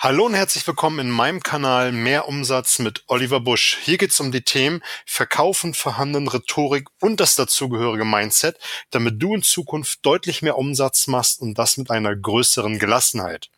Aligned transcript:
Hallo 0.00 0.26
und 0.26 0.34
herzlich 0.34 0.64
willkommen 0.64 1.00
in 1.00 1.10
meinem 1.10 1.42
Kanal 1.42 1.90
Mehr 1.90 2.28
Umsatz 2.28 2.78
mit 2.78 3.02
Oliver 3.08 3.40
Busch. 3.40 3.78
Hier 3.82 3.98
geht 3.98 4.12
es 4.12 4.20
um 4.20 4.30
die 4.30 4.42
Themen 4.42 4.80
Verkaufen, 5.04 5.74
Verhandeln, 5.74 6.28
Rhetorik 6.28 6.86
und 7.00 7.18
das 7.18 7.34
dazugehörige 7.34 8.04
Mindset, 8.04 8.60
damit 8.90 9.20
du 9.20 9.34
in 9.34 9.42
Zukunft 9.42 10.06
deutlich 10.06 10.40
mehr 10.40 10.56
Umsatz 10.56 11.08
machst 11.08 11.40
und 11.40 11.58
das 11.58 11.78
mit 11.78 11.90
einer 11.90 12.14
größeren 12.14 12.78
Gelassenheit. 12.78 13.50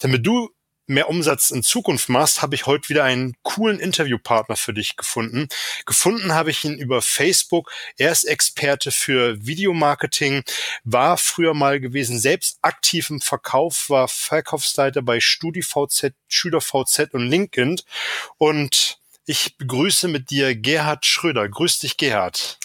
Damit 0.00 0.26
du 0.26 0.50
mehr 0.88 1.08
Umsatz 1.08 1.50
in 1.50 1.62
Zukunft 1.62 2.08
machst, 2.08 2.42
habe 2.42 2.54
ich 2.54 2.66
heute 2.66 2.88
wieder 2.88 3.04
einen 3.04 3.34
coolen 3.42 3.78
Interviewpartner 3.78 4.56
für 4.56 4.72
dich 4.72 4.96
gefunden. 4.96 5.48
Gefunden 5.86 6.34
habe 6.34 6.50
ich 6.50 6.64
ihn 6.64 6.78
über 6.78 7.02
Facebook. 7.02 7.70
Er 7.96 8.12
ist 8.12 8.24
Experte 8.24 8.90
für 8.90 9.44
Videomarketing, 9.46 10.42
war 10.84 11.16
früher 11.16 11.54
mal 11.54 11.80
gewesen, 11.80 12.18
selbst 12.18 12.58
aktiv 12.62 13.10
im 13.10 13.20
Verkauf, 13.20 13.90
war 13.90 14.08
Verkaufsleiter 14.08 15.02
bei 15.02 15.20
StudiVZ, 15.20 16.12
SchülerVZ 16.28 17.12
und 17.12 17.28
LinkedIn. 17.28 17.80
Und 18.38 18.98
ich 19.26 19.58
begrüße 19.58 20.08
mit 20.08 20.30
dir 20.30 20.54
Gerhard 20.54 21.04
Schröder. 21.04 21.48
Grüß 21.48 21.80
dich, 21.80 21.98
Gerhard. 21.98 22.58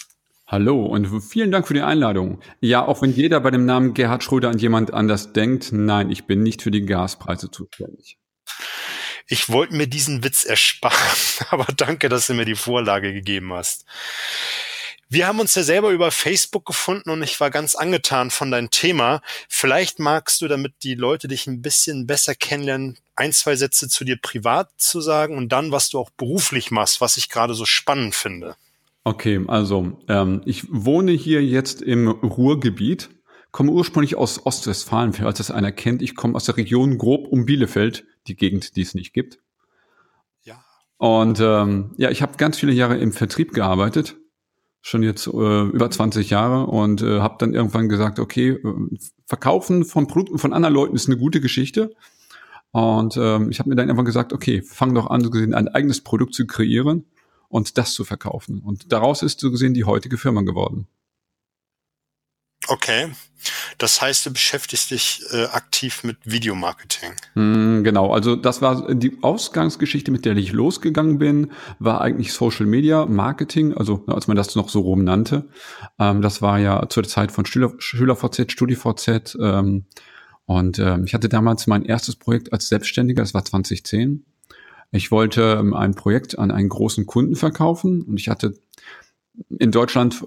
Hallo 0.54 0.86
und 0.86 1.20
vielen 1.20 1.50
Dank 1.50 1.66
für 1.66 1.74
die 1.74 1.80
Einladung. 1.80 2.40
Ja, 2.60 2.86
auch 2.86 3.02
wenn 3.02 3.12
jeder 3.12 3.40
bei 3.40 3.50
dem 3.50 3.66
Namen 3.66 3.92
Gerhard 3.92 4.22
Schröder 4.22 4.50
an 4.50 4.58
jemand 4.60 4.94
anders 4.94 5.32
denkt, 5.32 5.72
nein, 5.72 6.12
ich 6.12 6.26
bin 6.26 6.44
nicht 6.44 6.62
für 6.62 6.70
die 6.70 6.86
Gaspreise 6.86 7.50
zuständig. 7.50 8.18
Ich 9.26 9.48
wollte 9.48 9.74
mir 9.74 9.88
diesen 9.88 10.22
Witz 10.22 10.44
ersparen, 10.44 11.18
aber 11.50 11.66
danke, 11.76 12.08
dass 12.08 12.28
du 12.28 12.34
mir 12.34 12.44
die 12.44 12.54
Vorlage 12.54 13.12
gegeben 13.12 13.52
hast. 13.52 13.84
Wir 15.08 15.26
haben 15.26 15.40
uns 15.40 15.56
ja 15.56 15.64
selber 15.64 15.90
über 15.90 16.12
Facebook 16.12 16.66
gefunden 16.66 17.10
und 17.10 17.24
ich 17.24 17.40
war 17.40 17.50
ganz 17.50 17.74
angetan 17.74 18.30
von 18.30 18.52
deinem 18.52 18.70
Thema. 18.70 19.22
Vielleicht 19.48 19.98
magst 19.98 20.40
du, 20.40 20.46
damit 20.46 20.84
die 20.84 20.94
Leute 20.94 21.26
dich 21.26 21.48
ein 21.48 21.62
bisschen 21.62 22.06
besser 22.06 22.36
kennenlernen, 22.36 22.96
ein, 23.16 23.32
zwei 23.32 23.56
Sätze 23.56 23.88
zu 23.88 24.04
dir 24.04 24.20
privat 24.22 24.70
zu 24.76 25.00
sagen 25.00 25.36
und 25.36 25.48
dann, 25.48 25.72
was 25.72 25.88
du 25.88 25.98
auch 25.98 26.10
beruflich 26.10 26.70
machst, 26.70 27.00
was 27.00 27.16
ich 27.16 27.28
gerade 27.28 27.54
so 27.54 27.64
spannend 27.64 28.14
finde. 28.14 28.54
Okay, 29.06 29.44
also 29.48 29.98
ähm, 30.08 30.40
ich 30.46 30.66
wohne 30.72 31.12
hier 31.12 31.44
jetzt 31.44 31.82
im 31.82 32.08
Ruhrgebiet, 32.08 33.10
komme 33.52 33.70
ursprünglich 33.70 34.16
aus 34.16 34.46
Ostwestfalen, 34.46 35.12
falls 35.12 35.36
das 35.36 35.50
einer 35.50 35.72
kennt. 35.72 36.00
Ich 36.00 36.16
komme 36.16 36.34
aus 36.34 36.46
der 36.46 36.56
Region 36.56 36.96
grob 36.96 37.28
um 37.28 37.44
Bielefeld, 37.44 38.06
die 38.26 38.34
Gegend, 38.34 38.76
die 38.76 38.80
es 38.80 38.94
nicht 38.94 39.12
gibt. 39.12 39.40
Ja. 40.44 40.64
Und 40.96 41.38
ähm, 41.38 41.92
ja, 41.98 42.10
ich 42.10 42.22
habe 42.22 42.38
ganz 42.38 42.58
viele 42.58 42.72
Jahre 42.72 42.96
im 42.96 43.12
Vertrieb 43.12 43.52
gearbeitet, 43.52 44.16
schon 44.80 45.02
jetzt 45.02 45.26
äh, 45.26 45.30
über 45.30 45.90
20 45.90 46.30
Jahre 46.30 46.66
und 46.66 47.02
äh, 47.02 47.20
habe 47.20 47.36
dann 47.38 47.52
irgendwann 47.52 47.90
gesagt, 47.90 48.18
okay, 48.18 48.52
äh, 48.52 48.96
Verkaufen 49.26 49.84
von 49.84 50.06
Produkten 50.06 50.38
von 50.38 50.54
anderen 50.54 50.74
Leuten 50.74 50.96
ist 50.96 51.08
eine 51.08 51.18
gute 51.18 51.42
Geschichte. 51.42 51.94
Und 52.70 53.18
ähm, 53.18 53.50
ich 53.50 53.58
habe 53.58 53.68
mir 53.68 53.76
dann 53.76 53.88
irgendwann 53.88 54.06
gesagt, 54.06 54.32
okay, 54.32 54.62
fang 54.62 54.94
doch 54.94 55.10
an, 55.10 55.20
so 55.20 55.28
gesehen 55.28 55.52
ein 55.52 55.68
eigenes 55.68 56.02
Produkt 56.02 56.32
zu 56.32 56.46
kreieren 56.46 57.04
und 57.48 57.78
das 57.78 57.92
zu 57.92 58.04
verkaufen. 58.04 58.60
Und 58.60 58.92
daraus 58.92 59.22
ist 59.22 59.40
so 59.40 59.50
gesehen 59.50 59.74
die 59.74 59.84
heutige 59.84 60.18
Firma 60.18 60.42
geworden. 60.42 60.88
Okay. 62.68 63.12
Das 63.76 64.00
heißt, 64.00 64.24
du 64.24 64.32
beschäftigst 64.32 64.90
dich 64.90 65.20
äh, 65.32 65.44
aktiv 65.46 66.02
mit 66.02 66.16
Videomarketing. 66.24 67.10
Mm, 67.34 67.82
genau, 67.82 68.12
also 68.12 68.36
das 68.36 68.62
war 68.62 68.94
die 68.94 69.18
Ausgangsgeschichte, 69.20 70.10
mit 70.10 70.24
der 70.24 70.34
ich 70.36 70.52
losgegangen 70.52 71.18
bin, 71.18 71.52
war 71.78 72.00
eigentlich 72.00 72.32
Social 72.32 72.64
Media 72.64 73.04
Marketing, 73.04 73.74
also 73.74 74.04
als 74.06 74.28
man 74.28 74.36
das 74.36 74.54
noch 74.54 74.70
so 74.70 74.80
rum 74.80 75.04
nannte. 75.04 75.48
Ähm, 75.98 76.22
das 76.22 76.40
war 76.40 76.58
ja 76.58 76.88
zur 76.88 77.04
Zeit 77.04 77.32
von 77.32 77.44
Schüler, 77.44 77.72
SchülerVZ, 77.78 78.50
StudiVZ. 78.50 79.36
Ähm, 79.40 79.84
und 80.46 80.78
ähm, 80.78 81.04
ich 81.04 81.12
hatte 81.12 81.28
damals 81.28 81.66
mein 81.66 81.84
erstes 81.84 82.16
Projekt 82.16 82.52
als 82.52 82.68
Selbstständiger, 82.68 83.22
das 83.22 83.34
war 83.34 83.44
2010. 83.44 84.24
Ich 84.94 85.10
wollte 85.10 85.56
ähm, 85.58 85.74
ein 85.74 85.94
Projekt 85.94 86.38
an 86.38 86.52
einen 86.52 86.68
großen 86.68 87.04
Kunden 87.06 87.34
verkaufen 87.34 88.02
und 88.02 88.20
ich 88.20 88.28
hatte 88.28 88.54
in 89.58 89.72
Deutschland 89.72 90.24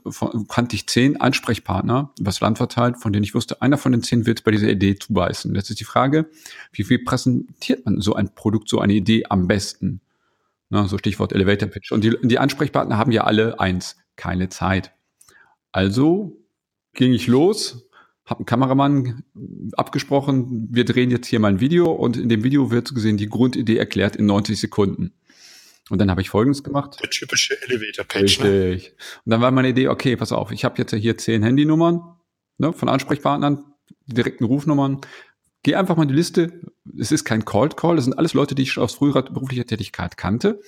kannte 0.50 0.76
ich 0.76 0.88
zehn 0.88 1.22
Ansprechpartner 1.22 2.12
übers 2.20 2.42
Land 2.42 2.58
verteilt, 2.58 2.98
von 2.98 3.14
denen 3.14 3.24
ich 3.24 3.34
wusste, 3.34 3.62
einer 3.62 3.78
von 3.78 3.94
den 3.94 4.04
zehn 4.04 4.26
wird 4.26 4.44
bei 4.44 4.52
dieser 4.52 4.68
Idee 4.68 4.98
zubeißen. 4.98 5.56
Jetzt 5.56 5.70
ist 5.70 5.80
die 5.80 5.86
Frage, 5.86 6.30
wie 6.74 6.84
viel 6.84 7.00
präsentiert 7.00 7.86
man 7.86 8.02
so 8.02 8.16
ein 8.16 8.36
Produkt, 8.36 8.68
so 8.68 8.82
eine 8.82 8.92
Idee 8.92 9.24
am 9.30 9.48
besten? 9.48 10.02
Na, 10.70 10.90
so 10.90 10.98
Stichwort 10.98 11.32
Elevator 11.32 11.70
Pitch. 11.70 11.94
Und 11.94 12.04
die, 12.04 12.18
die 12.22 12.38
Ansprechpartner 12.38 12.98
haben 12.98 13.14
ja 13.14 13.24
alle 13.24 13.62
eins, 13.62 13.96
keine 14.18 14.50
Zeit. 14.50 14.92
Also 15.72 16.36
ging 16.94 17.14
ich 17.14 17.28
los, 17.28 17.87
habe 18.28 18.40
einen 18.40 18.46
Kameramann 18.46 19.24
abgesprochen, 19.76 20.68
wir 20.70 20.86
drehen 20.86 21.10
jetzt 21.10 21.28
hier 21.28 21.40
mal 21.40 21.48
ein 21.48 21.60
Video 21.60 21.92
und 21.92 22.18
in 22.18 22.30
dem 22.30 22.44
Video 22.44 22.72
wird 22.72 22.94
gesehen 22.94 23.18
die 23.18 23.30
Grundidee 23.30 23.78
erklärt 23.78 24.16
in 24.16 24.26
90 24.26 24.60
Sekunden. 24.60 25.14
Und 25.90 26.00
dann 26.00 26.12
habe 26.12 26.20
ich 26.20 26.30
Folgendes 26.30 26.64
gemacht. 26.64 26.98
Der 27.02 27.10
typische 27.10 27.56
Elevator-Page. 27.64 28.40
Ne? 28.42 28.46
Richtig. 28.46 28.90
Ne? 28.90 28.96
Und 29.26 29.30
dann 29.32 29.42
war 29.42 29.52
meine 29.52 29.70
Idee, 29.70 29.88
okay, 29.88 30.18
pass 30.18 30.34
auf, 30.34 30.52
ich 30.52 30.66
habe 30.66 30.76
jetzt 30.78 30.94
hier 30.94 31.18
zehn 31.18 31.42
Handynummern 31.42 32.02
ne, 32.58 32.74
von 32.74 32.90
Ansprechpartnern, 32.90 33.64
direkten 34.06 34.44
Rufnummern. 34.44 35.00
Geh 35.64 35.76
einfach 35.76 35.96
mal 35.96 36.04
in 36.04 36.10
die 36.10 36.16
Liste. 36.16 36.62
Es 37.00 37.14
ist 37.14 37.24
kein 37.24 37.46
Cold 37.46 37.78
Call, 37.78 37.96
das 37.96 38.06
sind 38.06 38.18
alles 38.18 38.34
Leute, 38.34 38.56
die 38.56 38.64
ich 38.64 38.78
aus 38.78 38.96
früherer 38.96 39.24
beruflicher 39.24 39.66
Tätigkeit 39.66 40.18
kannte. 40.18 40.62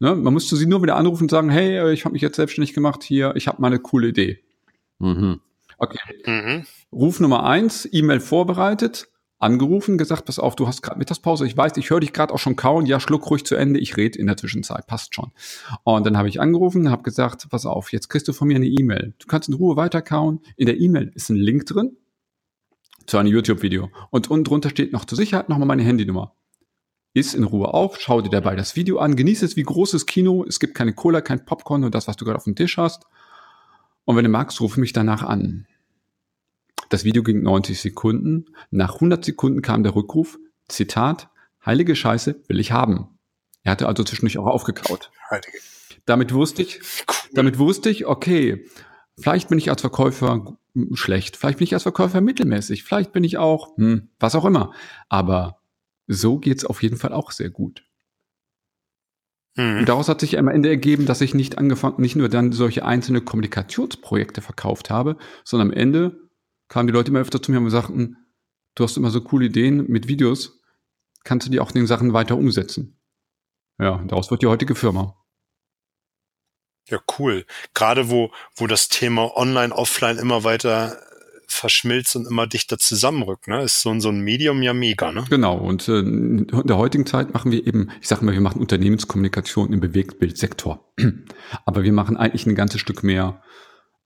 Ne, 0.00 0.14
man 0.14 0.34
musste 0.34 0.56
sie 0.56 0.66
nur 0.66 0.82
wieder 0.82 0.96
anrufen 0.96 1.24
und 1.24 1.30
sagen, 1.30 1.48
hey, 1.48 1.92
ich 1.92 2.04
habe 2.04 2.12
mich 2.12 2.22
jetzt 2.22 2.36
selbstständig 2.36 2.74
gemacht 2.74 3.02
hier, 3.02 3.34
ich 3.36 3.48
habe 3.48 3.62
mal 3.62 3.68
eine 3.68 3.78
coole 3.78 4.08
Idee. 4.08 4.40
Mhm. 4.98 5.40
Okay. 5.80 5.98
Mhm. 6.26 6.66
Ruf 6.92 7.20
Nummer 7.20 7.44
eins, 7.44 7.88
E-Mail 7.90 8.20
vorbereitet, 8.20 9.08
angerufen, 9.38 9.96
gesagt, 9.96 10.26
pass 10.26 10.38
auf, 10.38 10.54
du 10.54 10.66
hast 10.66 10.82
gerade 10.82 10.98
Mittagspause, 10.98 11.46
ich 11.46 11.56
weiß, 11.56 11.78
ich 11.78 11.88
höre 11.88 12.00
dich 12.00 12.12
gerade 12.12 12.34
auch 12.34 12.38
schon 12.38 12.54
kauen, 12.54 12.84
ja, 12.84 13.00
schluck 13.00 13.30
ruhig 13.30 13.46
zu 13.46 13.54
Ende, 13.54 13.80
ich 13.80 13.96
rede 13.96 14.18
in 14.18 14.26
der 14.26 14.36
Zwischenzeit, 14.36 14.86
passt 14.86 15.14
schon. 15.14 15.32
Und 15.82 16.04
dann 16.04 16.18
habe 16.18 16.28
ich 16.28 16.38
angerufen, 16.38 16.90
habe 16.90 17.02
gesagt, 17.02 17.48
pass 17.48 17.64
auf, 17.64 17.92
jetzt 17.92 18.10
kriegst 18.10 18.28
du 18.28 18.34
von 18.34 18.46
mir 18.46 18.56
eine 18.56 18.66
E-Mail. 18.66 19.14
Du 19.18 19.26
kannst 19.26 19.48
in 19.48 19.54
Ruhe 19.54 19.76
weiter 19.76 20.02
kauen. 20.02 20.40
In 20.56 20.66
der 20.66 20.78
E-Mail 20.78 21.10
ist 21.14 21.30
ein 21.30 21.36
Link 21.36 21.64
drin 21.64 21.96
zu 23.06 23.16
einem 23.16 23.32
YouTube-Video. 23.32 23.88
Und 24.10 24.30
unten 24.30 24.44
drunter 24.44 24.68
steht 24.68 24.92
noch 24.92 25.06
zur 25.06 25.16
Sicherheit 25.16 25.48
nochmal 25.48 25.66
meine 25.66 25.82
Handynummer. 25.82 26.34
Iss 27.14 27.32
in 27.32 27.44
Ruhe 27.44 27.72
auf, 27.72 27.98
schau 27.98 28.20
dir 28.20 28.28
dabei 28.28 28.54
das 28.54 28.76
Video 28.76 28.98
an, 28.98 29.16
genieße 29.16 29.46
es 29.46 29.56
wie 29.56 29.62
großes 29.62 30.04
Kino, 30.04 30.44
es 30.46 30.60
gibt 30.60 30.74
keine 30.74 30.92
Cola, 30.92 31.22
kein 31.22 31.46
Popcorn 31.46 31.84
und 31.84 31.94
das, 31.94 32.06
was 32.06 32.16
du 32.16 32.26
gerade 32.26 32.36
auf 32.36 32.44
dem 32.44 32.54
Tisch 32.54 32.76
hast. 32.76 33.06
Und 34.04 34.16
wenn 34.16 34.24
du 34.24 34.30
magst, 34.30 34.60
ruf 34.60 34.76
mich 34.76 34.92
danach 34.92 35.22
an. 35.22 35.66
Das 36.90 37.04
Video 37.04 37.22
ging 37.22 37.42
90 37.42 37.80
Sekunden. 37.80 38.46
Nach 38.70 38.94
100 38.94 39.24
Sekunden 39.24 39.62
kam 39.62 39.82
der 39.84 39.94
Rückruf, 39.94 40.38
Zitat, 40.68 41.30
heilige 41.64 41.96
Scheiße 41.96 42.42
will 42.48 42.60
ich 42.60 42.72
haben. 42.72 43.18
Er 43.62 43.72
hatte 43.72 43.86
also 43.86 44.02
zwischendurch 44.04 44.38
auch 44.38 44.46
aufgekaut. 44.46 45.10
Heilige. 45.30 45.58
Damit 46.04 46.34
wusste 46.34 46.62
ich, 46.62 46.80
damit 47.32 47.58
wusste 47.58 47.90
ich, 47.90 48.06
okay, 48.06 48.66
vielleicht 49.16 49.48
bin 49.48 49.58
ich 49.58 49.70
als 49.70 49.82
Verkäufer 49.82 50.56
schlecht, 50.94 51.36
vielleicht 51.36 51.58
bin 51.58 51.64
ich 51.64 51.74
als 51.74 51.84
Verkäufer 51.84 52.20
mittelmäßig, 52.20 52.82
vielleicht 52.82 53.12
bin 53.12 53.22
ich 53.22 53.38
auch, 53.38 53.76
hm, 53.76 54.08
was 54.18 54.34
auch 54.34 54.44
immer. 54.44 54.72
Aber 55.08 55.60
so 56.08 56.38
geht's 56.38 56.64
auf 56.64 56.82
jeden 56.82 56.96
Fall 56.96 57.12
auch 57.12 57.30
sehr 57.30 57.50
gut. 57.50 57.84
Mhm. 59.54 59.78
Und 59.78 59.88
daraus 59.88 60.08
hat 60.08 60.20
sich 60.20 60.38
am 60.38 60.48
Ende 60.48 60.70
ergeben, 60.70 61.06
dass 61.06 61.20
ich 61.20 61.34
nicht 61.34 61.56
angefangen, 61.56 62.00
nicht 62.00 62.16
nur 62.16 62.28
dann 62.28 62.50
solche 62.50 62.84
einzelne 62.84 63.20
Kommunikationsprojekte 63.20 64.40
verkauft 64.40 64.90
habe, 64.90 65.16
sondern 65.44 65.68
am 65.68 65.76
Ende 65.76 66.29
kamen 66.70 66.86
die 66.86 66.94
Leute 66.94 67.10
immer 67.10 67.20
öfter 67.20 67.42
zu 67.42 67.52
mir 67.52 67.58
und 67.58 67.68
sagten, 67.68 68.16
du 68.76 68.84
hast 68.84 68.96
immer 68.96 69.10
so 69.10 69.20
coole 69.20 69.46
Ideen 69.46 69.86
mit 69.88 70.08
Videos, 70.08 70.62
kannst 71.24 71.46
du 71.46 71.50
die 71.50 71.60
auch 71.60 71.68
in 71.70 71.74
den 71.74 71.86
Sachen 71.86 72.14
weiter 72.14 72.38
umsetzen? 72.38 72.98
Ja, 73.78 74.02
daraus 74.06 74.30
wird 74.30 74.40
die 74.40 74.46
heutige 74.46 74.74
Firma. 74.74 75.16
Ja, 76.88 76.98
cool. 77.18 77.44
Gerade 77.74 78.08
wo, 78.08 78.30
wo 78.56 78.66
das 78.66 78.88
Thema 78.88 79.36
Online, 79.36 79.74
Offline 79.74 80.18
immer 80.18 80.44
weiter 80.44 80.96
verschmilzt 81.46 82.14
und 82.14 82.26
immer 82.26 82.46
dichter 82.46 82.78
zusammenrückt, 82.78 83.48
ne? 83.48 83.62
Ist 83.62 83.82
so, 83.82 83.98
so 83.98 84.08
ein 84.08 84.20
Medium 84.20 84.62
ja 84.62 84.72
mega, 84.72 85.10
ne? 85.10 85.24
Genau. 85.28 85.56
Und 85.58 85.88
äh, 85.88 85.98
in 85.98 86.46
der 86.64 86.78
heutigen 86.78 87.06
Zeit 87.06 87.34
machen 87.34 87.50
wir 87.50 87.66
eben, 87.66 87.90
ich 88.00 88.08
sage 88.08 88.24
mal, 88.24 88.34
wir 88.34 88.40
machen 88.40 88.60
Unternehmenskommunikation 88.60 89.72
im 89.72 89.80
Bewegtbildsektor. 89.80 90.92
Aber 91.64 91.82
wir 91.82 91.92
machen 91.92 92.16
eigentlich 92.16 92.46
ein 92.46 92.54
ganzes 92.54 92.80
Stück 92.80 93.02
mehr. 93.02 93.42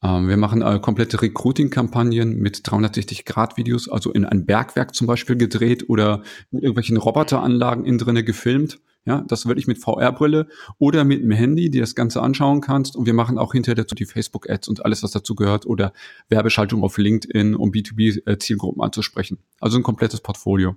Ähm, 0.05 0.29
wir 0.29 0.37
machen 0.37 0.61
äh, 0.61 0.79
komplette 0.81 1.23
Recruiting-Kampagnen 1.23 2.39
mit 2.39 2.59
360-Grad-Videos, 2.59 3.89
also 3.89 4.13
in 4.13 4.27
ein 4.27 4.45
Bergwerk 4.45 4.95
zum 4.95 5.07
Beispiel 5.07 5.37
gedreht 5.37 5.89
oder 5.89 6.23
in 6.53 6.59
irgendwelchen 6.59 6.99
Roboteranlagen 6.99 7.85
innen 7.87 7.99
drinne 7.99 8.23
gefilmt. 8.23 8.81
Ja, 9.07 9.23
das 9.29 9.45
wirklich 9.45 9.67
mit 9.67 9.77
VR-Brille 9.79 10.49
oder 10.79 11.05
mit 11.05 11.23
dem 11.23 11.31
Handy, 11.31 11.69
die 11.71 11.79
das 11.79 11.95
Ganze 11.95 12.23
anschauen 12.23 12.63
kannst. 12.63 12.97
Und 12.97 13.05
wir 13.05 13.13
machen 13.13 13.37
auch 13.37 13.53
hinterher 13.53 13.75
dazu 13.75 13.95
die 13.95 14.07
Facebook-Ads 14.07 14.69
und 14.69 14.83
alles, 14.83 15.03
was 15.03 15.11
dazu 15.11 15.35
gehört 15.35 15.67
oder 15.67 15.93
Werbeschaltung 16.31 16.83
auf 16.83 16.97
LinkedIn, 16.97 17.55
um 17.55 17.71
B2B-Zielgruppen 17.71 18.81
äh, 18.81 18.85
anzusprechen. 18.85 19.41
Also 19.61 19.77
ein 19.77 19.83
komplettes 19.83 20.23
Portfolio. 20.23 20.77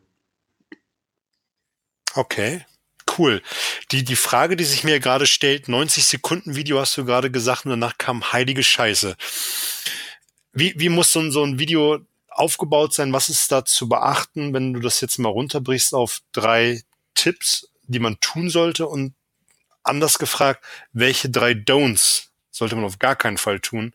Okay, 2.16 2.66
cool. 3.18 3.42
Die, 3.92 4.04
die 4.04 4.16
Frage, 4.16 4.56
die 4.56 4.64
sich 4.64 4.84
mir 4.84 5.00
gerade 5.00 5.28
stellt, 5.28 5.68
90 5.68 6.06
Sekunden 6.06 6.56
Video 6.56 6.80
hast 6.80 6.98
du 6.98 7.06
gerade 7.06 7.32
gesagt 7.32 7.66
und 7.66 7.72
danach 7.72 7.98
kam 7.98 8.32
heilige 8.32 8.64
Scheiße. 8.64 9.16
Wie, 10.54 10.74
wie 10.78 10.90
muss 10.90 11.12
so 11.12 11.20
ein, 11.20 11.32
so 11.32 11.44
ein 11.44 11.60
Video 11.60 12.00
aufgebaut 12.30 12.94
sein? 12.94 13.14
Was 13.14 13.30
ist 13.30 13.52
da 13.52 13.66
zu 13.66 13.90
beachten, 13.90 14.54
wenn 14.54 14.74
du 14.74 14.80
das 14.80 15.02
jetzt 15.02 15.18
mal 15.20 15.30
runterbrichst 15.30 15.94
auf 15.94 16.22
drei 16.32 16.82
Tipps, 17.16 17.70
die 17.84 18.00
man 18.00 18.20
tun 18.20 18.50
sollte? 18.50 18.88
Und 18.88 19.14
anders 19.84 20.20
gefragt, 20.20 20.64
welche 20.94 21.30
drei 21.30 21.52
Don'ts 21.52 22.28
sollte 22.52 22.76
man 22.76 22.86
auf 22.86 23.00
gar 23.00 23.16
keinen 23.16 23.38
Fall 23.38 23.60
tun 23.60 23.94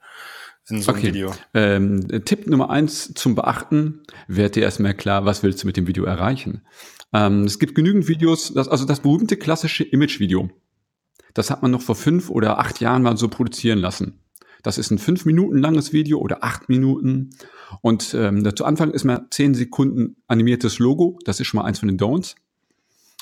in 0.68 0.80
so 0.80 0.92
einem 0.92 0.98
okay. 0.98 1.08
Video? 1.08 1.34
Ähm, 1.54 2.24
Tipp 2.24 2.46
Nummer 2.46 2.70
eins 2.70 3.12
zum 3.14 3.34
Beachten, 3.34 4.02
werd 4.26 4.56
dir 4.56 4.62
erstmal 4.62 4.94
klar, 4.94 5.24
was 5.24 5.42
willst 5.42 5.62
du 5.62 5.66
mit 5.66 5.76
dem 5.76 5.86
Video 5.86 6.04
erreichen? 6.04 6.64
Ähm, 7.12 7.44
es 7.44 7.58
gibt 7.58 7.74
genügend 7.74 8.08
Videos, 8.08 8.52
das, 8.54 8.68
also 8.68 8.84
das 8.84 9.00
berühmte 9.00 9.36
klassische 9.36 9.84
Image-Video. 9.84 10.50
Das 11.34 11.50
hat 11.50 11.62
man 11.62 11.70
noch 11.70 11.82
vor 11.82 11.94
fünf 11.94 12.30
oder 12.30 12.58
acht 12.58 12.80
Jahren 12.80 13.02
mal 13.02 13.16
so 13.16 13.28
produzieren 13.28 13.78
lassen. 13.78 14.18
Das 14.62 14.78
ist 14.78 14.90
ein 14.90 14.98
fünf 14.98 15.24
Minuten 15.24 15.58
langes 15.58 15.92
Video 15.92 16.18
oder 16.18 16.44
acht 16.44 16.68
Minuten. 16.68 17.30
Und 17.80 18.14
ähm, 18.14 18.48
zu 18.54 18.64
Anfang 18.64 18.90
ist 18.92 19.04
mal 19.04 19.26
zehn 19.30 19.54
Sekunden 19.54 20.16
animiertes 20.28 20.78
Logo. 20.78 21.18
Das 21.24 21.40
ist 21.40 21.48
schon 21.48 21.58
mal 21.58 21.66
eins 21.66 21.80
von 21.80 21.88
den 21.88 21.98
Don'ts. 21.98 22.36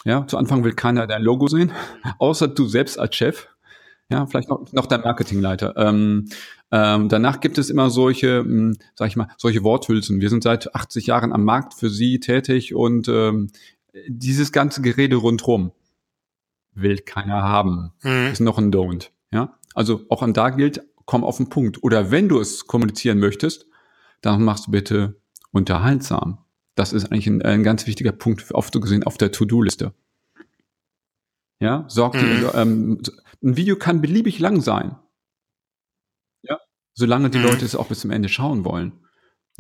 Ja, 0.04 0.26
zu 0.26 0.38
Anfang 0.38 0.64
will 0.64 0.72
keiner 0.72 1.06
dein 1.06 1.22
Logo 1.22 1.46
sehen, 1.46 1.72
außer 2.19 2.48
du 2.48 2.66
selbst 2.66 2.98
als 2.98 3.14
Chef. 3.16 3.48
Ja, 4.10 4.26
vielleicht 4.26 4.48
noch, 4.48 4.72
noch 4.72 4.87
dein 4.87 5.02
Marketingleiter. 5.02 5.76
Ähm, 5.76 6.28
ähm, 6.72 7.08
danach 7.08 7.40
gibt 7.40 7.58
es 7.58 7.70
immer 7.70 7.90
solche, 7.90 8.42
mh, 8.42 8.48
hm, 8.48 8.76
sag 8.94 9.08
ich 9.08 9.16
mal, 9.16 9.28
solche 9.37 9.62
Worthülsen. 9.62 10.20
Wir 10.20 10.31
sind 10.31 10.42
seit 10.42 10.75
80 10.75 11.06
Jahren 11.06 11.32
am 11.32 11.44
Markt 11.44 11.75
für 11.75 11.90
Sie 11.90 12.19
tätig 12.19 12.75
und 12.75 13.08
ähm, 13.08 13.50
dieses 14.08 14.52
ganze 14.52 14.82
Gerede 14.82 15.16
rundherum 15.16 15.72
will 16.72 16.98
keiner 16.98 17.42
haben. 17.42 17.92
Mhm. 18.02 18.28
Ist 18.32 18.40
noch 18.40 18.58
ein 18.58 18.72
Don't. 18.72 19.10
Ja, 19.32 19.58
also 19.75 20.04
auch 20.08 20.22
an 20.22 20.32
da 20.32 20.50
gilt, 20.50 20.82
komm 21.04 21.25
auf 21.25 21.37
den 21.37 21.48
Punkt. 21.48 21.82
Oder 21.82 22.10
wenn 22.10 22.28
du 22.28 22.40
es 22.40 22.66
kommunizieren 22.66 23.19
möchtest, 23.19 23.66
dann 24.20 24.42
machst 24.42 24.66
du 24.66 24.70
bitte 24.70 25.20
unterhaltsam. 25.52 26.38
Das 26.75 26.92
ist 26.92 27.06
eigentlich 27.06 27.26
ein, 27.26 27.42
ein 27.42 27.62
ganz 27.62 27.87
wichtiger 27.87 28.12
Punkt, 28.12 28.52
oft 28.52 28.72
so 28.72 28.81
gesehen, 28.81 29.04
auf 29.04 29.19
der 29.19 29.32
To-Do-Liste. 29.32 29.92
Ja, 31.60 31.84
sorgt, 31.88 32.16
mhm. 32.16 32.50
ähm, 32.54 33.02
ein 33.42 33.56
Video 33.56 33.76
kann 33.76 34.00
beliebig 34.00 34.38
lang 34.38 34.60
sein. 34.60 34.96
Ja, 36.42 36.58
solange 36.94 37.31
die 37.31 37.38
mhm. 37.38 37.44
Leute 37.44 37.64
es 37.64 37.76
auch 37.76 37.88
bis 37.88 38.00
zum 38.00 38.10
Ende 38.10 38.28
schauen 38.28 38.64
wollen. 38.64 38.92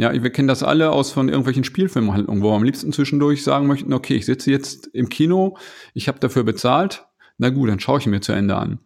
Ja, 0.00 0.10
wir 0.14 0.30
kennen 0.30 0.48
das 0.48 0.62
alle 0.62 0.92
aus 0.92 1.12
von 1.12 1.28
irgendwelchen 1.28 1.62
Spielfilmhandlungen, 1.62 2.42
wo 2.42 2.52
wir 2.52 2.56
am 2.56 2.62
liebsten 2.62 2.90
zwischendurch 2.90 3.42
sagen 3.42 3.66
möchten, 3.66 3.92
okay, 3.92 4.14
ich 4.14 4.24
sitze 4.24 4.50
jetzt 4.50 4.86
im 4.94 5.10
Kino, 5.10 5.58
ich 5.92 6.08
habe 6.08 6.18
dafür 6.18 6.42
bezahlt, 6.42 7.04
na 7.36 7.50
gut, 7.50 7.68
dann 7.68 7.80
schaue 7.80 7.98
ich 7.98 8.06
mir 8.06 8.22
zu 8.22 8.32
Ende 8.32 8.56
an. 8.56 8.78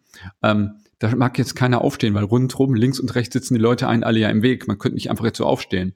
Ähm, 0.43 0.81
da 0.99 1.15
mag 1.15 1.37
jetzt 1.37 1.55
keiner 1.55 1.79
aufstehen, 1.79 2.13
weil 2.15 2.25
rundherum 2.25 2.73
links 2.73 2.99
und 2.99 3.15
rechts 3.15 3.31
sitzen 3.31 3.53
die 3.53 3.61
Leute 3.61 3.87
einen 3.87 4.03
alle 4.03 4.19
ja 4.19 4.29
im 4.29 4.41
Weg. 4.41 4.67
Man 4.67 4.77
könnte 4.77 4.95
nicht 4.95 5.09
einfach 5.09 5.23
jetzt 5.23 5.37
so 5.37 5.45
aufstehen. 5.45 5.95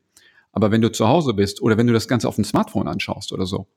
Aber 0.54 0.71
wenn 0.71 0.81
du 0.81 0.89
zu 0.89 1.10
Hause 1.10 1.33
bist 1.33 1.62
oder 1.62 1.75
wenn 1.75 1.88
du 1.88 1.92
das 1.92 2.07
Ganze 2.07 2.30
auf 2.30 2.36
dem 2.36 2.45
Smartphone 2.45 2.88
anschaust 2.88 3.33
oder 3.33 3.45
so, 3.45 3.68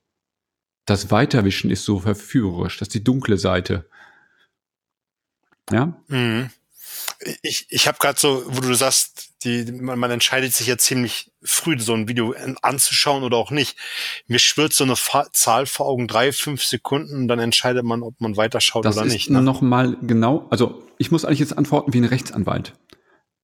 das 0.87 1.11
Weiterwischen 1.11 1.73
ist 1.73 1.85
so 1.85 1.99
verführerisch. 1.99 2.79
Das 2.79 2.87
ist 2.87 2.94
die 2.94 3.03
dunkle 3.03 3.37
Seite. 3.37 3.89
Ja? 5.73 6.00
Mhm. 6.06 6.50
Ich, 7.43 7.67
ich 7.69 7.89
habe 7.89 7.99
gerade 7.99 8.21
so, 8.21 8.44
wo 8.47 8.61
du 8.61 8.75
sagst, 8.75 9.31
die, 9.44 9.71
man, 9.73 9.99
man 9.99 10.11
entscheidet 10.11 10.53
sich 10.53 10.67
ja 10.67 10.79
ziemlich 10.79 11.33
früh, 11.43 11.79
so 11.79 11.94
ein 11.94 12.09
Video 12.09 12.35
anzuschauen 12.62 13.25
oder 13.25 13.37
auch 13.37 13.50
nicht. 13.50 13.77
Mir 14.27 14.39
schwirrt 14.39 14.73
so 14.73 14.85
eine 14.85 14.97
Fa 14.97 15.27
Zahl 15.33 15.67
vor 15.67 15.87
Augen, 15.87 16.09
drei, 16.09 16.33
fünf 16.33 16.65
Sekunden, 16.65 17.29
dann 17.29 17.39
entscheidet 17.39 17.85
man, 17.85 18.03
ob 18.03 18.21
man 18.21 18.37
weiterschaut 18.37 18.85
das 18.85 18.97
oder 18.97 19.05
nicht. 19.06 19.15
Das 19.15 19.23
ist 19.23 19.31
ne? 19.31 19.43
nochmal 19.43 19.97
genau, 20.03 20.47
also 20.50 20.83
ich 20.99 21.11
muss 21.11 21.25
eigentlich 21.25 21.41
jetzt 21.41 21.56
antworten 21.56 21.93
wie 21.93 21.99
ein 21.99 22.05
Rechtsanwalt. 22.05 22.75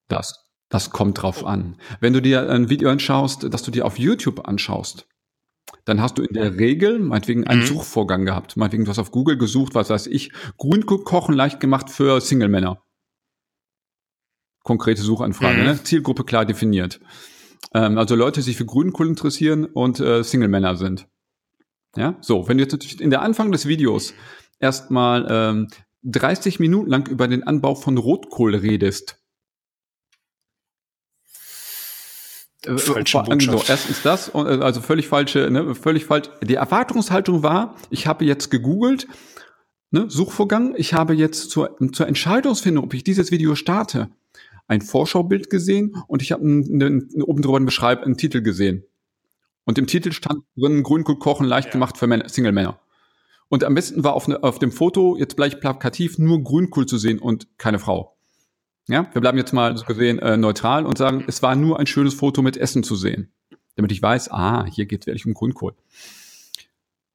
Das, 0.09 0.49
das 0.69 0.91
kommt 0.91 1.21
drauf 1.23 1.45
an. 1.45 1.77
Wenn 2.01 2.13
du 2.13 2.23
dir 2.23 2.49
ein 2.49 2.71
Video 2.71 2.91
anschaust, 2.91 3.47
das 3.53 3.63
du 3.63 3.71
dir 3.71 3.85
auf 3.85 3.99
YouTube 3.99 4.47
anschaust, 4.49 5.07
dann 5.85 6.01
hast 6.01 6.19
du 6.19 6.23
in 6.23 6.35
der 6.35 6.57
Regel 6.59 6.99
meinetwegen 6.99 7.47
einen 7.47 7.63
mhm. 7.63 7.67
Suchvorgang 7.67 8.25
gehabt. 8.25 8.57
Meinetwegen, 8.57 8.85
du 8.85 8.91
hast 8.91 8.99
auf 8.99 9.11
Google 9.11 9.37
gesucht, 9.37 9.75
was 9.75 9.91
weiß 9.91 10.07
ich, 10.07 10.33
Grünkochen 10.57 11.35
leicht 11.35 11.61
gemacht 11.61 11.91
für 11.91 12.21
Single-Männer 12.21 12.83
konkrete 14.69 15.01
Suchanfrage, 15.01 15.59
mhm. 15.59 15.65
ne? 15.65 15.83
Zielgruppe 15.83 16.25
klar 16.25 16.45
definiert. 16.45 17.01
Ähm, 17.73 17.97
also 17.97 18.15
Leute, 18.15 18.41
die 18.41 18.45
sich 18.45 18.59
für 18.59 18.67
Grünkohl 18.67 19.09
interessieren 19.09 19.65
und 19.65 19.99
äh, 19.99 20.23
Single-Männer 20.23 20.77
sind. 20.77 21.09
Ja, 21.97 22.19
so, 22.21 22.47
wenn 22.47 22.59
du 22.59 22.65
jetzt 22.65 22.73
natürlich 22.73 23.01
in 23.01 23.09
der 23.09 23.23
Anfang 23.23 23.51
des 23.51 23.65
Videos 23.67 24.13
erstmal 24.61 25.27
ähm, 25.31 25.69
30 26.03 26.61
Minuten 26.61 26.91
lang 26.91 27.09
über 27.09 27.29
den 27.29 27.45
Anbau 27.45 27.75
von 27.75 27.97
Rotkohl 27.97 28.55
redest. 28.55 29.19
Äh, 32.67 32.77
falsche 32.77 33.23
genau, 33.27 33.63
erstens 33.67 34.03
das, 34.03 34.29
äh, 34.35 34.39
also 34.39 34.83
völlig 34.83 35.09
falsche, 35.09 35.51
ne, 35.51 35.75
völlig 35.75 36.05
falsch. 36.05 36.29
Die 36.43 36.57
Erwartungshaltung 36.57 37.43
war, 37.43 37.75
ich 37.89 38.07
habe 38.07 38.27
jetzt 38.27 38.51
gegoogelt, 38.51 39.09
ne, 39.91 40.11
Suchvorgang, 40.11 40.75
ich 40.77 40.93
habe 40.93 41.15
jetzt 41.15 41.51
zur, 41.51 41.75
zur 41.93 42.07
Entscheidungsfindung, 42.07 42.85
ob 42.85 42.93
ich 42.93 43.03
dieses 43.03 43.31
Video 43.31 43.55
starte, 43.55 44.11
ein 44.69 44.83
Vorschaubild 44.83 45.51
gesehen 45.51 45.97
und 46.07 46.23
ich 46.23 46.31
habe 46.31 46.43
oben 46.45 47.43
drüber 47.43 47.57
einen 47.57 47.67
Beschreib, 47.67 48.03
einen 48.03 48.17
Titel 48.17 48.43
gesehen. 48.43 48.85
Und 49.65 49.79
im 49.79 49.87
Titel 49.87 50.13
stand 50.13 50.45
drin, 50.57 50.83
Grünkohl 50.83 51.19
kochen 51.19 51.47
leicht 51.47 51.69
ja. 51.69 51.73
gemacht 51.73 51.99
für 51.99 52.07
Männer, 52.07 52.29
Single-Männer. 52.29 52.79
Und 53.49 53.65
am 53.65 53.75
besten 53.75 54.05
war 54.05 54.13
auf, 54.13 54.29
ne, 54.29 54.43
auf 54.43 54.59
dem 54.59 54.73
Foto 54.73 55.17
jetzt 55.17 55.37
gleich 55.37 55.59
plakativ 55.59 56.19
nur 56.19 56.43
Grünkohl 56.43 56.87
zu 56.87 56.99
sehen 56.99 57.19
und 57.19 57.49
keine 57.59 57.79
Frau. 57.79 58.17
Ja, 58.89 59.09
wir 59.13 59.21
bleiben 59.21 59.37
jetzt 59.37 59.53
mal 59.53 59.77
so 59.77 59.85
gesehen 59.85 60.19
äh, 60.19 60.37
neutral 60.37 60.87
und 60.87 60.97
sagen, 60.97 61.25
es 61.27 61.43
war 61.43 61.55
nur 61.57 61.79
ein 61.79 61.87
schönes 61.87 62.15
Foto 62.15 62.41
mit 62.41 62.57
Essen 62.57 62.83
zu 62.83 62.97
sehen. 62.97 63.33
Damit 63.77 63.93
ich 63.93 64.01
weiß, 64.01 64.31
ah, 64.31 64.67
hier 64.67 64.87
geht 64.87 65.03
es 65.03 65.07
wirklich 65.07 65.27
um 65.27 65.35
Grünkohl. 65.35 65.75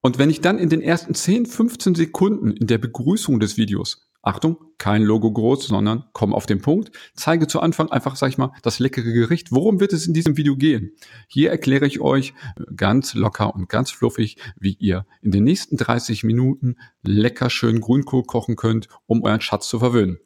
Und 0.01 0.17
wenn 0.17 0.29
ich 0.29 0.41
dann 0.41 0.59
in 0.59 0.69
den 0.69 0.81
ersten 0.81 1.15
10, 1.15 1.45
15 1.45 1.95
Sekunden 1.95 2.51
in 2.51 2.67
der 2.67 2.77
Begrüßung 2.77 3.39
des 3.39 3.57
Videos 3.57 4.07
Achtung, 4.25 4.57
kein 4.77 5.03
Logo 5.03 5.31
groß, 5.31 5.67
sondern 5.67 6.05
komm 6.13 6.33
auf 6.33 6.45
den 6.45 6.61
Punkt. 6.61 6.91
Zeige 7.13 7.45
zu 7.45 7.59
Anfang 7.59 7.91
einfach, 7.91 8.15
sag 8.15 8.29
ich 8.29 8.37
mal, 8.37 8.53
das 8.61 8.79
leckere 8.79 9.11
Gericht. 9.11 9.51
Worum 9.51 9.81
wird 9.81 9.91
es 9.91 10.07
in 10.07 10.13
diesem 10.13 10.37
Video 10.37 10.55
gehen? 10.55 10.93
Hier 11.27 11.51
erkläre 11.51 11.85
ich 11.85 11.99
euch 11.99 12.33
ganz 12.73 13.15
locker 13.15 13.53
und 13.53 13.67
ganz 13.67 13.91
fluffig, 13.91 14.37
wie 14.57 14.77
ihr 14.79 15.05
in 15.21 15.31
den 15.31 15.43
nächsten 15.43 15.75
30 15.75 16.23
Minuten 16.23 16.77
lecker 17.01 17.49
schön 17.49 17.81
Grünkohl 17.81 18.23
kochen 18.23 18.55
könnt, 18.55 18.87
um 19.07 19.23
euren 19.23 19.41
Schatz 19.41 19.67
zu 19.67 19.79
verwöhnen. 19.79 20.19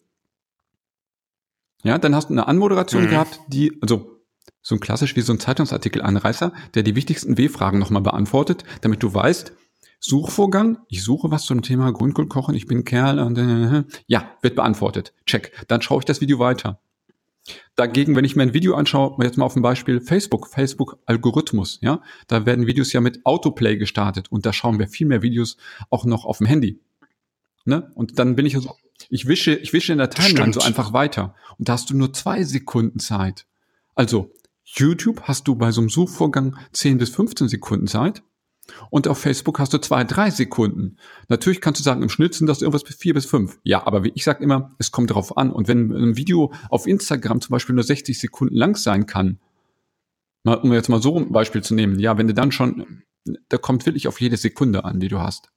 Ja, 1.83 1.97
dann 1.97 2.13
hast 2.13 2.29
du 2.29 2.33
eine 2.33 2.47
Anmoderation 2.47 3.05
mhm. 3.05 3.09
gehabt, 3.09 3.39
die, 3.47 3.79
also 3.81 4.21
so 4.61 4.75
ein 4.75 4.79
klassisch 4.79 5.15
wie 5.15 5.21
so 5.21 5.33
ein 5.33 5.39
Zeitungsartikel 5.39 6.03
Anreißer, 6.03 6.53
der 6.75 6.83
die 6.83 6.95
wichtigsten 6.95 7.37
W-Fragen 7.37 7.79
nochmal 7.79 8.03
beantwortet, 8.03 8.63
damit 8.81 9.01
du 9.01 9.11
weißt, 9.11 9.53
Suchvorgang, 10.07 10.77
ich 10.87 11.03
suche 11.03 11.31
was 11.31 11.45
zum 11.45 11.61
Thema 11.61 11.91
Grünkohl 11.91 12.27
kochen, 12.27 12.55
ich 12.55 12.65
bin 12.65 12.85
Kerl 12.85 13.19
und 13.19 13.37
äh, 13.37 13.83
ja, 14.07 14.31
wird 14.41 14.55
beantwortet. 14.55 15.13
Check. 15.25 15.51
Dann 15.67 15.81
schaue 15.81 15.99
ich 15.99 16.05
das 16.05 16.21
Video 16.21 16.39
weiter. 16.39 16.79
Dagegen, 17.75 18.15
wenn 18.15 18.23
ich 18.23 18.35
mir 18.37 18.43
ein 18.43 18.53
Video 18.53 18.75
anschaue, 18.75 19.17
jetzt 19.23 19.37
mal 19.37 19.43
auf 19.43 19.53
dem 19.53 19.61
Beispiel 19.61 19.99
Facebook, 19.99 20.47
Facebook-Algorithmus, 20.47 21.79
ja, 21.81 22.01
da 22.27 22.45
werden 22.45 22.67
Videos 22.67 22.93
ja 22.93 23.01
mit 23.01 23.25
Autoplay 23.25 23.75
gestartet 23.75 24.31
und 24.31 24.45
da 24.45 24.53
schauen 24.53 24.79
wir 24.79 24.87
viel 24.87 25.07
mehr 25.07 25.21
Videos 25.21 25.57
auch 25.89 26.05
noch 26.05 26.23
auf 26.23 26.37
dem 26.37 26.47
Handy. 26.47 26.79
Ne? 27.65 27.91
Und 27.93 28.17
dann 28.17 28.37
bin 28.37 28.45
ich 28.45 28.53
so, 28.53 28.77
ich 29.09 29.27
wische, 29.27 29.55
ich 29.55 29.73
wische 29.73 29.91
in 29.91 29.97
der 29.97 30.09
Timeline 30.09 30.53
so 30.53 30.61
einfach 30.61 30.93
weiter. 30.93 31.35
Und 31.57 31.67
da 31.67 31.73
hast 31.73 31.89
du 31.89 31.97
nur 31.97 32.13
zwei 32.13 32.43
Sekunden 32.43 32.99
Zeit. 32.99 33.45
Also, 33.93 34.31
YouTube 34.63 35.23
hast 35.23 35.49
du 35.49 35.55
bei 35.55 35.71
so 35.71 35.81
einem 35.81 35.89
Suchvorgang 35.89 36.55
10 36.71 36.97
bis 36.97 37.09
15 37.09 37.49
Sekunden 37.49 37.87
Zeit 37.87 38.23
und 38.89 39.07
auf 39.07 39.17
Facebook 39.17 39.59
hast 39.59 39.73
du 39.73 39.77
zwei, 39.79 40.03
drei 40.03 40.29
Sekunden. 40.29 40.97
Natürlich 41.27 41.61
kannst 41.61 41.79
du 41.79 41.83
sagen, 41.83 42.01
im 42.01 42.09
Schnitt 42.09 42.33
sind 42.33 42.47
das 42.47 42.61
irgendwas 42.61 42.83
bis 42.83 42.95
vier 42.95 43.13
bis 43.13 43.25
fünf. 43.25 43.59
Ja, 43.63 43.85
aber 43.85 44.03
wie 44.03 44.11
ich 44.15 44.23
sage 44.23 44.43
immer, 44.43 44.75
es 44.77 44.91
kommt 44.91 45.09
darauf 45.09 45.37
an. 45.37 45.51
Und 45.51 45.67
wenn 45.67 45.91
ein 45.91 46.17
Video 46.17 46.53
auf 46.69 46.87
Instagram 46.87 47.41
zum 47.41 47.51
Beispiel 47.51 47.75
nur 47.75 47.83
60 47.83 48.19
Sekunden 48.19 48.55
lang 48.55 48.75
sein 48.75 49.05
kann, 49.05 49.39
mal, 50.43 50.55
um 50.55 50.73
jetzt 50.73 50.89
mal 50.89 51.01
so 51.01 51.17
ein 51.17 51.31
Beispiel 51.31 51.63
zu 51.63 51.75
nehmen, 51.75 51.99
ja, 51.99 52.17
wenn 52.17 52.27
du 52.27 52.33
dann 52.33 52.51
schon, 52.51 53.03
da 53.49 53.57
kommt 53.57 53.85
wirklich 53.85 54.07
auf 54.07 54.21
jede 54.21 54.37
Sekunde 54.37 54.85
an, 54.85 54.99
die 54.99 55.09
du 55.09 55.19
hast. 55.19 55.51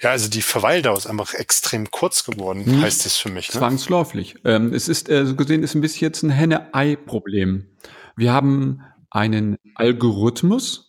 Ja, 0.00 0.10
also 0.10 0.28
die 0.28 0.42
Verweildauer 0.42 0.98
ist 0.98 1.06
einfach 1.06 1.32
extrem 1.34 1.90
kurz 1.92 2.24
geworden, 2.24 2.66
hm. 2.66 2.82
heißt 2.82 3.06
es 3.06 3.16
für 3.16 3.30
mich. 3.30 3.54
Ne? 3.54 3.60
Zwangsläufig. 3.60 4.34
Ähm, 4.44 4.74
es 4.74 4.88
ist, 4.88 5.08
äh, 5.08 5.24
so 5.24 5.36
gesehen, 5.36 5.62
ist 5.62 5.76
ein 5.76 5.80
bisschen 5.80 6.08
jetzt 6.08 6.24
ein 6.24 6.30
Henne-Ei-Problem. 6.30 7.68
Wir 8.16 8.32
haben 8.32 8.82
einen 9.12 9.58
Algorithmus 9.74 10.88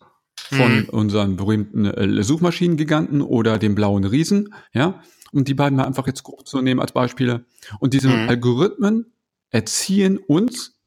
von 0.50 0.80
mhm. 0.80 0.90
unseren 0.90 1.36
berühmten 1.36 1.86
äh, 1.86 2.24
Suchmaschinengiganten 2.24 3.22
oder 3.22 3.58
dem 3.58 3.76
blauen 3.76 4.06
Riesen, 4.06 4.54
ja, 4.74 5.02
um 5.32 5.44
die 5.44 5.54
beiden 5.54 5.78
mal 5.78 5.86
einfach 5.86 6.08
jetzt 6.08 6.24
grob 6.24 6.48
zu 6.48 6.62
nehmen 6.62 6.80
als 6.80 6.94
Beispiele. 6.94 7.46
Und 7.80 7.94
diese 7.94 8.08
mhm. 8.08 8.30
Algorithmen 8.30 9.14
erziehen 9.50 10.18
uns 10.18 10.80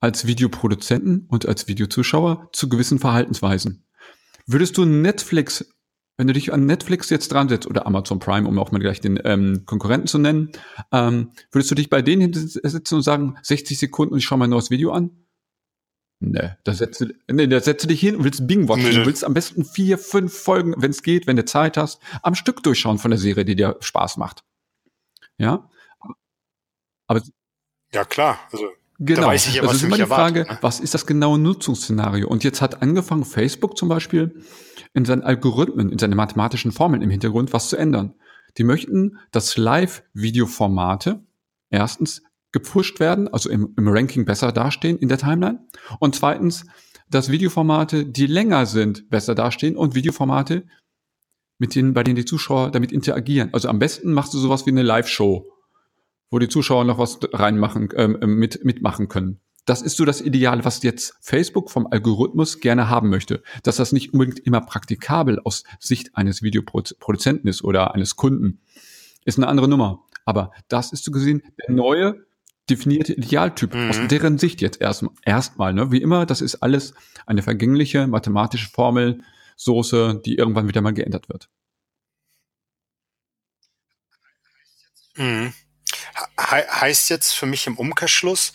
als 0.00 0.26
Videoproduzenten 0.26 1.26
und 1.28 1.46
als 1.46 1.68
Videozuschauer 1.68 2.50
zu 2.52 2.68
gewissen 2.68 2.98
Verhaltensweisen. 2.98 3.84
Würdest 4.46 4.76
du 4.76 4.84
Netflix 4.84 5.64
wenn 6.18 6.26
du 6.26 6.32
dich 6.32 6.52
an 6.52 6.66
Netflix 6.66 7.10
jetzt 7.10 7.32
dran 7.32 7.48
setzt 7.48 7.68
oder 7.68 7.86
Amazon 7.86 8.18
Prime, 8.18 8.48
um 8.48 8.58
auch 8.58 8.72
mal 8.72 8.80
gleich 8.80 9.00
den 9.00 9.20
ähm, 9.24 9.62
Konkurrenten 9.66 10.08
zu 10.08 10.18
nennen, 10.18 10.50
ähm, 10.90 11.30
würdest 11.52 11.70
du 11.70 11.76
dich 11.76 11.90
bei 11.90 12.02
denen 12.02 12.32
hinsetzen 12.32 12.96
und 12.96 13.02
sagen, 13.02 13.36
60 13.42 13.78
Sekunden 13.78 14.14
und 14.14 14.18
ich 14.18 14.24
schaue 14.24 14.38
mal 14.38 14.46
ein 14.46 14.50
neues 14.50 14.70
Video 14.70 14.90
an? 14.90 15.10
Nee, 16.20 16.50
da 16.64 16.74
setzt 16.74 17.00
du, 17.00 17.14
nee, 17.30 17.46
da 17.46 17.60
setzt 17.60 17.84
du 17.84 17.88
dich 17.88 18.00
hin 18.00 18.16
und 18.16 18.24
willst 18.24 18.46
Bing 18.46 18.68
watchen. 18.68 18.82
Nee, 18.82 18.92
du 18.92 19.06
willst 19.06 19.24
am 19.24 19.34
besten 19.34 19.64
vier, 19.64 19.98
fünf 19.98 20.36
Folgen, 20.36 20.74
wenn 20.76 20.90
es 20.90 21.02
geht, 21.02 21.26
wenn 21.28 21.36
du 21.36 21.44
Zeit 21.44 21.76
hast, 21.76 22.00
am 22.22 22.34
Stück 22.34 22.62
durchschauen 22.62 22.98
von 22.98 23.12
der 23.12 23.18
Serie, 23.18 23.44
die 23.44 23.54
dir 23.54 23.76
Spaß 23.80 24.16
macht. 24.16 24.44
Ja? 25.36 25.70
Aber 27.06 27.22
ja, 27.92 28.04
klar. 28.04 28.40
Also 28.50 28.68
Genau. 29.00 29.22
Da 29.22 29.26
weiß 29.28 29.46
ich 29.46 29.54
ja, 29.54 29.62
was 29.62 29.70
also 29.70 29.78
ist 29.78 29.84
immer 29.84 29.96
die 29.96 30.08
Frage, 30.08 30.40
erwartet, 30.40 30.58
ne? 30.58 30.62
was 30.62 30.80
ist 30.80 30.92
das 30.92 31.06
genaue 31.06 31.38
Nutzungsszenario? 31.38 32.26
Und 32.26 32.42
jetzt 32.42 32.60
hat 32.60 32.82
angefangen 32.82 33.24
Facebook 33.24 33.78
zum 33.78 33.88
Beispiel 33.88 34.42
in 34.92 35.04
seinen 35.04 35.22
Algorithmen, 35.22 35.90
in 35.90 35.98
seinen 35.98 36.16
mathematischen 36.16 36.72
Formeln 36.72 37.02
im 37.02 37.10
Hintergrund 37.10 37.52
was 37.52 37.68
zu 37.68 37.76
ändern. 37.76 38.14
Die 38.56 38.64
möchten, 38.64 39.18
dass 39.30 39.56
Live-Video-Formate 39.56 41.24
erstens 41.70 42.22
gepusht 42.52 43.00
werden, 43.00 43.28
also 43.28 43.50
im, 43.50 43.74
im 43.76 43.88
Ranking 43.88 44.24
besser 44.24 44.52
dastehen 44.52 44.98
in 44.98 45.08
der 45.08 45.18
Timeline. 45.18 45.66
Und 46.00 46.14
zweitens, 46.14 46.66
dass 47.10 47.30
Videoformate, 47.30 48.06
die 48.06 48.26
länger 48.26 48.66
sind, 48.66 49.08
besser 49.10 49.34
dastehen 49.34 49.76
und 49.76 49.94
Videoformate, 49.94 50.66
mit 51.58 51.74
denen, 51.74 51.94
bei 51.94 52.04
denen 52.04 52.16
die 52.16 52.24
Zuschauer 52.24 52.70
damit 52.70 52.92
interagieren. 52.92 53.52
Also 53.52 53.68
am 53.68 53.78
besten 53.78 54.12
machst 54.12 54.32
du 54.32 54.38
sowas 54.38 54.66
wie 54.66 54.70
eine 54.70 54.82
Live-Show 54.82 55.46
wo 56.30 56.38
die 56.38 56.48
Zuschauer 56.48 56.84
noch 56.84 56.98
was 56.98 57.18
reinmachen, 57.32 57.88
ähm, 57.96 58.18
mit, 58.20 58.64
mitmachen 58.64 59.08
können. 59.08 59.40
Das 59.64 59.82
ist 59.82 59.96
so 59.96 60.04
das 60.04 60.20
Ideale, 60.20 60.64
was 60.64 60.82
jetzt 60.82 61.14
Facebook 61.20 61.70
vom 61.70 61.86
Algorithmus 61.90 62.60
gerne 62.60 62.88
haben 62.88 63.10
möchte. 63.10 63.42
Dass 63.62 63.76
das 63.76 63.92
nicht 63.92 64.12
unbedingt 64.12 64.40
immer 64.40 64.62
praktikabel 64.62 65.40
aus 65.44 65.64
Sicht 65.78 66.16
eines 66.16 66.42
Videoproduzenten 66.42 67.48
ist 67.48 67.62
oder 67.62 67.94
eines 67.94 68.16
Kunden, 68.16 68.60
ist 69.24 69.38
eine 69.38 69.48
andere 69.48 69.68
Nummer. 69.68 70.04
Aber 70.24 70.52
das 70.68 70.92
ist 70.92 71.04
so 71.04 71.10
gesehen 71.10 71.42
der 71.58 71.74
neue 71.74 72.26
definierte 72.70 73.12
Idealtyp 73.12 73.74
mhm. 73.74 73.90
aus 73.90 73.98
deren 74.08 74.38
Sicht 74.38 74.60
jetzt 74.60 74.80
erstmal. 74.80 75.12
Erstmal, 75.24 75.72
ne? 75.72 75.90
Wie 75.90 76.02
immer, 76.02 76.26
das 76.26 76.40
ist 76.40 76.56
alles 76.56 76.94
eine 77.26 77.42
vergängliche 77.42 78.06
mathematische 78.06 78.70
Formel, 78.70 79.22
Soße, 79.56 80.22
die 80.24 80.36
irgendwann 80.36 80.68
wieder 80.68 80.80
mal 80.80 80.94
geändert 80.94 81.28
wird. 81.28 81.48
Mhm 85.16 85.52
he 86.38 86.62
heißt 86.70 87.10
jetzt 87.10 87.32
für 87.34 87.46
mich 87.46 87.66
im 87.66 87.76
Umkehrschluss, 87.76 88.52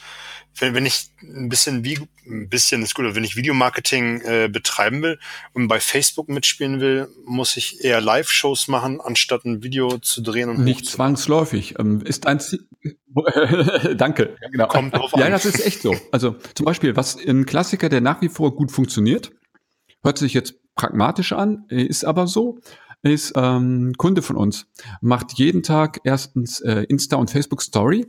wenn, 0.59 0.73
wenn 0.73 0.85
ich 0.85 1.09
ein 1.21 1.49
bisschen 1.49 1.83
wie 1.83 1.99
ein 2.25 2.49
bisschen 2.49 2.81
ist 2.81 2.95
gut, 2.95 3.15
wenn 3.15 3.23
ich 3.23 3.35
Videomarketing 3.35 4.21
äh, 4.21 4.49
betreiben 4.51 5.01
will 5.01 5.19
und 5.53 5.67
bei 5.67 5.79
Facebook 5.79 6.29
mitspielen 6.29 6.79
will, 6.79 7.09
muss 7.25 7.57
ich 7.57 7.83
eher 7.83 8.01
Live-Shows 8.01 8.67
machen, 8.67 9.01
anstatt 9.01 9.45
ein 9.45 9.63
Video 9.63 9.97
zu 9.97 10.21
drehen 10.21 10.49
und 10.49 10.63
nicht 10.63 10.85
zwangsläufig. 10.85 11.75
Ähm, 11.79 12.01
ist 12.01 12.27
ein 12.27 12.39
Ziel. 12.39 12.65
Danke. 13.97 14.35
Ja, 14.41 14.49
genau. 14.49 14.67
Kommt 14.67 14.93
drauf 14.93 15.13
an. 15.13 15.19
Ja, 15.19 15.29
das 15.29 15.45
ist 15.45 15.65
echt 15.65 15.81
so. 15.81 15.95
Also 16.11 16.35
zum 16.55 16.65
Beispiel, 16.65 16.95
was 16.95 17.17
ein 17.17 17.45
Klassiker, 17.45 17.89
der 17.89 18.01
nach 18.01 18.21
wie 18.21 18.29
vor 18.29 18.55
gut 18.55 18.71
funktioniert, 18.71 19.31
hört 20.03 20.17
sich 20.17 20.33
jetzt 20.33 20.55
pragmatisch 20.75 21.33
an, 21.33 21.65
ist 21.69 22.05
aber 22.05 22.27
so 22.27 22.59
ist 23.03 23.33
ähm, 23.35 23.93
Kunde 23.97 24.21
von 24.21 24.37
uns, 24.37 24.65
macht 25.01 25.33
jeden 25.33 25.61
Tag 25.61 25.99
erstens 26.05 26.61
äh, 26.61 26.85
Insta 26.87 27.17
und 27.17 27.29
Facebook 27.29 27.61
Story. 27.61 28.07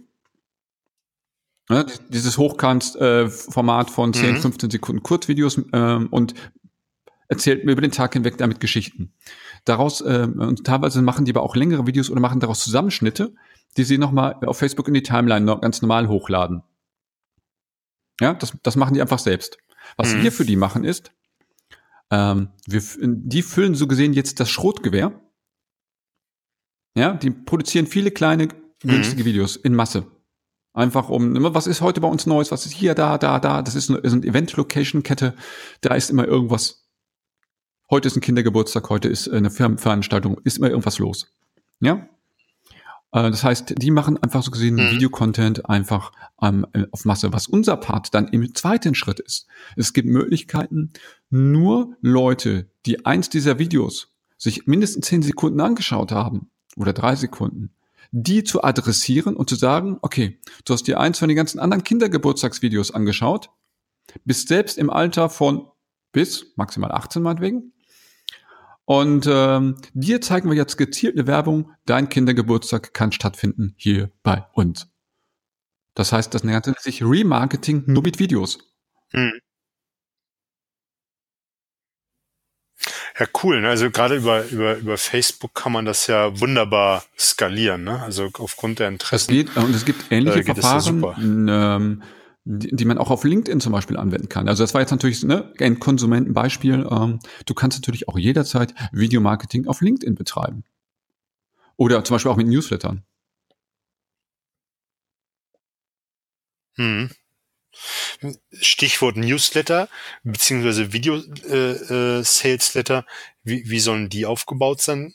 Ja, 1.70 1.86
dieses 2.10 2.36
Hochkant-Format 2.36 3.88
äh, 3.88 3.90
von 3.90 4.12
10, 4.12 4.34
mhm. 4.34 4.40
15 4.40 4.70
Sekunden 4.70 5.02
Kurzvideos 5.02 5.60
ähm, 5.72 6.08
und 6.10 6.34
erzählt 7.28 7.64
mir 7.64 7.72
über 7.72 7.80
den 7.80 7.90
Tag 7.90 8.12
hinweg 8.12 8.36
damit 8.36 8.60
Geschichten. 8.60 9.12
Daraus, 9.64 10.02
äh, 10.02 10.28
und 10.30 10.64
teilweise 10.64 11.00
machen 11.00 11.24
die 11.24 11.32
aber 11.32 11.42
auch 11.42 11.56
längere 11.56 11.86
Videos 11.86 12.10
oder 12.10 12.20
machen 12.20 12.40
daraus 12.40 12.62
Zusammenschnitte, 12.62 13.34
die 13.76 13.84
sie 13.84 13.96
nochmal 13.96 14.34
auf 14.44 14.58
Facebook 14.58 14.88
in 14.88 14.94
die 14.94 15.02
Timeline 15.02 15.44
noch 15.44 15.62
ganz 15.62 15.80
normal 15.80 16.08
hochladen. 16.08 16.62
Ja, 18.20 18.34
das, 18.34 18.52
das 18.62 18.76
machen 18.76 18.94
die 18.94 19.00
einfach 19.00 19.18
selbst. 19.18 19.58
Was 19.96 20.14
mhm. 20.14 20.22
wir 20.22 20.32
für 20.32 20.44
die 20.44 20.56
machen 20.56 20.84
ist, 20.84 21.12
ähm, 22.10 22.50
wir, 22.66 22.82
die 23.00 23.42
füllen 23.42 23.74
so 23.74 23.86
gesehen 23.86 24.12
jetzt 24.12 24.38
das 24.38 24.50
Schrotgewehr. 24.50 25.20
Ja, 26.96 27.14
die 27.14 27.30
produzieren 27.30 27.86
viele 27.86 28.10
kleine, 28.10 28.48
günstige 28.80 29.22
mhm. 29.22 29.26
Videos 29.26 29.56
in 29.56 29.74
Masse. 29.74 30.06
Einfach 30.74 31.08
um, 31.08 31.36
was 31.54 31.68
ist 31.68 31.80
heute 31.82 32.00
bei 32.00 32.08
uns 32.08 32.26
Neues, 32.26 32.50
was 32.50 32.66
ist 32.66 32.72
hier, 32.72 32.96
da, 32.96 33.16
da, 33.16 33.38
da, 33.38 33.62
das 33.62 33.76
ist 33.76 33.90
eine, 33.90 34.00
ist 34.00 34.12
eine 34.12 34.26
Event-Location-Kette, 34.26 35.34
da 35.80 35.94
ist 35.94 36.10
immer 36.10 36.26
irgendwas. 36.26 36.88
Heute 37.88 38.08
ist 38.08 38.16
ein 38.16 38.20
Kindergeburtstag, 38.20 38.90
heute 38.90 39.08
ist 39.08 39.28
eine 39.28 39.50
Firmenveranstaltung, 39.50 40.40
ist 40.42 40.58
immer 40.58 40.70
irgendwas 40.70 40.98
los. 40.98 41.32
Ja? 41.78 42.08
Äh, 43.12 43.30
das 43.30 43.44
heißt, 43.44 43.74
die 43.78 43.92
machen 43.92 44.20
einfach 44.20 44.42
so 44.42 44.50
gesehen 44.50 44.74
mhm. 44.74 44.90
Videocontent 44.90 45.70
einfach 45.70 46.10
ähm, 46.42 46.66
auf 46.90 47.04
Masse. 47.04 47.32
Was 47.32 47.46
unser 47.46 47.76
Part 47.76 48.12
dann 48.12 48.26
im 48.26 48.52
zweiten 48.54 48.96
Schritt 48.96 49.20
ist. 49.20 49.46
Es 49.76 49.92
gibt 49.92 50.08
Möglichkeiten, 50.08 50.92
nur 51.30 51.96
Leute, 52.00 52.68
die 52.84 53.06
eins 53.06 53.30
dieser 53.30 53.60
Videos 53.60 54.12
sich 54.36 54.66
mindestens 54.66 55.06
zehn 55.06 55.22
Sekunden 55.22 55.60
angeschaut 55.60 56.10
haben 56.10 56.50
oder 56.76 56.92
drei 56.92 57.14
Sekunden, 57.14 57.70
die 58.16 58.44
zu 58.44 58.62
adressieren 58.62 59.34
und 59.34 59.48
zu 59.48 59.56
sagen, 59.56 59.98
okay, 60.00 60.38
du 60.64 60.72
hast 60.72 60.86
dir 60.86 61.00
eins 61.00 61.18
von 61.18 61.28
den 61.28 61.36
ganzen 61.36 61.58
anderen 61.58 61.82
Kindergeburtstagsvideos 61.82 62.92
angeschaut, 62.92 63.50
bist 64.24 64.46
selbst 64.46 64.78
im 64.78 64.88
Alter 64.88 65.28
von 65.28 65.68
bis 66.12 66.52
maximal 66.54 66.92
18 66.92 67.22
meinetwegen 67.22 67.72
und 68.84 69.26
ähm, 69.28 69.76
dir 69.94 70.20
zeigen 70.20 70.48
wir 70.48 70.56
jetzt 70.56 70.76
gezielt 70.76 71.16
eine 71.16 71.26
Werbung, 71.26 71.72
dein 71.86 72.08
Kindergeburtstag 72.08 72.94
kann 72.94 73.10
stattfinden 73.10 73.74
hier 73.76 74.12
bei 74.22 74.44
uns. 74.52 74.86
Das 75.94 76.12
heißt, 76.12 76.32
das 76.34 76.44
nennt 76.44 76.66
sich 76.78 77.02
Remarketing 77.02 77.82
nur 77.86 78.04
mit 78.04 78.20
Videos. 78.20 78.58
Hm. 79.10 79.32
Ja, 83.18 83.26
cool. 83.42 83.60
Ne? 83.60 83.68
Also 83.68 83.90
gerade 83.90 84.16
über, 84.16 84.44
über, 84.48 84.76
über 84.76 84.98
Facebook 84.98 85.54
kann 85.54 85.72
man 85.72 85.84
das 85.84 86.08
ja 86.08 86.40
wunderbar 86.40 87.04
skalieren. 87.16 87.84
Ne? 87.84 88.02
Also 88.02 88.28
aufgrund 88.38 88.80
der 88.80 88.88
Interessen. 88.88 89.32
Es 89.32 89.46
geht, 89.46 89.56
und 89.56 89.74
es 89.74 89.84
gibt 89.84 90.10
ähnliche 90.10 90.40
äh, 90.40 90.44
Verfahren. 90.44 91.48
Ähm, 91.48 92.02
die, 92.46 92.74
die 92.74 92.84
man 92.84 92.98
auch 92.98 93.10
auf 93.10 93.24
LinkedIn 93.24 93.60
zum 93.60 93.72
Beispiel 93.72 93.96
anwenden 93.96 94.28
kann. 94.28 94.48
Also 94.48 94.62
das 94.62 94.74
war 94.74 94.80
jetzt 94.80 94.90
natürlich 94.90 95.22
ne, 95.22 95.52
ein 95.60 95.80
Konsumentenbeispiel. 95.80 96.86
Ähm, 96.90 97.20
du 97.46 97.54
kannst 97.54 97.78
natürlich 97.78 98.08
auch 98.08 98.18
jederzeit 98.18 98.74
Videomarketing 98.92 99.66
auf 99.66 99.80
LinkedIn 99.80 100.14
betreiben. 100.14 100.64
Oder 101.76 102.04
zum 102.04 102.16
Beispiel 102.16 102.30
auch 102.30 102.36
mit 102.36 102.48
Newslettern. 102.48 103.04
Hm. 106.76 107.10
Stichwort 108.52 109.16
Newsletter 109.16 109.88
beziehungsweise 110.22 110.92
Video-Sales-Letter. 110.92 112.98
Äh, 112.98 113.00
äh, 113.00 113.04
wie, 113.42 113.68
wie 113.68 113.80
sollen 113.80 114.08
die 114.08 114.26
aufgebaut 114.26 114.80
sein? 114.80 115.14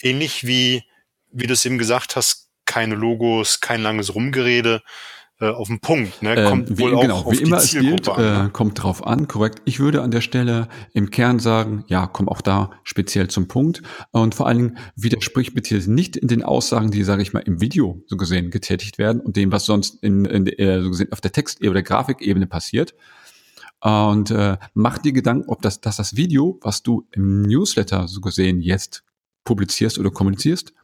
Ähnlich 0.00 0.46
wie, 0.46 0.84
wie 1.30 1.46
du 1.46 1.54
es 1.54 1.64
eben 1.64 1.78
gesagt 1.78 2.16
hast, 2.16 2.50
keine 2.64 2.94
Logos, 2.94 3.60
kein 3.60 3.82
langes 3.82 4.14
Rumgerede, 4.14 4.82
äh, 5.40 5.50
auf 5.50 5.68
den 5.68 5.80
Punkt. 5.80 6.20
Ne? 6.22 6.34
Ähm, 6.34 6.48
kommt 6.48 6.70
ähm, 6.70 6.78
wohl 6.78 6.90
wie, 6.90 6.94
auch 6.96 7.02
genau, 7.02 7.18
auf 7.18 7.32
wie 7.32 7.42
immer 7.42 7.58
es 7.58 7.70
gilt, 7.70 8.08
an, 8.08 8.22
ne? 8.22 8.46
äh, 8.46 8.50
kommt 8.50 8.82
drauf 8.82 9.06
an, 9.06 9.28
korrekt. 9.28 9.62
Ich 9.64 9.78
würde 9.78 10.02
an 10.02 10.10
der 10.10 10.20
Stelle 10.20 10.68
im 10.94 11.10
Kern 11.10 11.38
sagen, 11.38 11.84
ja, 11.86 12.06
komm 12.06 12.28
auch 12.28 12.40
da 12.40 12.70
speziell 12.82 13.28
zum 13.28 13.46
Punkt 13.46 13.82
und 14.10 14.34
vor 14.34 14.46
allen 14.46 14.58
Dingen 14.58 14.78
widerspricht 14.96 15.54
bitte 15.54 15.78
nicht 15.90 16.16
in 16.16 16.28
den 16.28 16.42
Aussagen, 16.42 16.90
die, 16.90 17.04
sage 17.04 17.22
ich 17.22 17.32
mal, 17.32 17.40
im 17.40 17.60
Video 17.60 18.02
so 18.06 18.16
gesehen 18.16 18.50
getätigt 18.50 18.98
werden 18.98 19.20
und 19.20 19.36
dem, 19.36 19.52
was 19.52 19.64
sonst 19.64 20.02
in, 20.02 20.24
in 20.24 20.46
äh, 20.46 20.82
so 20.82 20.90
gesehen 20.90 21.12
auf 21.12 21.20
der 21.20 21.32
Textebene 21.32 21.70
oder 21.70 21.82
Grafikebene 21.82 22.46
passiert. 22.46 22.94
Und 23.80 24.32
äh, 24.32 24.56
mach 24.74 24.98
dir 24.98 25.12
Gedanken, 25.12 25.48
ob 25.48 25.62
das, 25.62 25.80
dass 25.80 25.96
das 25.96 26.16
Video, 26.16 26.58
was 26.62 26.82
du 26.82 27.06
im 27.12 27.42
Newsletter 27.42 28.08
so 28.08 28.20
gesehen 28.20 28.60
jetzt 28.60 29.04
publizierst 29.44 30.00
oder 30.00 30.10
kommunizierst, 30.10 30.74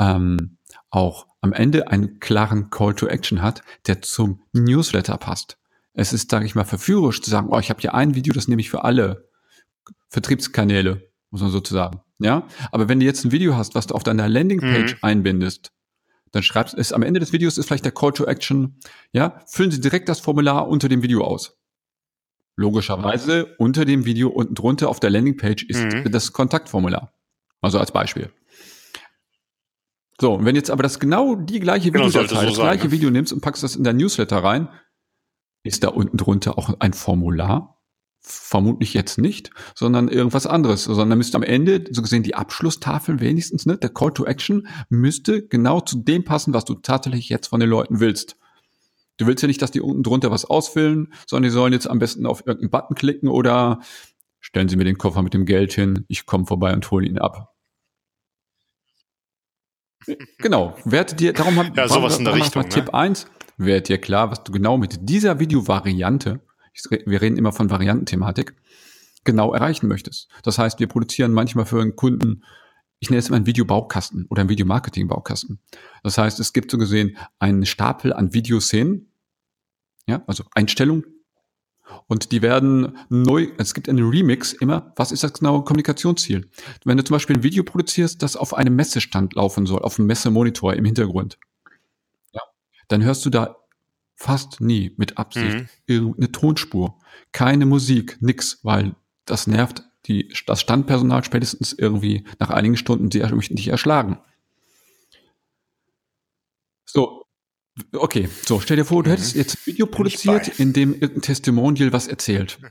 ähm, 0.00 0.56
auch 0.90 1.26
am 1.44 1.52
Ende 1.52 1.88
einen 1.88 2.20
klaren 2.20 2.70
Call 2.70 2.94
to 2.94 3.06
Action 3.06 3.42
hat, 3.42 3.62
der 3.86 4.00
zum 4.00 4.40
Newsletter 4.54 5.18
passt. 5.18 5.58
Es 5.92 6.14
ist, 6.14 6.30
sage 6.30 6.46
ich 6.46 6.54
mal, 6.54 6.64
verführerisch 6.64 7.20
zu 7.20 7.28
sagen, 7.28 7.48
oh, 7.50 7.58
ich 7.58 7.68
habe 7.68 7.82
hier 7.82 7.94
ein 7.94 8.14
Video, 8.14 8.32
das 8.32 8.48
nehme 8.48 8.62
ich 8.62 8.70
für 8.70 8.82
alle 8.82 9.28
Vertriebskanäle, 10.08 11.12
muss 11.30 11.42
man 11.42 11.50
sozusagen. 11.50 12.00
Ja, 12.18 12.48
aber 12.72 12.88
wenn 12.88 12.98
du 12.98 13.04
jetzt 13.04 13.24
ein 13.24 13.32
Video 13.32 13.56
hast, 13.56 13.74
was 13.74 13.86
du 13.86 13.94
auf 13.94 14.02
deiner 14.02 14.26
Landingpage 14.26 14.94
mhm. 14.94 14.98
einbindest, 15.02 15.70
dann 16.32 16.42
schreibst 16.42 16.74
es 16.78 16.94
am 16.94 17.02
Ende 17.02 17.20
des 17.20 17.32
Videos 17.32 17.58
ist 17.58 17.66
vielleicht 17.66 17.84
der 17.84 17.92
Call 17.92 18.12
to 18.12 18.24
Action. 18.24 18.78
Ja, 19.12 19.42
füllen 19.46 19.70
Sie 19.70 19.80
direkt 19.80 20.08
das 20.08 20.20
Formular 20.20 20.66
unter 20.66 20.88
dem 20.88 21.02
Video 21.02 21.22
aus. 21.22 21.58
Logischerweise 22.56 23.54
unter 23.58 23.84
dem 23.84 24.06
Video 24.06 24.30
unten 24.30 24.54
drunter 24.54 24.88
auf 24.88 24.98
der 24.98 25.10
Landingpage 25.10 25.64
ist 25.64 25.84
mhm. 25.84 26.10
das 26.10 26.32
Kontaktformular. 26.32 27.12
Also 27.60 27.78
als 27.78 27.92
Beispiel. 27.92 28.30
So, 30.20 30.34
und 30.34 30.44
wenn 30.44 30.54
jetzt 30.54 30.70
aber 30.70 30.82
das 30.82 31.00
genau 31.00 31.34
die 31.34 31.60
gleiche 31.60 31.90
genau, 31.90 32.06
Videodatei, 32.06 32.40
so 32.40 32.46
das 32.46 32.56
sein, 32.56 32.64
gleiche 32.66 32.86
ne? 32.86 32.92
Video 32.92 33.10
nimmst 33.10 33.32
und 33.32 33.40
packst 33.40 33.62
das 33.62 33.76
in 33.76 33.84
dein 33.84 33.96
Newsletter 33.96 34.38
rein, 34.38 34.68
ist 35.64 35.82
da 35.82 35.88
unten 35.88 36.16
drunter 36.16 36.58
auch 36.58 36.74
ein 36.78 36.92
Formular 36.92 37.74
Vermutlich 38.26 38.94
jetzt 38.94 39.18
nicht, 39.18 39.50
sondern 39.74 40.08
irgendwas 40.08 40.46
anderes, 40.46 40.84
sondern 40.84 41.18
müsste 41.18 41.36
am 41.36 41.42
Ende, 41.42 41.84
so 41.90 42.00
gesehen, 42.00 42.22
die 42.22 42.34
Abschlusstafel 42.34 43.20
wenigstens, 43.20 43.66
ne, 43.66 43.76
der 43.76 43.90
Call 43.90 44.14
to 44.14 44.24
Action 44.24 44.66
müsste 44.88 45.46
genau 45.46 45.80
zu 45.82 45.98
dem 45.98 46.24
passen, 46.24 46.54
was 46.54 46.64
du 46.64 46.72
tatsächlich 46.72 47.28
jetzt 47.28 47.48
von 47.48 47.60
den 47.60 47.68
Leuten 47.68 48.00
willst. 48.00 48.38
Du 49.18 49.26
willst 49.26 49.42
ja 49.42 49.46
nicht, 49.46 49.60
dass 49.60 49.72
die 49.72 49.82
unten 49.82 50.02
drunter 50.02 50.30
was 50.30 50.46
ausfüllen, 50.46 51.12
sondern 51.26 51.50
die 51.50 51.52
sollen 51.52 51.74
jetzt 51.74 51.86
am 51.86 51.98
besten 51.98 52.24
auf 52.24 52.46
irgendeinen 52.46 52.70
Button 52.70 52.94
klicken 52.94 53.28
oder 53.28 53.80
stellen 54.40 54.70
Sie 54.70 54.76
mir 54.76 54.84
den 54.84 54.96
Koffer 54.96 55.20
mit 55.20 55.34
dem 55.34 55.44
Geld 55.44 55.74
hin, 55.74 56.06
ich 56.08 56.24
komme 56.24 56.46
vorbei 56.46 56.72
und 56.72 56.90
hole 56.90 57.06
ihn 57.06 57.18
ab. 57.18 57.53
Genau, 60.38 60.76
werte 60.84 61.16
dir, 61.16 61.32
darum 61.32 61.56
haben 61.56 61.72
ja, 61.74 61.88
sowas 61.88 62.18
in 62.18 62.24
der 62.24 62.34
Richtung, 62.34 62.62
ne? 62.62 62.68
Tipp 62.68 62.94
1, 62.94 63.26
werd 63.56 63.88
dir 63.88 63.98
klar, 63.98 64.30
was 64.30 64.44
du 64.44 64.52
genau 64.52 64.76
mit 64.76 65.08
dieser 65.08 65.38
Videovariante 65.40 66.40
wir 67.06 67.20
reden 67.20 67.36
immer 67.36 67.52
von 67.52 67.70
Variantenthematik, 67.70 68.54
genau 69.24 69.52
erreichen 69.52 69.88
möchtest. 69.88 70.28
Das 70.42 70.58
heißt, 70.58 70.80
wir 70.80 70.88
produzieren 70.88 71.32
manchmal 71.32 71.66
für 71.66 71.80
einen 71.80 71.96
Kunden, 71.96 72.44
ich 73.00 73.10
nenne 73.10 73.18
es 73.18 73.28
immer 73.28 73.36
einen 73.36 73.46
Videobaukasten 73.46 74.26
oder 74.28 74.40
einen 74.40 74.50
Videomarketing-Baukasten. 74.50 75.60
Das 76.02 76.18
heißt, 76.18 76.40
es 76.40 76.52
gibt 76.52 76.70
so 76.70 76.78
gesehen 76.78 77.16
einen 77.38 77.66
Stapel 77.66 78.12
an 78.12 78.34
Videoszenen, 78.34 79.10
ja, 80.06 80.22
also 80.26 80.44
Einstellungen, 80.54 81.04
und 82.06 82.32
die 82.32 82.42
werden 82.42 82.96
neu, 83.08 83.48
es 83.58 83.74
gibt 83.74 83.88
einen 83.88 84.08
Remix 84.08 84.52
immer, 84.52 84.92
was 84.96 85.12
ist 85.12 85.22
das 85.22 85.32
genaue 85.34 85.64
Kommunikationsziel? 85.64 86.48
Wenn 86.84 86.96
du 86.96 87.04
zum 87.04 87.14
Beispiel 87.14 87.36
ein 87.36 87.42
Video 87.42 87.64
produzierst, 87.64 88.22
das 88.22 88.36
auf 88.36 88.54
einem 88.54 88.76
Messestand 88.76 89.34
laufen 89.34 89.66
soll, 89.66 89.82
auf 89.82 89.98
einem 89.98 90.06
Messemonitor 90.06 90.74
im 90.74 90.84
Hintergrund, 90.84 91.38
ja, 92.32 92.42
dann 92.88 93.02
hörst 93.02 93.24
du 93.26 93.30
da 93.30 93.56
fast 94.14 94.60
nie 94.60 94.94
mit 94.96 95.18
Absicht 95.18 95.56
mhm. 95.56 95.68
irgendeine 95.86 96.32
Tonspur. 96.32 96.98
Keine 97.32 97.66
Musik, 97.66 98.16
nix, 98.20 98.60
weil 98.62 98.94
das 99.24 99.46
nervt 99.46 99.82
die, 100.06 100.32
das 100.46 100.60
Standpersonal 100.60 101.24
spätestens 101.24 101.72
irgendwie 101.72 102.24
nach 102.38 102.50
einigen 102.50 102.76
Stunden, 102.76 103.10
die 103.10 103.20
möchten 103.20 103.56
dich 103.56 103.68
erschlagen. 103.68 104.18
So, 106.84 107.23
okay, 107.92 108.28
so, 108.46 108.60
stell 108.60 108.76
dir 108.76 108.84
vor, 108.84 109.02
du 109.02 109.10
mhm. 109.10 109.14
hättest 109.14 109.34
jetzt 109.34 109.56
ein 109.56 109.66
Video 109.66 109.86
produziert, 109.86 110.58
in 110.58 110.72
dem 110.72 110.92
irgendein 110.92 111.22
Testimonial 111.22 111.92
was 111.92 112.08
erzählt. 112.08 112.58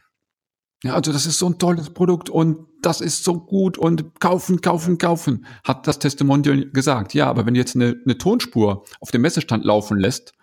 Ja, 0.85 0.95
also 0.95 1.13
das 1.13 1.25
ist 1.25 1.39
so 1.39 1.47
ein 1.47 1.59
tolles 1.59 1.91
Produkt 1.91 2.29
und 2.29 2.67
das 2.81 2.99
ist 2.99 3.23
so 3.23 3.39
gut 3.39 3.77
und 3.77 4.19
kaufen, 4.19 4.59
kaufen, 4.59 4.97
kaufen, 4.97 5.45
hat 5.63 5.87
das 5.87 5.97
Testimonial 5.97 6.65
gesagt. 6.71 7.13
Ja, 7.13 7.29
aber 7.29 7.45
wenn 7.45 7.53
du 7.53 7.61
jetzt 7.61 7.77
eine, 7.77 7.95
eine 8.03 8.17
Tonspur 8.17 8.83
auf 8.99 9.09
dem 9.09 9.21
Messestand 9.21 9.63
laufen 9.63 9.97
lässt 9.97 10.33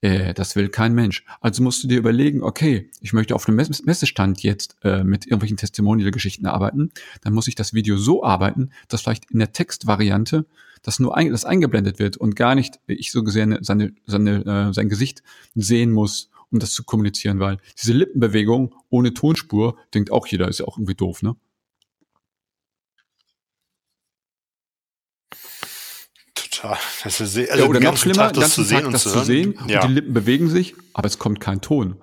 äh, 0.00 0.32
das 0.34 0.54
will 0.56 0.68
kein 0.68 0.94
Mensch. 0.94 1.24
Also 1.40 1.62
musst 1.62 1.82
du 1.82 1.88
dir 1.88 1.98
überlegen, 1.98 2.42
okay, 2.42 2.90
ich 3.00 3.12
möchte 3.12 3.34
auf 3.34 3.48
einem 3.48 3.56
Messestand 3.56 4.42
jetzt 4.42 4.76
äh, 4.82 5.02
mit 5.02 5.26
irgendwelchen 5.26 5.56
Testimonial-Geschichten 5.56 6.46
arbeiten, 6.46 6.90
dann 7.22 7.32
muss 7.32 7.48
ich 7.48 7.54
das 7.54 7.74
Video 7.74 7.96
so 7.96 8.22
arbeiten, 8.22 8.70
dass 8.88 9.02
vielleicht 9.02 9.30
in 9.30 9.40
der 9.40 9.52
Textvariante 9.52 10.46
das 10.82 10.98
nur 10.98 11.16
ein, 11.16 11.30
das 11.30 11.44
eingeblendet 11.44 11.98
wird 11.98 12.16
und 12.16 12.36
gar 12.36 12.54
nicht 12.54 12.80
ich 12.86 13.12
so 13.12 13.22
gesehen 13.22 13.58
seine, 13.60 13.92
seine, 14.06 14.68
äh, 14.68 14.72
sein 14.72 14.88
Gesicht 14.88 15.22
sehen 15.54 15.92
muss, 15.92 16.30
um 16.50 16.58
das 16.58 16.72
zu 16.72 16.84
kommunizieren, 16.84 17.40
weil 17.40 17.58
diese 17.80 17.92
Lippenbewegung 17.92 18.74
ohne 18.88 19.14
Tonspur 19.14 19.76
denkt 19.94 20.10
auch 20.10 20.26
jeder, 20.26 20.48
ist 20.48 20.60
ja 20.60 20.66
auch 20.66 20.78
irgendwie 20.78 20.94
doof, 20.94 21.22
ne? 21.22 21.36
total. 26.58 26.78
Das 27.04 27.20
ist 27.20 27.32
sehr, 27.32 27.50
also 27.50 27.64
ja, 27.64 27.70
oder 27.70 27.80
noch 27.80 27.96
schlimmer, 27.96 28.32
Tag, 28.32 28.34
das 28.34 28.54
zu 28.54 28.62
sehen 28.62 28.78
Tag 28.78 28.86
und 28.86 28.92
das 28.92 29.02
zu, 29.02 29.10
zu 29.10 29.24
sehen 29.24 29.58
ja. 29.66 29.82
und 29.82 29.88
die 29.88 29.94
Lippen 29.94 30.14
bewegen 30.14 30.48
sich, 30.48 30.74
aber 30.92 31.06
es 31.06 31.18
kommt 31.18 31.40
kein 31.40 31.60
Ton. 31.60 31.96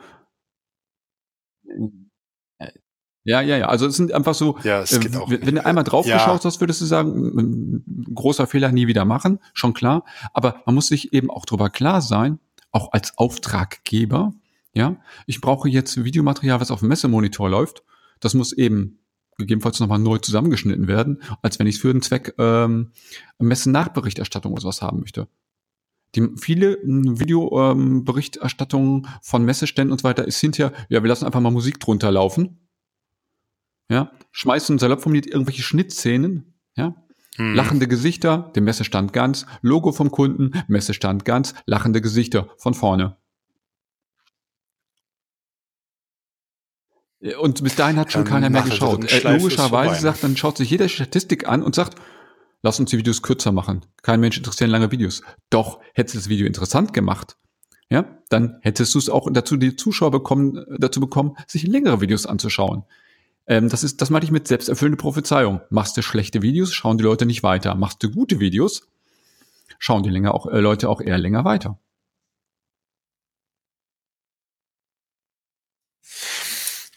Ja, 3.26 3.42
ja, 3.42 3.58
ja. 3.58 3.68
Also 3.68 3.88
es 3.88 3.98
sind 3.98 4.14
einfach 4.14 4.36
so, 4.36 4.58
ja, 4.64 4.84
äh, 4.84 5.42
wenn 5.42 5.56
du 5.56 5.66
einmal 5.66 5.84
drauf 5.84 6.06
ja. 6.06 6.24
hast, 6.26 6.62
würdest 6.62 6.80
du 6.80 6.86
sagen, 6.86 7.84
großer 8.14 8.46
Fehler 8.46 8.72
nie 8.72 8.86
wieder 8.88 9.04
machen, 9.04 9.40
schon 9.54 9.74
klar. 9.74 10.06
Aber 10.34 10.62
man 10.66 10.76
muss 10.76 10.88
sich 10.88 11.12
eben 11.12 11.32
auch 11.32 11.46
darüber 11.46 11.72
klar 11.72 12.02
sein, 12.02 12.38
auch 12.72 12.94
als 12.94 13.18
Auftraggeber, 13.18 14.34
ja, 14.74 14.98
ich 15.26 15.42
brauche 15.42 15.68
jetzt 15.70 16.04
Videomaterial, 16.04 16.62
was 16.62 16.70
auf 16.70 16.82
dem 16.82 16.90
Messemonitor 16.90 17.50
läuft. 17.50 17.82
Das 18.20 18.36
muss 18.36 18.54
eben 18.54 19.00
gegebenenfalls 19.38 19.80
nochmal 19.80 19.98
neu 20.00 20.20
zusammengeschnitten 20.20 20.88
werden, 20.88 21.24
als 21.42 21.58
wenn 21.58 21.66
ich 21.68 21.76
es 21.76 21.82
für 21.82 21.92
den 21.92 22.04
Zweck 22.04 22.36
ähm, 22.38 22.92
Messen-Nachberichterstattung 23.40 24.54
oder 24.54 24.62
sowas 24.62 24.84
haben 24.84 25.00
möchte. 25.00 25.28
Die, 26.16 26.30
viele 26.38 26.78
Videoberichterstattungen 26.84 29.06
ähm, 29.06 29.10
von 29.22 29.44
Messeständen 29.44 29.92
und 29.92 30.02
so 30.02 30.04
weiter 30.04 30.26
ist 30.26 30.40
hinterher, 30.40 30.72
ja, 30.90 31.02
wir 31.02 31.10
lassen 31.10 31.26
einfach 31.26 31.42
mal 31.42 31.50
Musik 31.52 31.80
drunter 31.80 32.12
laufen. 32.12 32.60
Ja, 33.90 34.12
schmeißen 34.32 34.80
salopp 34.80 35.02
formuliert 35.02 35.28
irgendwelche 35.28 35.62
Schnittszenen, 35.62 36.56
ja, 36.76 36.96
hm. 37.36 37.54
lachende 37.54 37.88
Gesichter, 37.88 38.52
der 38.56 38.64
Messestand 38.64 39.14
ganz, 39.14 39.46
Logo 39.62 39.92
vom 39.92 40.12
Kunden, 40.12 40.52
Messestand 40.68 41.26
ganz, 41.26 41.54
lachende 41.66 42.02
Gesichter 42.02 42.50
von 42.58 42.74
vorne. 42.74 43.18
Und 47.40 47.64
bis 47.64 47.76
dahin 47.76 47.98
hat 47.98 48.12
schon 48.12 48.24
dann 48.24 48.34
keiner 48.34 48.50
mehr 48.50 48.62
geschaut. 48.62 49.12
Äh, 49.12 49.38
logischerweise 49.38 50.02
sagt, 50.02 50.24
dann 50.24 50.38
schaut 50.38 50.58
sich 50.58 50.70
jeder 50.70 50.88
Statistik 50.90 51.48
an 51.48 51.64
und 51.64 51.74
sagt, 51.74 52.00
lass 52.62 52.80
uns 52.80 52.92
die 52.92 52.98
Videos 52.98 53.22
kürzer 53.22 53.52
machen. 53.52 53.86
Kein 54.04 54.20
Mensch 54.20 54.38
interessiert 54.38 54.70
lange 54.70 54.92
Videos. 54.92 55.22
Doch, 55.50 55.80
hättest 55.94 56.16
du 56.16 56.20
das 56.20 56.30
Video 56.30 56.46
interessant 56.46 56.94
gemacht, 56.94 57.38
ja, 57.90 58.20
dann 58.30 58.58
hättest 58.62 58.94
du 58.96 59.00
es 59.00 59.10
auch 59.10 59.28
dazu 59.32 59.58
die 59.58 59.76
Zuschauer 59.76 60.12
bekommen, 60.12 60.66
dazu 60.78 61.00
bekommen, 61.00 61.36
sich 61.48 61.64
längere 61.68 62.02
Videos 62.02 62.26
anzuschauen. 62.26 62.84
Ähm, 63.48 63.70
das 63.70 63.84
ist, 63.84 64.02
das 64.02 64.10
meinte 64.10 64.26
ich 64.26 64.32
mit 64.32 64.48
selbsterfüllende 64.48 64.98
Prophezeiung. 64.98 65.62
Machst 65.70 65.98
du 65.98 66.02
schlechte 66.02 66.42
Videos, 66.42 66.74
schauen 66.74 66.98
die 66.98 67.04
Leute 67.04 67.26
nicht 67.26 67.44
weiter. 67.44 67.76
Machst 67.76 68.02
du 68.04 68.10
gute 68.10 68.40
Videos, 68.40 68.88
schauen 69.78 70.04
die 70.04 70.10
länger 70.10 70.34
auch, 70.34 70.48
äh, 70.48 70.60
Leute 70.60 70.90
auch 70.90 71.02
eher 71.02 71.18
länger 71.18 71.46
weiter. 71.46 71.80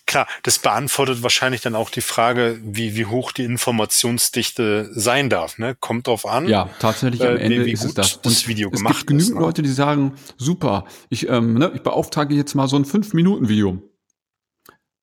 Klar, 0.07 0.27
das 0.43 0.59
beantwortet 0.59 1.23
wahrscheinlich 1.23 1.61
dann 1.61 1.75
auch 1.75 1.91
die 1.91 2.01
Frage, 2.01 2.59
wie, 2.65 2.97
wie 2.97 3.05
hoch 3.05 3.31
die 3.31 3.45
Informationsdichte 3.45 4.89
sein 4.95 5.29
darf. 5.29 5.59
Ne? 5.59 5.77
Kommt 5.79 6.07
drauf 6.07 6.25
an. 6.25 6.49
Ja, 6.49 6.71
tatsächlich 6.79 7.21
am 7.21 7.37
äh, 7.37 7.41
Ende 7.41 7.67
wie, 7.67 7.73
ist 7.73 7.85
es 7.85 7.93
das. 7.93 8.15
Und 8.15 8.25
das 8.25 8.49
Video 8.49 8.71
es 8.73 8.79
gemacht 8.79 8.97
gibt 8.97 9.09
genügend 9.09 9.29
ist, 9.29 9.35
ne? 9.35 9.41
Leute, 9.43 9.61
die 9.61 9.69
sagen, 9.69 10.15
super, 10.39 10.87
ich, 11.11 11.29
ähm, 11.29 11.59
ne, 11.59 11.73
ich 11.75 11.83
beauftrage 11.83 12.35
jetzt 12.35 12.55
mal 12.55 12.69
so 12.69 12.77
ein 12.77 12.87
5-Minuten-Video. 12.87 13.83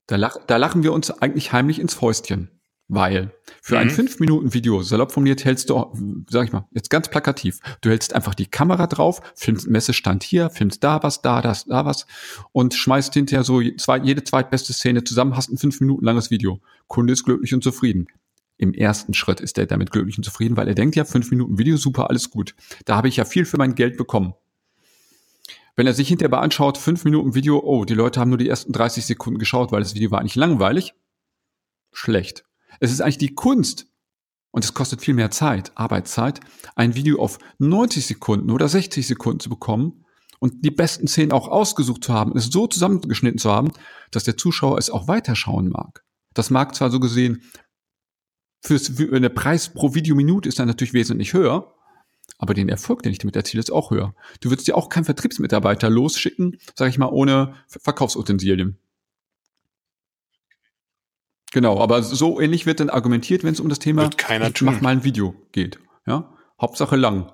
Da, 0.08 0.18
lach, 0.18 0.38
da 0.48 0.58
lachen 0.58 0.84
wir 0.84 0.94
uns 0.94 1.12
eigentlich 1.12 1.52
heimlich 1.52 1.80
ins 1.80 1.94
Fäustchen. 1.94 2.50
Weil 2.88 3.32
für 3.64 3.76
mhm. 3.76 3.82
ein 3.82 3.90
5-Minuten-Video, 3.90 4.84
salopp 4.84 5.12
formuliert, 5.12 5.44
hältst 5.44 5.72
du, 5.72 5.92
sag 6.30 6.46
ich 6.46 6.52
mal, 6.52 6.68
jetzt 6.72 6.92
ganz 6.92 7.10
plakativ, 7.10 7.60
du 7.82 7.90
hältst 7.90 8.14
einfach 8.14 8.36
die 8.36 8.46
Kamera 8.46 8.86
drauf, 8.86 9.22
filmst 9.36 9.68
Messestand 9.68 10.24
hier, 10.24 10.52
filmst 10.52 10.84
da 10.84 11.02
was, 11.02 11.24
da, 11.24 11.42
das, 11.42 11.66
da 11.66 11.86
was 11.86 12.06
und 12.52 12.76
schmeißt 12.76 13.12
hinterher 13.16 13.44
so 13.44 13.60
zwei, 13.78 13.98
jede 13.98 14.24
zweitbeste 14.24 14.72
Szene 14.72 15.04
zusammen, 15.04 15.36
hast 15.36 15.50
ein 15.50 15.58
5 15.58 15.82
Minuten 15.82 16.06
langes 16.06 16.30
Video. 16.30 16.62
Kunde 16.88 17.14
ist 17.14 17.24
glücklich 17.24 17.56
und 17.56 17.64
zufrieden. 17.64 18.08
Im 18.58 18.74
ersten 18.74 19.16
Schritt 19.16 19.42
ist 19.42 19.58
er 19.58 19.66
damit 19.66 19.92
glücklich 19.92 20.18
und 20.18 20.24
zufrieden, 20.24 20.56
weil 20.56 20.68
er 20.68 20.76
denkt 20.76 20.96
ja, 20.96 21.06
5 21.06 21.32
Minuten 21.32 21.58
Video, 21.58 21.78
super, 21.78 22.12
alles 22.12 22.30
gut. 22.30 22.54
Da 22.86 22.96
habe 22.96 23.08
ich 23.08 23.18
ja 23.18 23.26
viel 23.26 23.46
für 23.46 23.58
mein 23.58 23.74
Geld 23.74 23.98
bekommen. 23.98 24.36
Wenn 25.76 25.88
er 25.88 25.94
sich 25.94 26.08
hinterher 26.08 26.40
anschaut, 26.40 26.78
5 26.78 27.04
Minuten 27.04 27.36
Video, 27.36 27.60
oh, 27.60 27.86
die 27.86 27.94
Leute 27.94 28.20
haben 28.20 28.30
nur 28.30 28.38
die 28.38 28.48
ersten 28.48 28.72
30 28.72 29.06
Sekunden 29.06 29.40
geschaut, 29.40 29.72
weil 29.72 29.82
das 29.82 29.94
Video 29.96 30.12
war 30.12 30.20
eigentlich 30.20 30.36
langweilig. 30.36 30.94
Schlecht. 31.92 32.46
Es 32.80 32.92
ist 32.92 33.02
eigentlich 33.02 33.18
die 33.18 33.36
Kunst, 33.36 33.88
und 34.52 34.64
es 34.64 34.74
kostet 34.74 35.02
viel 35.02 35.14
mehr 35.14 35.32
Zeit, 35.32 35.74
Arbeitszeit, 35.76 36.40
ein 36.78 36.96
Video 36.96 37.22
auf 37.22 37.40
90 37.60 38.06
Sekunden 38.06 38.52
oder 38.52 38.70
60 38.70 39.06
Sekunden 39.06 39.42
zu 39.42 39.50
bekommen 39.50 40.06
und 40.40 40.64
die 40.64 40.72
besten 40.72 41.08
Szenen 41.08 41.34
auch 41.34 41.50
ausgesucht 41.50 42.06
zu 42.06 42.14
haben, 42.14 42.38
es 42.38 42.46
so 42.46 42.66
zusammengeschnitten 42.66 43.38
zu 43.38 43.52
haben, 43.52 43.74
dass 44.12 44.24
der 44.24 44.38
Zuschauer 44.38 44.78
es 44.78 44.90
auch 44.90 45.10
weiterschauen 45.10 45.68
mag. 45.68 46.06
Das 46.34 46.52
mag 46.52 46.74
zwar 46.74 46.90
so 46.90 47.02
gesehen, 47.02 47.44
fürs, 48.62 48.88
für 48.88 49.20
der 49.20 49.28
Preis 49.28 49.74
pro 49.74 49.94
Videominute 49.94 50.48
ist 50.48 50.58
dann 50.58 50.70
natürlich 50.70 50.94
wesentlich 50.94 51.34
höher, 51.34 51.76
aber 52.38 52.54
den 52.54 52.70
Erfolg, 52.70 53.04
den 53.04 53.12
ich 53.12 53.20
damit 53.20 53.36
erziele, 53.36 53.62
ist 53.62 53.72
auch 53.72 53.92
höher. 53.92 54.14
Du 54.42 54.50
würdest 54.50 54.68
ja 54.68 54.76
auch 54.76 54.90
keinen 54.90 55.06
Vertriebsmitarbeiter 55.06 55.90
losschicken, 55.90 56.58
sag 56.76 56.90
ich 56.90 56.98
mal, 56.98 57.08
ohne 57.08 57.56
Verkaufsutensilien. 57.68 58.78
Genau, 61.52 61.80
aber 61.80 62.04
so 62.04 62.42
ähnlich 62.42 62.66
wird 62.66 62.82
dann 62.82 62.90
argumentiert, 62.90 63.44
wenn 63.44 63.54
es 63.54 63.62
um 63.62 63.70
das 63.70 63.80
Thema 63.80 64.04
wird 64.04 64.18
keiner 64.18 64.52
mach 64.62 64.82
mal 64.82 64.90
ein 64.90 65.04
Video 65.04 65.36
geht. 65.54 65.80
Ja, 66.06 66.34
Hauptsache 66.60 66.98
lang. 66.98 67.32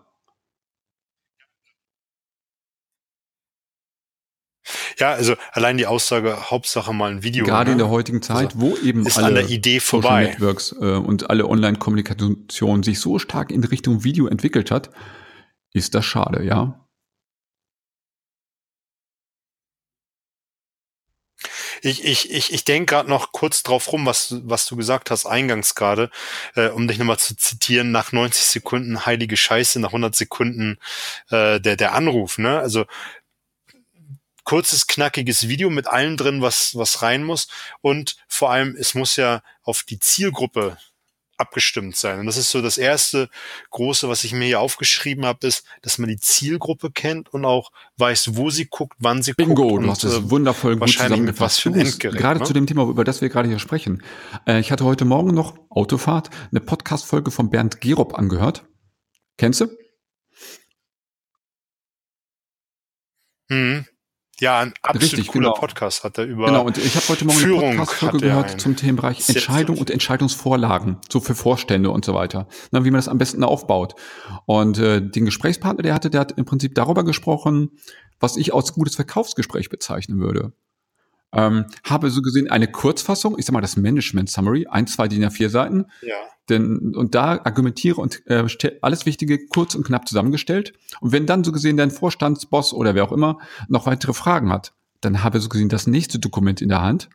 Ja, 5.02 5.14
also 5.14 5.36
allein 5.52 5.78
die 5.78 5.88
Aussage 5.88 6.52
Hauptsache 6.52 6.94
mal 6.94 7.10
ein 7.10 7.24
Video. 7.24 7.44
Gerade 7.44 7.72
ne? 7.72 7.74
in 7.74 7.78
der 7.80 7.90
heutigen 7.90 8.22
Zeit, 8.22 8.54
also 8.54 8.62
wo 8.62 8.78
eben 8.78 9.04
ist 9.04 9.18
alle 9.18 9.28
an 9.28 9.34
der 9.34 9.50
Idee 9.50 9.80
vorbei. 9.80 10.26
Networks 10.26 10.74
äh, 10.80 10.86
und 10.86 11.28
alle 11.32 11.48
Online-Kommunikation 11.48 12.84
sich 12.84 13.00
so 13.00 13.18
stark 13.18 13.52
in 13.52 13.64
Richtung 13.64 14.04
Video 14.04 14.28
entwickelt 14.28 14.70
hat, 14.70 14.92
ist 15.74 15.96
das 15.96 16.06
schade, 16.06 16.46
ja. 16.46 16.78
Ich, 21.84 22.04
ich, 22.06 22.32
ich, 22.32 22.54
ich 22.54 22.64
denke 22.64 22.94
gerade 22.94 23.10
noch 23.10 23.32
kurz 23.32 23.64
drauf 23.64 23.92
rum, 23.92 24.06
was, 24.06 24.36
was 24.44 24.68
du 24.68 24.76
gesagt 24.76 25.10
hast, 25.10 25.26
eingangs 25.26 25.74
gerade, 25.74 26.12
äh, 26.56 26.68
um 26.68 26.88
dich 26.88 27.00
nochmal 27.00 27.18
zu 27.18 27.36
zitieren, 27.36 27.92
nach 27.92 28.12
90 28.12 28.46
Sekunden 28.46 29.04
heilige 29.08 29.36
Scheiße, 29.36 29.80
nach 29.80 29.90
100 29.90 30.16
Sekunden 30.16 30.78
äh, 31.32 31.60
der, 31.60 31.78
der 31.78 31.96
Anruf. 31.96 32.38
Ne? 32.38 32.60
Also 32.60 32.86
kurzes, 34.44 34.88
knackiges 34.88 35.48
Video 35.48 35.70
mit 35.70 35.88
allem 35.88 36.18
drin, 36.18 36.42
was, 36.42 36.76
was 36.76 37.02
rein 37.02 37.24
muss. 37.24 37.48
Und 37.82 38.18
vor 38.28 38.52
allem, 38.52 38.76
es 38.78 38.96
muss 38.96 39.16
ja 39.16 39.42
auf 39.64 39.84
die 39.84 40.00
Zielgruppe 40.00 40.78
abgestimmt 41.42 41.96
sein. 41.96 42.20
Und 42.20 42.28
das 42.28 42.38
ist 42.38 42.52
so 42.52 42.62
das 42.62 42.78
erste 42.78 43.30
große, 43.72 44.08
was 44.08 44.24
ich 44.24 44.32
mir 44.32 44.46
hier 44.46 44.60
aufgeschrieben 44.60 45.26
habe, 45.26 45.48
ist, 45.48 45.66
dass 45.82 45.98
man 45.98 46.08
die 46.08 46.20
Zielgruppe 46.20 46.92
kennt 46.92 47.34
und 47.34 47.44
auch 47.46 47.72
weiß, 47.98 48.36
wo 48.36 48.50
sie 48.52 48.68
guckt, 48.68 48.96
wann 49.00 49.24
sie 49.24 49.34
Bingo, 49.34 49.56
guckt. 49.56 49.68
Bingo, 49.70 49.84
du 49.84 49.90
hast 49.90 50.04
es 50.04 50.30
wundervoll 50.30 50.78
gut 50.78 50.90
zusammengefasst. 50.90 51.42
was 51.42 51.60
für 51.60 51.70
ein 51.70 51.80
Endgerät. 51.80 52.18
Gerade 52.18 52.40
ne? 52.40 52.46
zu 52.46 52.54
dem 52.54 52.68
Thema, 52.68 52.84
über 52.84 53.04
das 53.04 53.22
wir 53.22 53.30
gerade 53.30 53.50
hier 53.50 53.60
sprechen. 53.60 54.04
Äh, 54.46 54.60
ich 54.60 54.72
hatte 54.72 54.86
heute 54.86 55.04
Morgen 55.04 55.34
noch 55.34 55.58
Autofahrt, 55.70 56.30
eine 56.52 56.62
Podcast-Folge 56.62 57.32
von 57.32 57.50
Bernd 57.50 57.82
Gerob 57.82 58.18
angehört. 58.18 58.64
Kennst 59.38 59.62
du? 59.62 59.68
Hm. 63.50 63.86
Ja, 64.42 64.60
ein 64.60 64.74
absolut 64.82 65.04
Richtig, 65.04 65.28
cooler 65.28 65.50
genau. 65.50 65.60
Podcast 65.60 66.04
hat 66.04 66.18
er 66.18 66.26
über 66.26 66.48
Genau, 66.48 66.64
und 66.64 66.76
ich 66.76 66.96
habe 66.96 67.08
heute 67.10 67.26
Morgen 67.26 67.38
Führung 67.38 67.64
eine 67.64 67.78
Podcast-Folge 67.78 68.18
gehört 68.26 68.60
zum 68.60 68.76
Themenbereich 68.76 69.30
Entscheidung 69.30 69.78
und 69.78 69.92
Entscheidungsvorlagen, 69.92 70.98
so 71.12 71.20
für 71.20 71.36
Vorstände 71.36 71.92
und 71.92 72.04
so 72.04 72.16
weiter, 72.16 72.48
Na, 72.72 72.84
wie 72.84 72.90
man 72.90 72.98
das 72.98 73.08
am 73.08 73.20
besten 73.20 73.44
aufbaut. 73.44 73.94
Und 74.48 74.80
äh, 74.80 75.00
den 75.00 75.26
Gesprächspartner, 75.26 75.84
der 75.84 75.94
hatte, 75.94 76.10
der 76.10 76.22
hat 76.22 76.32
im 76.32 76.46
Prinzip 76.46 76.74
darüber 76.74 77.04
gesprochen, 77.04 77.70
was 78.20 78.36
ich 78.36 78.52
als 78.52 78.74
gutes 78.74 78.96
Verkaufsgespräch 78.96 79.70
bezeichnen 79.70 80.20
würde. 80.20 80.54
Ähm, 81.34 81.66
habe 81.84 82.10
so 82.10 82.22
gesehen 82.22 82.50
eine 82.50 82.68
Kurzfassung, 82.68 83.38
ich 83.38 83.46
sag 83.46 83.54
mal 83.54 83.62
das 83.62 83.78
Management 83.78 84.30
Summary, 84.30 84.68
ein, 84.68 84.88
zwei 84.88 85.08
DIN 85.08 85.24
A4 85.26 85.50
Seiten. 85.50 85.86
Ja. 86.02 86.16
Denn, 86.50 86.96
und 86.96 87.16
da 87.16 87.40
argumentiere 87.44 88.02
und 88.02 88.26
äh, 88.28 88.46
alles 88.82 89.06
Wichtige 89.06 89.48
kurz 89.48 89.76
und 89.76 89.86
knapp 89.86 90.08
zusammengestellt. 90.08 90.74
Und 91.00 91.14
wenn 91.14 91.26
dann 91.26 91.44
so 91.44 91.52
gesehen 91.52 91.78
dein 91.78 91.92
Vorstandsboss 91.92 92.74
oder 92.74 92.96
wer 92.96 93.06
auch 93.06 93.14
immer 93.14 93.40
noch 93.70 93.86
weitere 93.86 94.14
Fragen 94.14 94.52
hat, 94.52 94.74
dann 95.00 95.24
habe 95.24 95.40
so 95.40 95.50
gesehen 95.50 95.70
das 95.70 95.88
nächste 95.88 96.20
Dokument 96.20 96.62
in 96.62 96.70
der 96.70 96.82
Hand 96.82 97.10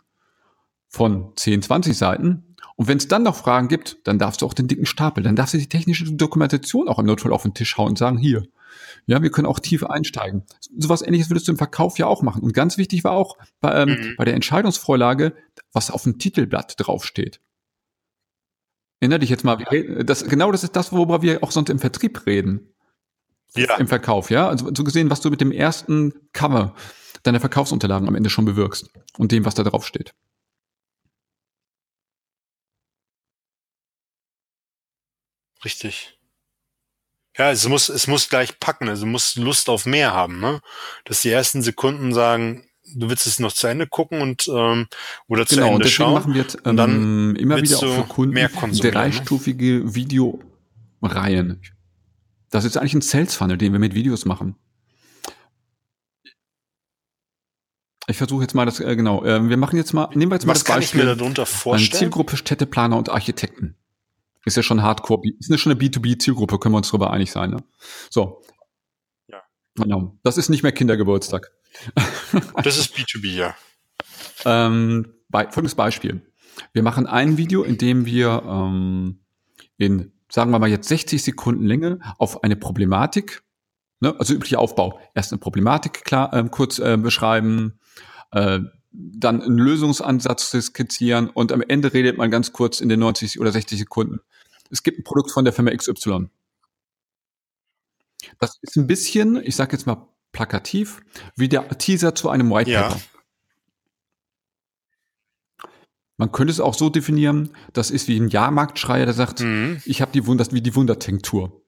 von 0.88 1.32
10, 1.36 1.62
20 1.62 1.96
Seiten. 1.96 2.56
Und 2.76 2.88
wenn 2.88 2.98
es 2.98 3.08
dann 3.08 3.22
noch 3.22 3.36
Fragen 3.36 3.68
gibt, 3.68 3.98
dann 4.04 4.18
darfst 4.18 4.42
du 4.42 4.46
auch 4.46 4.54
den 4.54 4.68
dicken 4.68 4.86
Stapel, 4.86 5.22
dann 5.22 5.36
darfst 5.36 5.54
du 5.54 5.58
die 5.58 5.68
technische 5.68 6.04
Dokumentation 6.12 6.88
auch 6.88 6.98
im 6.98 7.06
Notfall 7.06 7.32
auf 7.32 7.42
den 7.42 7.54
Tisch 7.54 7.76
hauen 7.76 7.90
und 7.90 7.98
sagen, 7.98 8.18
hier, 8.18 8.46
ja, 9.06 9.22
wir 9.22 9.30
können 9.30 9.46
auch 9.46 9.58
tiefer 9.58 9.90
einsteigen. 9.90 10.44
Sowas 10.76 11.02
ähnliches 11.02 11.30
würdest 11.30 11.48
du 11.48 11.52
im 11.52 11.58
Verkauf 11.58 11.98
ja 11.98 12.06
auch 12.06 12.22
machen. 12.22 12.42
Und 12.42 12.52
ganz 12.52 12.78
wichtig 12.78 13.04
war 13.04 13.12
auch 13.12 13.36
bei, 13.60 13.82
ähm, 13.82 13.88
mhm. 13.88 14.14
bei 14.16 14.24
der 14.24 14.34
Entscheidungsvorlage, 14.34 15.34
was 15.72 15.90
auf 15.90 16.02
dem 16.02 16.18
Titelblatt 16.18 16.74
draufsteht. 16.78 17.40
Erinner 19.00 19.18
dich 19.18 19.30
jetzt 19.30 19.44
mal, 19.44 19.56
das, 20.04 20.24
genau 20.24 20.50
das 20.52 20.64
ist 20.64 20.74
das, 20.74 20.92
worüber 20.92 21.20
wir 21.20 21.42
auch 21.42 21.50
sonst 21.50 21.68
im 21.68 21.78
Vertrieb 21.78 22.26
reden. 22.26 22.72
Ja. 23.54 23.76
Im 23.76 23.88
Verkauf, 23.88 24.30
ja. 24.30 24.48
Also 24.48 24.70
so 24.74 24.84
gesehen, 24.84 25.10
was 25.10 25.20
du 25.20 25.30
mit 25.30 25.40
dem 25.40 25.52
ersten 25.52 26.12
Cover 26.32 26.74
deiner 27.22 27.40
Verkaufsunterlagen 27.40 28.08
am 28.08 28.14
Ende 28.14 28.30
schon 28.30 28.44
bewirkst 28.44 28.90
und 29.18 29.32
dem, 29.32 29.44
was 29.44 29.54
da 29.54 29.62
drauf 29.62 29.86
steht. 29.86 30.14
Richtig. 35.64 36.15
Ja, 37.38 37.50
es 37.50 37.68
muss, 37.68 37.88
es 37.88 38.06
muss 38.06 38.28
gleich 38.28 38.58
packen, 38.60 38.88
also 38.88 39.04
muss 39.04 39.36
Lust 39.36 39.68
auf 39.68 39.84
mehr 39.84 40.12
haben, 40.12 40.40
ne? 40.40 40.60
Dass 41.04 41.20
die 41.20 41.30
ersten 41.30 41.62
Sekunden 41.62 42.14
sagen, 42.14 42.66
du 42.94 43.10
willst 43.10 43.26
es 43.26 43.38
noch 43.38 43.52
zu 43.52 43.66
Ende 43.66 43.86
gucken 43.86 44.22
und 44.22 44.48
ähm, 44.48 44.86
oder 45.28 45.46
zu 45.46 45.56
genau, 45.56 45.72
Ende 45.72 45.84
und 45.84 45.90
schauen. 45.90 46.14
machen 46.14 46.34
wir 46.34 46.42
jetzt, 46.42 46.58
ähm, 46.64 46.76
dann 46.76 47.36
immer 47.36 47.60
wieder 47.60 47.76
auch 47.76 47.94
für 47.94 48.04
Kunden 48.04 48.34
mehr 48.34 48.50
ne? 48.50 48.90
dreistufige 48.90 49.80
ne? 49.80 49.94
Videoreihen. 49.94 51.60
Das 52.50 52.64
ist 52.64 52.76
eigentlich 52.76 52.94
ein 52.94 53.02
Sales 53.02 53.34
Funnel, 53.34 53.58
den 53.58 53.72
wir 53.72 53.80
mit 53.80 53.94
Videos 53.94 54.24
machen. 54.24 54.56
Ich 58.08 58.16
versuche 58.16 58.42
jetzt 58.42 58.54
mal 58.54 58.64
das, 58.64 58.78
äh, 58.78 58.94
genau, 58.94 59.24
äh, 59.24 59.48
wir 59.48 59.56
machen 59.56 59.76
jetzt 59.76 59.92
mal, 59.92 60.08
nehmen 60.14 60.30
wir 60.30 60.36
jetzt 60.36 60.46
Was 60.46 60.46
mal 60.46 60.52
das 60.54 60.64
kann 60.64 60.76
Beispiel. 60.78 61.00
Ich 61.00 61.06
mir 61.06 61.16
darunter 61.16 61.44
vorstellen? 61.44 61.98
Zielgruppe 61.98 62.36
Städteplaner 62.36 62.96
und 62.96 63.08
Architekten. 63.08 63.74
Ist 64.46 64.56
ja 64.56 64.62
schon 64.62 64.80
Hardcore, 64.80 65.22
ist 65.40 65.50
ja 65.50 65.58
schon 65.58 65.72
eine 65.72 65.80
B2B-Zielgruppe, 65.80 66.58
können 66.58 66.72
wir 66.72 66.78
uns 66.78 66.88
darüber 66.88 67.10
einig 67.10 67.32
sein. 67.32 67.50
Ne? 67.50 67.64
So. 68.08 68.42
Ja. 69.28 69.42
Genau. 69.74 70.16
Das 70.22 70.38
ist 70.38 70.48
nicht 70.48 70.62
mehr 70.62 70.72
Kindergeburtstag. 70.72 71.50
Das 72.62 72.78
ist 72.78 72.96
B2B, 72.96 73.34
ja. 73.34 73.54
ähm, 74.44 75.12
bei, 75.28 75.50
folgendes 75.50 75.74
Beispiel. 75.74 76.22
Wir 76.72 76.82
machen 76.82 77.06
ein 77.06 77.36
Video, 77.36 77.64
in 77.64 77.76
dem 77.76 78.06
wir 78.06 78.42
ähm, 78.46 79.20
in, 79.78 80.12
sagen 80.30 80.52
wir 80.52 80.58
mal 80.58 80.70
jetzt 80.70 80.88
60 80.88 81.22
Sekunden 81.22 81.66
Länge 81.66 81.98
auf 82.18 82.44
eine 82.44 82.56
Problematik, 82.56 83.42
ne, 84.00 84.14
also 84.18 84.32
üblicher 84.32 84.60
Aufbau, 84.60 85.00
erst 85.14 85.32
eine 85.32 85.38
Problematik 85.38 86.04
klar 86.04 86.32
ähm, 86.32 86.50
kurz 86.50 86.78
äh, 86.78 86.96
beschreiben, 86.96 87.78
äh, 88.30 88.60
dann 88.92 89.42
einen 89.42 89.58
Lösungsansatz 89.58 90.56
skizzieren 90.58 91.28
und 91.28 91.52
am 91.52 91.60
Ende 91.60 91.92
redet 91.92 92.16
man 92.16 92.30
ganz 92.30 92.52
kurz 92.52 92.80
in 92.80 92.88
den 92.88 93.00
90 93.00 93.40
oder 93.40 93.52
60 93.52 93.78
Sekunden. 93.78 94.20
Es 94.70 94.82
gibt 94.82 94.98
ein 94.98 95.04
Produkt 95.04 95.30
von 95.30 95.44
der 95.44 95.52
Firma 95.52 95.70
XY. 95.70 96.28
Das 98.38 98.58
ist 98.62 98.76
ein 98.76 98.86
bisschen, 98.86 99.36
ich 99.42 99.56
sage 99.56 99.72
jetzt 99.72 99.86
mal 99.86 100.08
plakativ, 100.32 101.00
wie 101.36 101.48
der 101.48 101.68
Teaser 101.78 102.14
zu 102.14 102.28
einem 102.28 102.50
White 102.50 102.72
Paper. 102.72 102.96
Ja. 102.96 103.00
Man 106.18 106.32
könnte 106.32 106.50
es 106.50 106.60
auch 106.60 106.74
so 106.74 106.88
definieren, 106.88 107.50
das 107.74 107.90
ist 107.90 108.08
wie 108.08 108.18
ein 108.18 108.28
Jahrmarktschreier, 108.28 109.04
der 109.04 109.14
sagt, 109.14 109.40
mhm. 109.40 109.82
ich 109.84 110.00
habe 110.00 110.12
die 110.12 110.26
Wunder, 110.26 110.46
wie 110.50 110.62
die 110.62 110.74
Wundertinktur. 110.74 111.62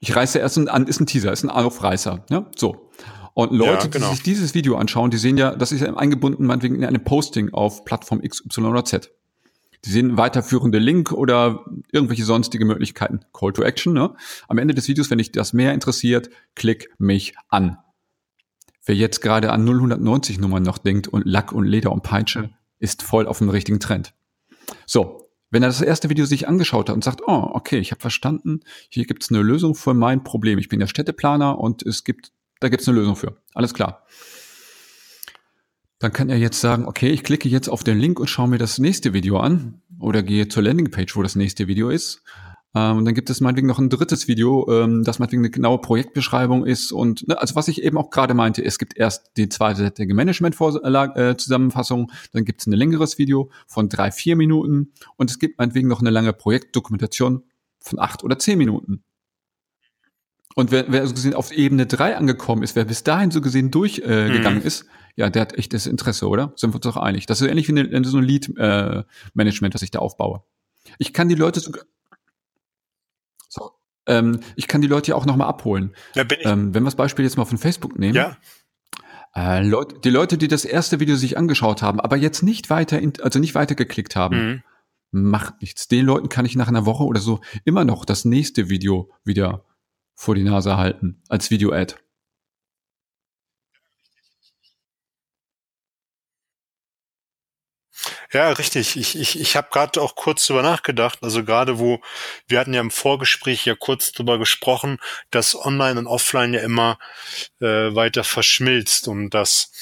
Ich 0.00 0.14
reiße 0.14 0.38
erst 0.38 0.58
an, 0.58 0.86
ist 0.86 1.00
ein 1.00 1.06
Teaser, 1.06 1.32
ist 1.32 1.44
ein 1.44 1.50
Aufreißer. 1.50 2.24
Ja? 2.30 2.50
So. 2.56 2.90
Und 3.34 3.52
Leute, 3.52 3.84
ja, 3.84 3.86
genau. 3.86 4.08
die 4.08 4.14
sich 4.14 4.22
dieses 4.22 4.54
Video 4.54 4.76
anschauen, 4.76 5.10
die 5.10 5.18
sehen 5.18 5.38
ja, 5.38 5.54
das 5.54 5.72
ist 5.72 5.80
ja 5.80 5.94
eingebunden, 5.94 6.46
meinetwegen 6.46 6.74
in 6.74 6.84
einem 6.84 7.04
Posting 7.04 7.52
auf 7.52 7.84
Plattform 7.84 8.22
X, 8.22 8.44
Y 8.44 8.66
oder 8.66 8.84
Z. 8.84 9.12
Die 9.84 9.90
sehen 9.90 10.16
weiterführende 10.16 10.78
Link 10.78 11.12
oder 11.12 11.64
irgendwelche 11.90 12.24
sonstige 12.24 12.64
Möglichkeiten. 12.64 13.20
Call 13.32 13.52
to 13.52 13.62
Action. 13.62 13.94
Ne? 13.94 14.14
Am 14.48 14.58
Ende 14.58 14.74
des 14.74 14.88
Videos, 14.88 15.10
wenn 15.10 15.18
dich 15.18 15.32
das 15.32 15.52
mehr 15.52 15.72
interessiert, 15.72 16.28
klick 16.54 16.90
mich 16.98 17.34
an. 17.48 17.78
Wer 18.84 18.94
jetzt 18.94 19.20
gerade 19.20 19.52
an 19.52 19.64
090 19.64 20.38
Nummern 20.38 20.62
noch 20.62 20.78
denkt 20.78 21.08
und 21.08 21.24
Lack 21.24 21.52
und 21.52 21.64
Leder 21.64 21.92
und 21.92 22.02
Peitsche, 22.02 22.50
ist 22.78 23.02
voll 23.02 23.26
auf 23.26 23.38
dem 23.38 23.48
richtigen 23.48 23.80
Trend. 23.80 24.14
So, 24.86 25.30
wenn 25.50 25.62
er 25.62 25.68
das 25.68 25.82
erste 25.82 26.08
Video 26.10 26.24
sich 26.24 26.48
angeschaut 26.48 26.88
hat 26.88 26.94
und 26.94 27.04
sagt, 27.04 27.22
oh, 27.26 27.50
okay, 27.52 27.78
ich 27.78 27.90
habe 27.90 28.00
verstanden, 28.00 28.60
hier 28.88 29.04
gibt 29.04 29.22
es 29.22 29.30
eine 29.30 29.42
Lösung 29.42 29.74
für 29.74 29.94
mein 29.94 30.22
Problem. 30.24 30.58
Ich 30.58 30.68
bin 30.68 30.80
der 30.80 30.86
Städteplaner 30.86 31.58
und 31.58 31.84
es 31.84 32.04
gibt, 32.04 32.32
da 32.60 32.68
gibt 32.68 32.82
es 32.82 32.88
eine 32.88 32.98
Lösung 32.98 33.16
für. 33.16 33.36
Alles 33.54 33.74
klar. 33.74 34.04
Dann 36.00 36.12
kann 36.14 36.30
er 36.30 36.38
jetzt 36.38 36.60
sagen, 36.60 36.86
okay, 36.86 37.10
ich 37.10 37.22
klicke 37.22 37.48
jetzt 37.48 37.68
auf 37.68 37.84
den 37.84 37.98
Link 37.98 38.18
und 38.18 38.26
schaue 38.26 38.48
mir 38.48 38.58
das 38.58 38.78
nächste 38.78 39.12
Video 39.12 39.38
an 39.38 39.82
oder 40.00 40.22
gehe 40.22 40.48
zur 40.48 40.62
Landingpage, 40.62 41.14
wo 41.14 41.22
das 41.22 41.36
nächste 41.36 41.68
Video 41.68 41.90
ist. 41.90 42.22
Ähm, 42.74 42.98
und 42.98 43.04
dann 43.04 43.14
gibt 43.14 43.28
es 43.28 43.42
meinetwegen 43.42 43.66
noch 43.66 43.78
ein 43.78 43.90
drittes 43.90 44.26
Video, 44.26 44.66
ähm, 44.70 45.04
das 45.04 45.18
meinetwegen 45.18 45.42
eine 45.42 45.50
genaue 45.50 45.78
Projektbeschreibung 45.78 46.64
ist. 46.64 46.90
Und 46.90 47.28
ne, 47.28 47.38
also 47.38 47.54
was 47.54 47.68
ich 47.68 47.82
eben 47.82 47.98
auch 47.98 48.08
gerade 48.08 48.32
meinte, 48.32 48.64
es 48.64 48.78
gibt 48.78 48.96
erst 48.96 49.32
die 49.36 49.50
zweiseitige 49.50 50.14
Management-Zusammenfassung, 50.14 52.10
dann 52.32 52.44
gibt 52.46 52.62
es 52.62 52.66
ein 52.66 52.72
längeres 52.72 53.18
Video 53.18 53.50
von 53.66 53.90
drei, 53.90 54.10
vier 54.10 54.36
Minuten 54.36 54.92
und 55.16 55.30
es 55.30 55.38
gibt 55.38 55.58
meinetwegen 55.58 55.88
noch 55.88 56.00
eine 56.00 56.10
lange 56.10 56.32
Projektdokumentation 56.32 57.42
von 57.78 57.98
acht 57.98 58.24
oder 58.24 58.38
zehn 58.38 58.56
Minuten. 58.56 59.04
Und 60.54 60.72
wer, 60.72 60.86
wer 60.88 61.06
so 61.06 61.14
gesehen 61.14 61.34
auf 61.34 61.52
Ebene 61.52 61.86
3 61.86 62.16
angekommen 62.16 62.62
ist, 62.62 62.74
wer 62.74 62.84
bis 62.84 63.04
dahin 63.04 63.30
so 63.30 63.40
gesehen 63.40 63.70
durchgegangen 63.70 64.44
äh, 64.44 64.50
mhm. 64.50 64.62
ist, 64.62 64.86
ja, 65.16 65.30
der 65.30 65.42
hat 65.42 65.58
echt 65.58 65.72
das 65.74 65.86
Interesse, 65.86 66.28
oder? 66.28 66.52
Sind 66.56 66.70
wir 66.70 66.76
uns 66.76 66.84
doch 66.84 66.96
einig. 66.96 67.26
Das 67.26 67.40
ist 67.40 67.48
ähnlich 67.48 67.68
wie 67.68 67.78
eine, 67.78 68.04
so 68.04 68.18
ein 68.18 68.24
Lead-Management, 68.24 69.72
äh, 69.72 69.74
das 69.74 69.82
ich 69.82 69.90
da 69.90 70.00
aufbaue. 70.00 70.42
Ich 70.98 71.12
kann 71.12 71.28
die 71.28 71.34
Leute 71.34 71.60
sogar, 71.60 71.84
so, 73.48 73.70
ähm, 74.06 74.40
ich 74.56 74.66
kann 74.66 74.80
die 74.80 74.88
Leute 74.88 75.10
ja 75.10 75.16
auch 75.16 75.26
nochmal 75.26 75.48
abholen. 75.48 75.94
Ja. 76.14 76.24
Ähm, 76.40 76.74
wenn 76.74 76.82
wir 76.82 76.86
das 76.86 76.96
Beispiel 76.96 77.24
jetzt 77.24 77.36
mal 77.36 77.44
von 77.44 77.58
Facebook 77.58 77.98
nehmen. 77.98 78.14
Ja. 78.14 78.36
Äh, 79.34 79.62
Leute, 79.62 80.00
die 80.00 80.10
Leute, 80.10 80.38
die 80.38 80.48
das 80.48 80.64
erste 80.64 80.98
Video 80.98 81.14
sich 81.16 81.38
angeschaut 81.38 81.82
haben, 81.82 82.00
aber 82.00 82.16
jetzt 82.16 82.42
nicht 82.42 82.70
weiter, 82.70 82.98
in, 82.98 83.12
also 83.22 83.38
nicht 83.38 83.54
weiter 83.54 83.76
geklickt 83.76 84.16
haben, 84.16 84.62
mhm. 85.12 85.30
macht 85.30 85.60
nichts. 85.60 85.86
Den 85.86 86.06
Leuten 86.06 86.28
kann 86.28 86.44
ich 86.44 86.56
nach 86.56 86.68
einer 86.68 86.86
Woche 86.86 87.04
oder 87.04 87.20
so 87.20 87.40
immer 87.64 87.84
noch 87.84 88.04
das 88.04 88.24
nächste 88.24 88.68
Video 88.68 89.10
wieder 89.22 89.64
vor 90.20 90.34
die 90.34 90.42
Nase 90.42 90.76
halten 90.76 91.22
als 91.30 91.50
Video-Ad. 91.50 91.94
Ja, 98.30 98.50
richtig. 98.52 98.96
Ich, 98.96 99.18
ich, 99.18 99.40
ich 99.40 99.56
habe 99.56 99.68
gerade 99.70 100.00
auch 100.00 100.14
kurz 100.14 100.46
drüber 100.46 100.62
nachgedacht. 100.62 101.20
Also 101.22 101.42
gerade 101.42 101.78
wo, 101.78 102.00
wir 102.46 102.60
hatten 102.60 102.74
ja 102.74 102.82
im 102.82 102.90
Vorgespräch 102.90 103.64
ja 103.64 103.74
kurz 103.74 104.12
drüber 104.12 104.38
gesprochen, 104.38 104.98
dass 105.30 105.54
Online 105.56 105.98
und 105.98 106.06
Offline 106.06 106.52
ja 106.52 106.60
immer 106.60 106.98
äh, 107.60 107.94
weiter 107.94 108.22
verschmilzt 108.22 109.08
und 109.08 109.30
dass 109.30 109.72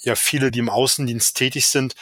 ja 0.00 0.14
viele, 0.14 0.50
die 0.50 0.60
im 0.60 0.70
Außendienst 0.70 1.36
tätig 1.36 1.66
sind, 1.66 1.94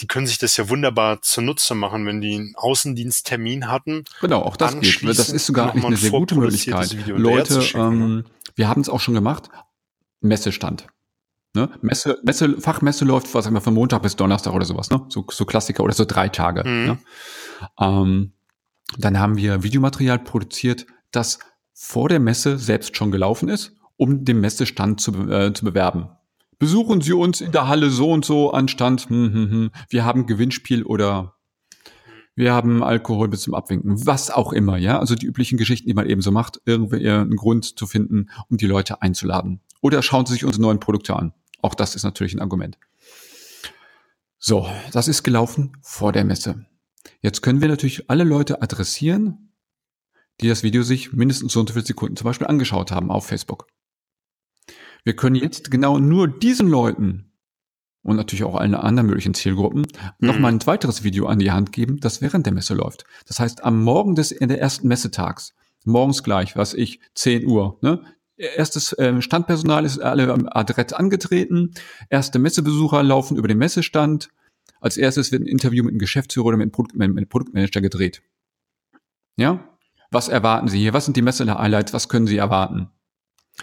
die 0.00 0.06
können 0.06 0.26
sich 0.26 0.38
das 0.38 0.56
ja 0.56 0.68
wunderbar 0.68 1.22
zunutze 1.22 1.74
machen, 1.74 2.06
wenn 2.06 2.20
die 2.20 2.34
einen 2.34 2.54
Außendiensttermin 2.56 3.68
hatten. 3.70 4.04
Genau, 4.20 4.42
auch 4.42 4.56
das 4.56 4.78
geht. 4.80 5.04
Das 5.06 5.28
ist 5.28 5.46
sogar 5.46 5.70
eigentlich 5.70 5.84
eine 5.84 5.96
sehr 5.96 6.10
gute 6.10 6.34
Möglichkeit. 6.34 6.92
Leute, 7.06 7.62
ähm, 7.74 8.16
ne? 8.16 8.24
wir 8.56 8.68
haben 8.68 8.80
es 8.80 8.88
auch 8.88 9.00
schon 9.00 9.14
gemacht, 9.14 9.50
Messestand. 10.20 10.86
Ne? 11.54 11.70
Messe, 11.82 12.18
Messe, 12.24 12.60
Fachmesse 12.60 13.04
läuft, 13.04 13.32
was 13.32 13.44
sagen 13.44 13.54
wir, 13.54 13.60
von 13.60 13.74
Montag 13.74 14.02
bis 14.02 14.16
Donnerstag 14.16 14.52
oder 14.52 14.64
sowas, 14.64 14.90
ne? 14.90 15.06
So, 15.08 15.24
so 15.30 15.44
Klassiker 15.44 15.84
oder 15.84 15.94
so 15.94 16.04
drei 16.04 16.28
Tage. 16.28 16.68
Mhm. 16.68 16.86
Ne? 16.86 16.98
Ähm, 17.78 18.32
dann 18.98 19.20
haben 19.20 19.36
wir 19.36 19.62
Videomaterial 19.62 20.18
produziert, 20.18 20.86
das 21.12 21.38
vor 21.72 22.08
der 22.08 22.18
Messe 22.18 22.58
selbst 22.58 22.96
schon 22.96 23.12
gelaufen 23.12 23.48
ist, 23.48 23.76
um 23.96 24.24
den 24.24 24.40
Messestand 24.40 25.00
zu, 25.00 25.12
äh, 25.30 25.52
zu 25.52 25.64
bewerben. 25.64 26.08
Besuchen 26.64 27.02
Sie 27.02 27.12
uns 27.12 27.42
in 27.42 27.52
der 27.52 27.68
Halle 27.68 27.90
so 27.90 28.10
und 28.10 28.24
so 28.24 28.52
anstand. 28.52 29.10
Hm, 29.10 29.34
hm, 29.34 29.50
hm. 29.50 29.70
Wir 29.90 30.06
haben 30.06 30.24
Gewinnspiel 30.24 30.82
oder 30.82 31.34
wir 32.36 32.54
haben 32.54 32.82
Alkohol 32.82 33.28
bis 33.28 33.42
zum 33.42 33.52
Abwinken, 33.52 34.06
was 34.06 34.30
auch 34.30 34.50
immer, 34.50 34.78
ja. 34.78 34.98
Also 34.98 35.14
die 35.14 35.26
üblichen 35.26 35.58
Geschichten, 35.58 35.86
die 35.88 35.92
man 35.92 36.08
eben 36.08 36.22
so 36.22 36.30
macht, 36.30 36.62
irgendwie 36.64 37.06
einen 37.06 37.36
Grund 37.36 37.78
zu 37.78 37.86
finden, 37.86 38.30
um 38.48 38.56
die 38.56 38.66
Leute 38.66 39.02
einzuladen. 39.02 39.60
Oder 39.82 40.00
schauen 40.00 40.24
Sie 40.24 40.32
sich 40.32 40.46
unsere 40.46 40.62
neuen 40.62 40.80
Produkte 40.80 41.14
an. 41.14 41.34
Auch 41.60 41.74
das 41.74 41.96
ist 41.96 42.02
natürlich 42.02 42.32
ein 42.32 42.40
Argument. 42.40 42.78
So, 44.38 44.66
das 44.90 45.06
ist 45.06 45.22
gelaufen 45.22 45.76
vor 45.82 46.12
der 46.12 46.24
Messe. 46.24 46.64
Jetzt 47.20 47.42
können 47.42 47.60
wir 47.60 47.68
natürlich 47.68 48.08
alle 48.08 48.24
Leute 48.24 48.62
adressieren, 48.62 49.52
die 50.40 50.48
das 50.48 50.62
Video 50.62 50.82
sich 50.82 51.12
mindestens 51.12 51.52
so 51.52 51.60
und 51.60 51.68
so 51.68 51.74
viele 51.74 51.84
Sekunden 51.84 52.16
zum 52.16 52.24
Beispiel 52.24 52.46
angeschaut 52.46 52.90
haben 52.90 53.10
auf 53.10 53.26
Facebook. 53.26 53.66
Wir 55.04 55.14
können 55.14 55.36
jetzt 55.36 55.70
genau 55.70 55.98
nur 55.98 56.28
diesen 56.28 56.68
Leuten 56.68 57.32
und 58.02 58.16
natürlich 58.16 58.44
auch 58.44 58.56
allen 58.56 58.74
anderen 58.74 59.06
möglichen 59.08 59.34
Zielgruppen 59.34 59.82
mhm. 59.82 60.26
nochmal 60.26 60.52
ein 60.52 60.66
weiteres 60.66 61.04
Video 61.04 61.26
an 61.26 61.38
die 61.38 61.50
Hand 61.50 61.72
geben, 61.72 62.00
das 62.00 62.20
während 62.20 62.46
der 62.46 62.52
Messe 62.52 62.74
läuft. 62.74 63.04
Das 63.26 63.38
heißt, 63.38 63.64
am 63.64 63.82
Morgen 63.82 64.14
des 64.14 64.30
der 64.30 64.60
ersten 64.60 64.88
Messetags, 64.88 65.54
morgens 65.84 66.22
gleich, 66.22 66.56
was 66.56 66.74
ich, 66.74 67.00
10 67.14 67.46
Uhr, 67.46 67.78
ne, 67.82 68.02
Erstes 68.36 68.94
ähm, 68.98 69.22
Standpersonal 69.22 69.84
ist 69.84 70.00
alle 70.00 70.32
adrett 70.56 70.92
angetreten. 70.92 71.72
Erste 72.10 72.40
Messebesucher 72.40 73.02
laufen 73.02 73.36
über 73.36 73.46
den 73.46 73.58
Messestand. 73.58 74.28
Als 74.80 74.96
erstes 74.96 75.30
wird 75.30 75.42
ein 75.42 75.46
Interview 75.46 75.84
mit 75.84 75.92
einem 75.92 76.00
Geschäftsführer 76.00 76.46
oder 76.46 76.56
mit 76.56 76.64
einem, 76.64 76.72
Produkt, 76.72 76.96
mit 76.96 77.08
einem 77.08 77.28
Produktmanager 77.28 77.80
gedreht. 77.80 78.22
Ja? 79.36 79.68
Was 80.10 80.28
erwarten 80.28 80.68
Sie 80.68 80.78
hier? 80.78 80.92
Was 80.92 81.04
sind 81.04 81.16
die 81.16 81.22
Messe-Highlights? 81.22 81.92
Was 81.92 82.08
können 82.08 82.26
Sie 82.26 82.36
erwarten? 82.36 82.90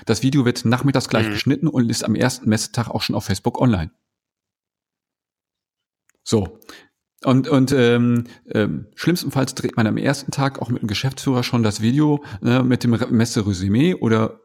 Das 0.06 0.24
Video 0.24 0.46
wird 0.46 0.66
nachmittags 0.66 1.10
gleich 1.10 1.28
mhm. 1.28 1.32
geschnitten 1.32 1.68
und 1.68 1.90
ist 1.90 2.04
am 2.04 2.16
ersten 2.16 2.50
Messetag 2.50 2.90
auch 2.90 3.02
schon 3.02 3.16
auf 3.16 3.26
Facebook 3.26 3.60
online. 3.60 3.92
So. 6.24 6.60
Und, 7.24 7.48
und 7.48 7.72
ähm, 7.72 8.24
ähm, 8.52 8.88
schlimmstenfalls 8.96 9.54
dreht 9.54 9.78
man 9.78 9.86
am 9.86 9.98
ersten 9.98 10.32
Tag 10.32 10.60
auch 10.60 10.70
mit 10.70 10.82
dem 10.82 10.88
Geschäftsführer 10.88 11.44
schon 11.44 11.62
das 11.62 11.82
Video 11.82 12.24
äh, 12.44 12.64
mit 12.64 12.84
dem 12.84 12.92
Messeresümee 12.92 13.94
oder 13.94 14.40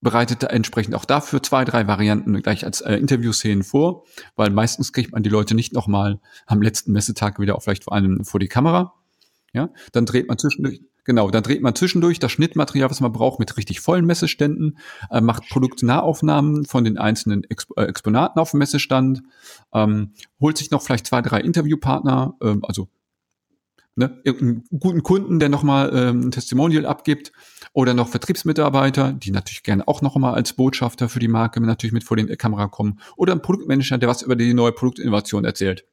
bereitet 0.00 0.42
entsprechend 0.44 0.94
auch 0.94 1.04
dafür 1.04 1.42
zwei, 1.42 1.64
drei 1.64 1.86
Varianten 1.86 2.40
gleich 2.42 2.64
als 2.64 2.80
äh, 2.80 2.94
Interviewszenen 2.94 3.64
vor, 3.64 4.04
weil 4.36 4.50
meistens 4.50 4.92
kriegt 4.92 5.12
man 5.12 5.22
die 5.22 5.30
Leute 5.30 5.54
nicht 5.54 5.72
nochmal 5.72 6.20
am 6.46 6.62
letzten 6.62 6.92
Messetag 6.92 7.38
wieder 7.38 7.56
auch 7.56 7.62
vielleicht 7.62 7.84
vor 7.84 7.92
einem 7.92 8.24
vor 8.24 8.40
die 8.40 8.48
Kamera. 8.48 8.94
Ja, 9.52 9.70
dann 9.92 10.04
dreht 10.04 10.28
man 10.28 10.38
zwischendurch, 10.38 10.80
genau, 11.08 11.30
dann 11.30 11.42
dreht 11.42 11.62
man 11.62 11.74
zwischendurch 11.74 12.18
das 12.18 12.30
Schnittmaterial, 12.30 12.90
was 12.90 13.00
man 13.00 13.12
braucht, 13.12 13.38
mit 13.40 13.56
richtig 13.56 13.80
vollen 13.80 14.04
Messeständen, 14.04 14.78
äh, 15.10 15.22
macht 15.22 15.48
Produktnahaufnahmen 15.48 16.66
von 16.66 16.84
den 16.84 16.98
einzelnen 16.98 17.44
Exp 17.44 17.72
äh, 17.76 17.84
Exponaten 17.84 18.38
auf 18.38 18.50
dem 18.50 18.58
Messestand, 18.58 19.22
ähm, 19.72 20.12
holt 20.38 20.58
sich 20.58 20.70
noch 20.70 20.82
vielleicht 20.82 21.06
zwei, 21.06 21.22
drei 21.22 21.40
Interviewpartner, 21.40 22.36
ähm, 22.42 22.62
also 22.62 22.88
ne, 23.96 24.20
irgendeinen 24.22 24.64
guten 24.78 25.02
Kunden, 25.02 25.40
der 25.40 25.48
nochmal 25.48 25.90
ähm, 25.94 26.26
ein 26.26 26.30
Testimonial 26.30 26.84
abgibt 26.84 27.32
oder 27.72 27.94
noch 27.94 28.08
Vertriebsmitarbeiter, 28.08 29.14
die 29.14 29.30
natürlich 29.30 29.62
gerne 29.62 29.88
auch 29.88 30.02
nochmal 30.02 30.34
als 30.34 30.52
Botschafter 30.52 31.08
für 31.08 31.20
die 31.20 31.28
Marke 31.28 31.58
natürlich 31.62 31.94
mit 31.94 32.04
vor 32.04 32.18
die 32.18 32.26
Kamera 32.36 32.68
kommen 32.68 33.00
oder 33.16 33.32
ein 33.32 33.40
Produktmanager, 33.40 33.96
der 33.96 34.10
was 34.10 34.20
über 34.20 34.36
die 34.36 34.52
neue 34.52 34.72
Produktinnovation 34.72 35.46
erzählt. 35.46 35.86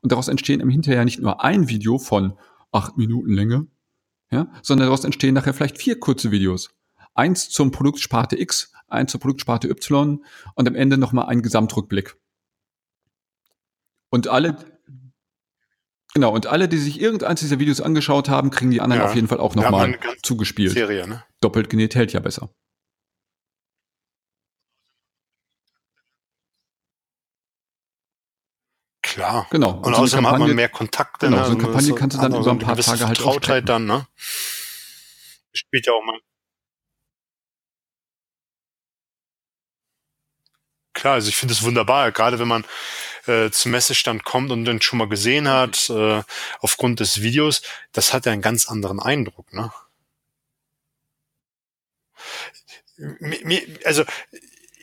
Und 0.00 0.12
daraus 0.12 0.28
entstehen 0.28 0.60
im 0.60 0.70
Hinterher 0.70 1.04
nicht 1.04 1.20
nur 1.20 1.44
ein 1.44 1.68
Video 1.68 1.98
von 1.98 2.32
acht 2.72 2.96
Minuten 2.96 3.34
Länge, 3.34 3.66
ja, 4.30 4.50
sondern 4.62 4.86
daraus 4.86 5.04
entstehen 5.04 5.34
nachher 5.34 5.54
vielleicht 5.54 5.78
vier 5.78 5.98
kurze 5.98 6.30
Videos. 6.30 6.70
Eins 7.14 7.50
zum 7.50 7.70
Produktsparte 7.70 8.40
X, 8.40 8.72
eins 8.88 9.10
zur 9.10 9.20
Produktsparte 9.20 9.68
Y 9.68 10.24
und 10.54 10.68
am 10.68 10.74
Ende 10.74 10.96
nochmal 10.96 11.26
ein 11.26 11.42
Gesamtrückblick. 11.42 12.16
Und 14.10 14.28
alle, 14.28 14.56
Genau, 16.12 16.32
und 16.32 16.46
alle, 16.48 16.68
die 16.68 16.78
sich 16.78 17.00
irgendeins 17.00 17.40
dieser 17.40 17.60
Videos 17.60 17.80
angeschaut 17.80 18.28
haben, 18.28 18.50
kriegen 18.50 18.72
die 18.72 18.80
anderen 18.80 19.02
ja. 19.02 19.08
auf 19.08 19.14
jeden 19.14 19.28
Fall 19.28 19.38
auch 19.38 19.54
nochmal 19.54 19.96
zugespielt. 20.22 20.72
Serie, 20.72 21.06
ne? 21.06 21.22
Doppelt 21.40 21.70
genäht 21.70 21.94
hält 21.94 22.12
ja 22.12 22.20
besser. 22.20 22.50
Klar. 29.10 29.48
Genau. 29.50 29.70
Und, 29.70 29.86
und 29.86 29.94
so 29.96 30.02
außerdem 30.02 30.24
Kampagne, 30.24 30.44
hat 30.44 30.48
man 30.48 30.56
mehr 30.56 30.68
Kontakte. 30.68 31.26
Genau, 31.26 31.38
ne? 31.38 31.44
so 31.46 31.52
eine 31.52 31.62
Kampagne 31.62 31.94
kannst 31.96 32.16
du 32.16 32.20
dann 32.20 32.34
über 32.34 32.50
ein 32.52 32.58
paar 32.60 32.76
Tage 32.76 33.06
halt 33.06 33.18
Vertrautheit 33.18 33.68
dann, 33.68 33.84
ne? 33.84 34.06
Spielt 35.52 35.86
ja 35.86 35.92
auch 35.92 36.04
mal. 36.04 36.18
Klar, 40.92 41.14
also 41.14 41.28
ich 41.28 41.36
finde 41.36 41.54
es 41.54 41.62
wunderbar, 41.64 42.12
gerade 42.12 42.38
wenn 42.38 42.46
man 42.46 42.64
äh, 43.26 43.50
zum 43.50 43.72
Messestand 43.72 44.22
kommt 44.24 44.52
und 44.52 44.64
den 44.64 44.80
schon 44.80 44.98
mal 44.98 45.08
gesehen 45.08 45.48
hat, 45.48 45.90
äh, 45.90 46.22
aufgrund 46.60 47.00
des 47.00 47.20
Videos, 47.20 47.62
das 47.92 48.12
hat 48.12 48.26
ja 48.26 48.32
einen 48.32 48.42
ganz 48.42 48.68
anderen 48.68 49.00
Eindruck, 49.00 49.52
ne? 49.52 49.72
Also 53.84 54.04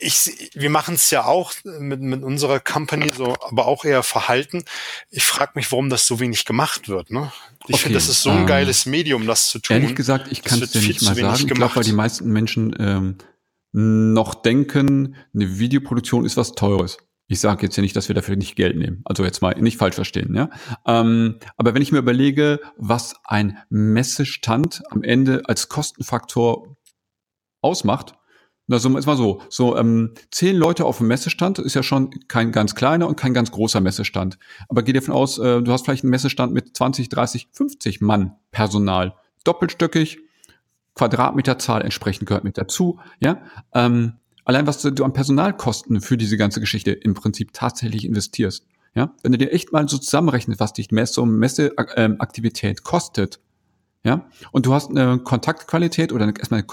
ich, 0.00 0.50
wir 0.54 0.70
machen 0.70 0.94
es 0.94 1.10
ja 1.10 1.24
auch 1.24 1.52
mit, 1.64 2.00
mit 2.00 2.22
unserer 2.22 2.60
Company 2.60 3.10
so, 3.16 3.36
aber 3.40 3.66
auch 3.66 3.84
eher 3.84 4.02
verhalten. 4.02 4.64
Ich 5.10 5.24
frage 5.24 5.52
mich, 5.54 5.70
warum 5.72 5.90
das 5.90 6.06
so 6.06 6.20
wenig 6.20 6.44
gemacht 6.44 6.88
wird. 6.88 7.10
Ne? 7.10 7.32
Ich 7.66 7.74
okay, 7.74 7.82
finde, 7.84 7.98
das 7.98 8.08
ist 8.08 8.22
so 8.22 8.30
ein 8.30 8.40
ähm, 8.40 8.46
geiles 8.46 8.86
Medium, 8.86 9.26
das 9.26 9.48
zu 9.48 9.58
tun. 9.58 9.76
Ehrlich 9.76 9.96
gesagt, 9.96 10.28
ich 10.30 10.42
kann 10.42 10.62
es 10.62 10.72
dir 10.72 10.80
nicht 10.80 11.02
mal 11.02 11.14
sagen. 11.14 11.36
Ich 11.36 11.54
glaube, 11.54 11.76
weil 11.76 11.84
die 11.84 11.92
meisten 11.92 12.30
Menschen 12.30 12.74
ähm, 12.78 13.18
noch 13.72 14.34
denken, 14.34 15.16
eine 15.34 15.58
Videoproduktion 15.58 16.24
ist 16.24 16.36
was 16.36 16.52
Teures. 16.52 16.98
Ich 17.26 17.40
sage 17.40 17.66
jetzt 17.66 17.76
ja 17.76 17.82
nicht, 17.82 17.94
dass 17.94 18.08
wir 18.08 18.14
dafür 18.14 18.36
nicht 18.36 18.56
Geld 18.56 18.76
nehmen. 18.76 19.02
Also 19.04 19.22
jetzt 19.24 19.42
mal 19.42 19.54
nicht 19.60 19.76
falsch 19.76 19.96
verstehen. 19.96 20.34
Ja? 20.34 20.48
Ähm, 20.86 21.38
aber 21.56 21.74
wenn 21.74 21.82
ich 21.82 21.92
mir 21.92 21.98
überlege, 21.98 22.60
was 22.76 23.16
ein 23.24 23.58
Messestand 23.68 24.82
am 24.90 25.02
Ende 25.02 25.42
als 25.44 25.68
Kostenfaktor 25.68 26.76
ausmacht, 27.60 28.14
also 28.74 28.96
ist 28.96 29.06
mal 29.06 29.16
so, 29.16 29.40
so 29.48 29.76
ähm, 29.76 30.12
zehn 30.30 30.56
Leute 30.56 30.84
auf 30.84 30.98
dem 30.98 31.06
Messestand 31.06 31.58
ist 31.58 31.74
ja 31.74 31.82
schon 31.82 32.10
kein 32.28 32.52
ganz 32.52 32.74
kleiner 32.74 33.08
und 33.08 33.16
kein 33.16 33.34
ganz 33.34 33.50
großer 33.50 33.80
Messestand. 33.80 34.38
Aber 34.68 34.82
geh 34.82 34.92
davon 34.92 35.14
aus, 35.14 35.38
äh, 35.38 35.62
du 35.62 35.72
hast 35.72 35.84
vielleicht 35.84 36.04
einen 36.04 36.10
Messestand 36.10 36.52
mit 36.52 36.76
20, 36.76 37.08
30, 37.08 37.48
50 37.52 38.00
Mann 38.00 38.32
Personal. 38.50 39.14
Doppelstöckig, 39.44 40.18
Quadratmeterzahl 40.94 41.82
entsprechend 41.82 42.26
gehört 42.26 42.44
mit 42.44 42.58
dazu. 42.58 42.98
Ja, 43.20 43.42
ähm, 43.72 44.14
allein 44.44 44.66
was 44.66 44.82
du 44.82 45.04
an 45.04 45.12
Personalkosten 45.12 46.00
für 46.00 46.16
diese 46.16 46.36
ganze 46.36 46.60
Geschichte 46.60 46.90
im 46.90 47.14
Prinzip 47.14 47.52
tatsächlich 47.52 48.04
investierst. 48.04 48.66
Ja, 48.94 49.14
wenn 49.22 49.32
du 49.32 49.38
dir 49.38 49.52
echt 49.52 49.72
mal 49.72 49.88
so 49.88 49.98
zusammenrechnest, 49.98 50.60
was 50.60 50.72
dich 50.72 50.90
Messe 50.90 51.20
um 51.20 51.36
Messeaktivität 51.36 52.82
kostet, 52.82 53.38
ja, 54.04 54.28
und 54.52 54.66
du 54.66 54.74
hast 54.74 54.90
eine 54.90 55.18
Kontaktqualität 55.18 56.12
oder 56.12 56.26
erstmal 56.26 56.58
eine 56.58 56.66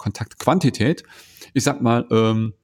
Kontaktquantität, 0.00 1.04
ich 1.52 1.62
sag 1.62 1.82
mal, 1.82 2.06
ähm, 2.10 2.54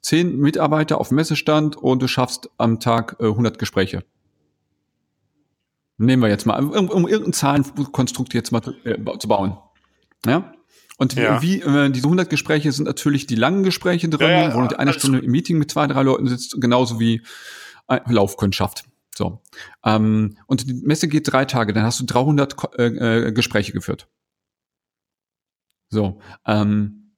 zehn 0.00 0.38
Mitarbeiter 0.38 0.98
auf 0.98 1.10
Messestand 1.10 1.76
und 1.76 2.00
du 2.00 2.08
schaffst 2.08 2.48
am 2.56 2.80
Tag 2.80 3.16
äh, 3.20 3.26
100 3.26 3.58
Gespräche. 3.58 4.02
Nehmen 5.98 6.22
wir 6.22 6.30
jetzt 6.30 6.46
mal, 6.46 6.64
um, 6.64 6.88
um 6.88 7.06
irgendein 7.06 7.34
Zahlenkonstrukt 7.34 8.32
jetzt 8.32 8.50
mal 8.50 8.62
äh, 8.84 8.96
zu 9.18 9.28
bauen. 9.28 9.58
Ja, 10.24 10.54
und 10.96 11.14
ja. 11.14 11.42
wie 11.42 11.60
äh, 11.60 11.90
diese 11.90 12.06
100 12.06 12.30
Gespräche 12.30 12.72
sind 12.72 12.86
natürlich 12.86 13.26
die 13.26 13.34
langen 13.34 13.62
Gespräche 13.62 14.08
drin, 14.08 14.30
ja, 14.30 14.48
ja, 14.48 14.54
wo 14.54 14.66
du 14.66 14.78
eine 14.78 14.94
Stunde 14.94 15.18
im 15.18 15.30
Meeting 15.30 15.58
mit 15.58 15.70
zwei, 15.70 15.86
drei 15.86 16.02
Leuten 16.02 16.26
sitzt, 16.28 16.58
genauso 16.60 16.98
wie 16.98 17.22
äh, 17.88 18.00
Laufkundschaft. 18.06 18.84
So. 19.14 19.42
Ähm, 19.84 20.36
und 20.46 20.66
die 20.66 20.74
Messe 20.74 21.08
geht 21.08 21.30
drei 21.30 21.44
Tage, 21.44 21.74
dann 21.74 21.84
hast 21.84 22.00
du 22.00 22.04
300 22.04 22.56
äh, 22.78 22.84
äh, 22.84 23.32
Gespräche 23.32 23.72
geführt. 23.72 24.08
So. 25.90 26.20
Ähm, 26.46 27.12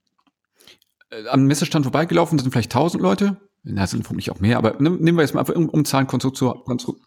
äh, 1.11 1.29
am 1.29 1.45
Messestand 1.45 1.85
vorbeigelaufen 1.85 2.39
sind 2.39 2.51
vielleicht 2.51 2.75
1000 2.75 3.03
Leute. 3.03 3.37
Na, 3.63 3.87
sind 3.87 4.05
vermutlich 4.05 4.31
auch 4.33 4.41
mehr, 4.41 4.59
aber 4.59 4.81
nehmen 4.81 5.17
wir 5.17 5.23
jetzt 5.23 5.35
mal 5.35 5.41
einfach 5.41 5.55
um, 5.55 5.69
um 5.69 5.85
Zahlenkonstrukt 5.85 6.37
zu, 6.37 6.51
Konstrukt, 6.51 7.01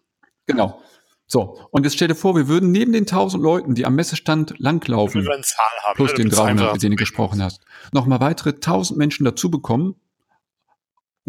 Genau. 0.46 0.82
So, 1.28 1.60
und 1.72 1.84
jetzt 1.84 1.96
stell 1.96 2.08
dir 2.08 2.16
vor, 2.16 2.36
wir 2.36 2.48
würden 2.48 2.72
neben 2.72 2.94
den 2.94 3.04
1000 3.04 3.42
Leuten, 3.42 3.74
die 3.74 3.86
am 3.86 3.96
Messestand 3.96 4.54
langlaufen, 4.60 5.28
haben, 5.28 5.96
plus 5.96 6.12
ne, 6.12 6.18
den 6.18 6.30
damit 6.30 6.34
es 6.34 6.38
300, 6.38 6.50
einfacher 6.50 6.74
mit 6.74 6.84
denen 6.84 6.92
du 6.92 6.98
gesprochen 6.98 7.42
hast, 7.42 7.62
nochmal 7.92 8.20
weitere 8.20 8.52
1000 8.52 8.98
Menschen 8.98 9.26
dazu 9.26 9.50
bekommen, 9.50 9.96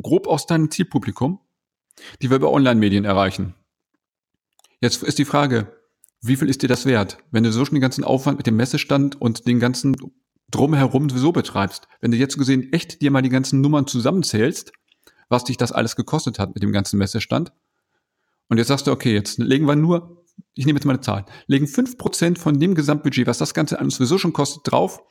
grob 0.00 0.26
aus 0.26 0.46
deinem 0.46 0.70
Zielpublikum, 0.70 1.40
die 2.20 2.28
wir 2.28 2.36
über 2.36 2.52
Online-Medien 2.52 3.06
erreichen. 3.06 3.54
Jetzt 4.82 5.02
ist 5.02 5.18
die 5.18 5.24
Frage, 5.24 5.74
wie 6.20 6.36
viel 6.36 6.50
ist 6.50 6.62
dir 6.62 6.68
das 6.68 6.84
wert, 6.84 7.18
wenn 7.30 7.44
du 7.44 7.50
so 7.50 7.64
schon 7.64 7.76
den 7.76 7.80
ganzen 7.80 8.04
Aufwand 8.04 8.36
mit 8.36 8.46
dem 8.46 8.56
Messestand 8.56 9.18
und 9.18 9.46
den 9.46 9.60
ganzen 9.60 9.96
drumherum 10.50 11.08
sowieso 11.08 11.32
betreibst? 11.32 11.88
Wenn 12.00 12.10
du 12.10 12.16
jetzt 12.16 12.38
gesehen 12.38 12.72
echt 12.72 13.02
dir 13.02 13.10
mal 13.10 13.22
die 13.22 13.28
ganzen 13.28 13.60
Nummern 13.60 13.86
zusammenzählst, 13.86 14.72
was 15.28 15.44
dich 15.44 15.56
das 15.56 15.72
alles 15.72 15.96
gekostet 15.96 16.38
hat 16.38 16.54
mit 16.54 16.62
dem 16.62 16.72
ganzen 16.72 16.98
Messestand, 16.98 17.52
und 18.48 18.58
jetzt 18.58 18.68
sagst 18.68 18.86
du, 18.86 18.92
okay, 18.92 19.12
jetzt 19.12 19.38
legen 19.38 19.66
wir 19.66 19.76
nur, 19.76 20.24
ich 20.54 20.66
nehme 20.66 20.78
jetzt 20.78 20.84
mal 20.84 20.92
eine 20.92 21.00
Zahl, 21.00 21.26
legen 21.46 21.66
5% 21.66 22.38
von 22.38 22.60
dem 22.60 22.74
Gesamtbudget, 22.74 23.26
was 23.26 23.38
das 23.38 23.54
Ganze 23.54 23.78
uns 23.78 23.96
sowieso 23.96 24.18
schon 24.18 24.32
kostet, 24.32 24.70
drauf, 24.70 25.02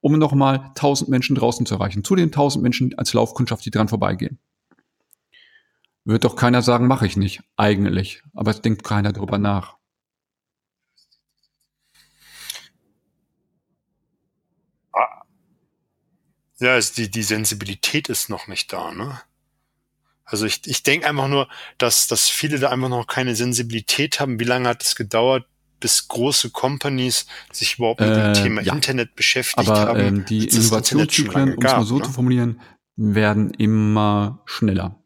um 0.00 0.18
nochmal 0.18 0.72
1000 0.74 1.08
Menschen 1.08 1.36
draußen 1.36 1.64
zu 1.64 1.74
erreichen. 1.74 2.04
Zu 2.04 2.16
den 2.16 2.26
1000 2.26 2.62
Menschen 2.62 2.98
als 2.98 3.14
Laufkundschaft, 3.14 3.64
die 3.64 3.70
dran 3.70 3.88
vorbeigehen. 3.88 4.38
Wird 6.04 6.24
doch 6.24 6.36
keiner 6.36 6.62
sagen, 6.62 6.88
mache 6.88 7.06
ich 7.06 7.16
nicht, 7.16 7.42
eigentlich. 7.56 8.22
Aber 8.34 8.50
es 8.50 8.60
denkt 8.60 8.82
keiner 8.82 9.12
drüber 9.12 9.38
nach. 9.38 9.76
Ja, 16.58 16.76
es, 16.76 16.92
die, 16.92 17.10
die 17.10 17.22
Sensibilität 17.22 18.08
ist 18.08 18.28
noch 18.28 18.46
nicht 18.46 18.72
da, 18.72 18.92
ne? 18.92 19.20
Also 20.24 20.46
ich, 20.46 20.60
ich 20.66 20.82
denke 20.82 21.06
einfach 21.08 21.28
nur, 21.28 21.48
dass, 21.78 22.06
dass 22.06 22.28
viele 22.28 22.58
da 22.58 22.70
einfach 22.70 22.88
noch 22.88 23.06
keine 23.06 23.34
Sensibilität 23.34 24.20
haben. 24.20 24.38
Wie 24.40 24.44
lange 24.44 24.68
hat 24.68 24.82
es 24.82 24.94
gedauert, 24.94 25.44
bis 25.80 26.08
große 26.08 26.50
Companies 26.50 27.26
sich 27.52 27.76
überhaupt 27.78 28.00
mit 28.00 28.10
dem 28.10 28.30
Äh, 28.30 28.32
Thema 28.32 28.62
ja. 28.62 28.72
Internet 28.72 29.14
beschäftigt 29.16 29.68
Aber 29.68 29.80
haben? 29.80 30.00
ähm, 30.00 30.24
die 30.24 30.46
Innovationszyklen, 30.48 31.56
um 31.56 31.64
es 31.64 31.72
mal 31.72 31.84
so 31.84 31.98
ne? 31.98 32.04
zu 32.04 32.12
formulieren, 32.12 32.60
werden 32.96 33.50
immer 33.50 34.42
schneller. 34.46 35.02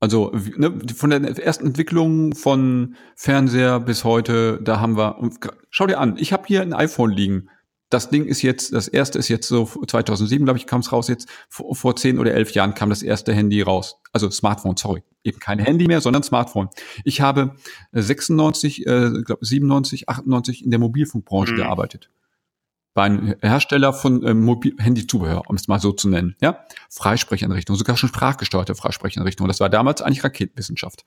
Also 0.00 0.32
ne, 0.56 0.78
von 0.94 1.10
der 1.10 1.22
ersten 1.38 1.66
Entwicklung 1.66 2.34
von 2.34 2.96
Fernseher 3.16 3.80
bis 3.80 4.02
heute, 4.02 4.58
da 4.62 4.80
haben 4.80 4.96
wir. 4.96 5.30
Schau 5.70 5.86
dir 5.86 6.00
an, 6.00 6.16
ich 6.18 6.32
habe 6.32 6.44
hier 6.46 6.62
ein 6.62 6.72
iPhone 6.72 7.12
liegen. 7.12 7.48
Das 7.90 8.08
Ding 8.08 8.24
ist 8.24 8.42
jetzt, 8.42 8.72
das 8.72 8.88
erste 8.88 9.18
ist 9.18 9.28
jetzt 9.28 9.48
so 9.48 9.66
2007, 9.66 10.44
glaube 10.44 10.58
ich, 10.58 10.66
kam 10.66 10.80
es 10.80 10.92
raus. 10.92 11.08
Jetzt 11.08 11.28
vor, 11.48 11.74
vor 11.74 11.96
10 11.96 12.18
oder 12.18 12.32
11 12.32 12.52
Jahren 12.52 12.74
kam 12.74 12.88
das 12.88 13.02
erste 13.02 13.34
Handy 13.34 13.60
raus. 13.62 13.96
Also 14.12 14.30
Smartphone, 14.30 14.76
sorry, 14.76 15.02
eben 15.24 15.40
kein 15.40 15.58
Handy 15.58 15.86
mehr, 15.86 16.00
sondern 16.00 16.22
Smartphone. 16.22 16.68
Ich 17.04 17.20
habe 17.20 17.56
äh, 17.92 18.00
96, 18.00 18.86
äh, 18.86 19.10
glaub, 19.24 19.38
97, 19.42 20.08
98 20.08 20.64
in 20.64 20.70
der 20.70 20.78
Mobilfunkbranche 20.80 21.52
Mhm. 21.52 21.56
gearbeitet 21.56 22.10
bei 22.92 23.04
einem 23.04 23.34
Hersteller 23.40 23.92
von 23.92 24.26
ähm, 24.26 24.44
Mobil 24.44 24.74
Handyzubehör, 24.78 25.44
um 25.48 25.54
es 25.54 25.68
mal 25.68 25.80
so 25.80 25.92
zu 25.92 26.08
nennen, 26.08 26.34
ja, 26.40 26.64
Freisprecheinrichtungen, 26.88 27.78
sogar 27.78 27.96
schon 27.96 28.08
sprachgesteuerte 28.08 28.74
Freisprecheinrichtungen. 28.74 29.48
Das 29.48 29.60
war 29.60 29.70
damals 29.70 30.02
eigentlich 30.02 30.24
Raketenwissenschaft. 30.24 31.04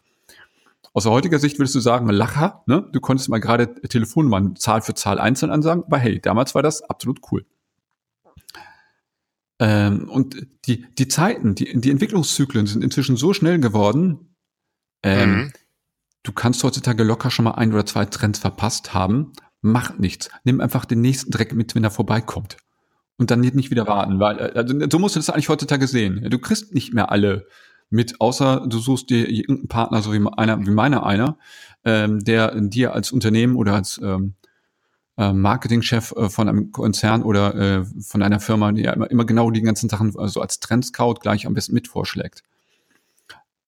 Aus 0.93 1.05
heutiger 1.05 1.39
Sicht 1.39 1.57
würdest 1.59 1.73
du 1.75 1.79
sagen, 1.79 2.07
Lacher, 2.09 2.63
ne? 2.67 2.87
Du 2.91 2.99
konntest 2.99 3.27
mal 3.29 3.39
gerade 3.39 3.73
Telefonnummern 3.81 4.55
Zahl 4.55 4.81
für 4.81 4.93
Zahl 4.93 5.19
einzeln 5.19 5.51
ansagen, 5.51 5.83
aber 5.85 5.97
hey, 5.97 6.19
damals 6.21 6.53
war 6.53 6.61
das 6.61 6.83
absolut 6.83 7.19
cool. 7.31 7.45
Ähm, 9.59 10.09
und 10.09 10.47
die, 10.65 10.85
die 10.95 11.07
Zeiten, 11.07 11.55
die, 11.55 11.79
die 11.79 11.91
Entwicklungszyklen 11.91 12.65
sind 12.67 12.83
inzwischen 12.83 13.15
so 13.15 13.33
schnell 13.33 13.59
geworden, 13.59 14.35
ähm, 15.03 15.31
Mhm. 15.31 15.51
du 16.23 16.31
kannst 16.31 16.63
heutzutage 16.63 17.03
locker 17.03 17.29
schon 17.31 17.45
mal 17.45 17.51
ein 17.51 17.73
oder 17.73 17.85
zwei 17.85 18.05
Trends 18.05 18.39
verpasst 18.39 18.93
haben. 18.93 19.33
Macht 19.61 19.99
nichts. 19.99 20.29
Nimm 20.43 20.59
einfach 20.61 20.85
den 20.85 21.01
nächsten 21.01 21.31
Dreck 21.31 21.53
mit, 21.53 21.75
wenn 21.75 21.83
er 21.83 21.91
vorbeikommt. 21.91 22.57
Und 23.17 23.31
dann 23.31 23.41
nicht 23.41 23.69
wieder 23.69 23.87
warten, 23.87 24.19
weil, 24.19 24.39
äh, 24.39 24.51
also, 24.55 24.75
so 24.91 24.99
musst 24.99 25.15
du 25.15 25.19
das 25.19 25.29
eigentlich 25.29 25.49
heutzutage 25.49 25.87
sehen. 25.87 26.27
Du 26.29 26.39
kriegst 26.39 26.73
nicht 26.73 26.93
mehr 26.93 27.11
alle 27.11 27.47
mit, 27.93 28.19
außer 28.19 28.65
du 28.67 28.79
suchst 28.79 29.09
dir 29.11 29.29
irgendeinen 29.29 29.67
Partner, 29.67 30.01
so 30.01 30.11
wie 30.13 30.27
einer, 30.35 30.65
wie 30.65 30.71
meiner 30.71 31.05
einer, 31.05 31.37
ähm, 31.85 32.23
der 32.23 32.59
dir 32.59 32.93
als 32.93 33.11
Unternehmen 33.11 33.55
oder 33.55 33.75
als 33.75 34.01
ähm, 34.03 34.33
äh, 35.17 35.31
Marketingchef 35.31 36.11
äh, 36.17 36.27
von 36.29 36.49
einem 36.49 36.71
Konzern 36.71 37.21
oder 37.21 37.53
äh, 37.55 37.85
von 38.01 38.23
einer 38.23 38.39
Firma, 38.39 38.71
die 38.71 38.81
ja 38.81 38.93
immer, 38.93 39.11
immer 39.11 39.25
genau 39.25 39.51
die 39.51 39.61
ganzen 39.61 39.89
Sachen, 39.89 40.17
also 40.17 40.41
als 40.41 40.59
Trendscout 40.59 41.15
gleich 41.21 41.45
am 41.45 41.53
besten 41.53 41.75
mit 41.75 41.87
vorschlägt. 41.87 42.41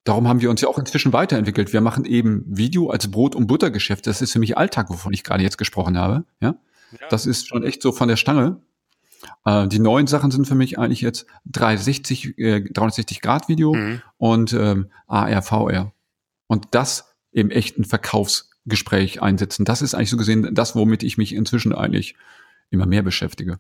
Darum 0.06 0.28
haben 0.28 0.42
wir 0.42 0.50
uns 0.50 0.62
ja 0.62 0.68
auch 0.70 0.80
inzwischen 0.80 1.14
weiterentwickelt. 1.14 1.72
Wir 1.72 1.82
machen 1.82 2.06
eben 2.06 2.46
Video 2.48 2.90
als 2.90 3.10
Brot- 3.10 3.36
und 3.36 3.46
Buttergeschäft. 3.46 4.08
Das 4.08 4.22
ist 4.24 4.32
für 4.34 4.40
mich 4.40 4.58
Alltag, 4.58 4.90
wovon 4.90 5.14
ich 5.14 5.24
gerade 5.24 5.44
jetzt 5.44 5.58
gesprochen 5.60 5.98
habe. 5.98 6.26
Ja, 6.42 6.56
Ja. 7.00 7.08
das 7.10 7.28
ist 7.28 7.48
schon 7.48 7.64
echt 7.64 7.82
so 7.84 7.92
von 7.92 8.08
der 8.08 8.16
Stange. 8.16 8.58
Äh, 9.46 9.68
die 9.68 9.80
neuen 9.80 10.08
Sachen 10.08 10.32
sind 10.32 10.48
für 10.48 10.56
mich 10.56 10.78
eigentlich 10.80 11.02
jetzt 11.02 11.26
360, 11.46 12.38
äh, 12.38 12.62
360 12.62 13.22
Grad 13.22 13.48
Video 13.50 13.74
Mhm. 13.74 14.02
und 14.18 14.54
ähm, 14.54 14.92
AR, 15.08 15.42
VR. 15.42 15.92
Und 16.48 16.68
das 16.72 17.16
im 17.32 17.52
echten 17.52 17.84
Verkaufsgespräch 17.86 19.22
einsetzen. 19.22 19.66
Das 19.66 19.82
ist 19.82 19.94
eigentlich 19.94 20.10
so 20.10 20.18
gesehen 20.18 20.54
das, 20.54 20.76
womit 20.76 21.04
ich 21.04 21.18
mich 21.18 21.34
inzwischen 21.34 21.74
eigentlich 21.74 22.16
immer 22.70 22.86
mehr 22.86 23.04
beschäftige. 23.04 23.60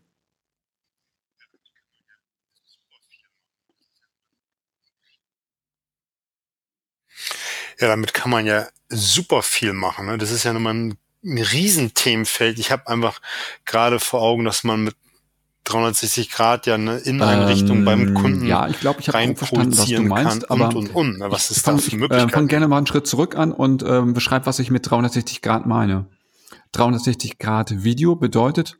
Ja, 7.79 7.87
damit 7.87 8.13
kann 8.13 8.31
man 8.31 8.45
ja 8.45 8.67
super 8.89 9.41
viel 9.41 9.73
machen. 9.73 10.05
Ne? 10.07 10.17
Das 10.17 10.31
ist 10.31 10.43
ja 10.43 10.53
nochmal 10.53 10.73
ein, 10.73 10.97
ein 11.23 11.37
Riesenthemenfeld. 11.37 12.59
Ich 12.59 12.71
habe 12.71 12.87
einfach 12.87 13.21
gerade 13.65 13.99
vor 13.99 14.21
Augen, 14.21 14.45
dass 14.45 14.63
man 14.63 14.83
mit 14.85 14.95
360 15.65 16.31
Grad 16.31 16.67
ja 16.67 16.75
eine 16.75 16.97
Inneneinrichtung 16.97 17.79
Ähm, 17.79 17.85
beim 17.85 18.13
Kunden 18.13 18.45
Ja, 18.45 18.67
ich 18.67 18.79
glaube, 18.79 19.01
ich 19.01 19.09
habe 19.09 19.17
rein 19.17 19.35
verstanden, 19.35 19.77
was 19.77 19.87
du 19.87 20.01
meinst, 20.03 20.47
kann 20.47 20.61
aber 20.61 20.75
und, 20.75 20.89
und, 20.95 21.19
und. 21.19 21.31
Was 21.31 21.51
ich 21.51 21.57
ist 21.57 21.65
fang, 21.65 21.79
für 21.79 21.95
ich, 21.95 22.11
äh, 22.11 22.29
fang 22.29 22.47
gerne 22.47 22.67
mal 22.67 22.77
einen 22.77 22.87
Schritt 22.87 23.07
zurück 23.07 23.35
an 23.35 23.51
und 23.51 23.83
ähm, 23.83 24.13
beschreib, 24.13 24.45
was 24.45 24.59
ich 24.59 24.71
mit 24.71 24.89
360 24.89 25.41
Grad 25.41 25.65
meine. 25.65 26.05
360 26.71 27.39
Grad 27.39 27.83
Video 27.83 28.15
bedeutet, 28.15 28.77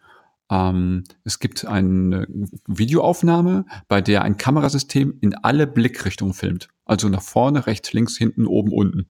ähm, 0.50 1.04
es 1.24 1.40
gibt 1.40 1.66
eine 1.66 2.28
Videoaufnahme, 2.68 3.66
bei 3.88 4.02
der 4.02 4.22
ein 4.22 4.38
Kamerasystem 4.38 5.18
in 5.22 5.34
alle 5.36 5.68
Blickrichtungen 5.68 6.34
filmt. 6.34 6.70
Also 6.86 7.10
nach 7.10 7.22
vorne, 7.22 7.66
rechts, 7.68 7.94
links, 7.94 8.18
hinten, 8.18 8.46
oben, 8.46 8.72
unten. 8.72 9.08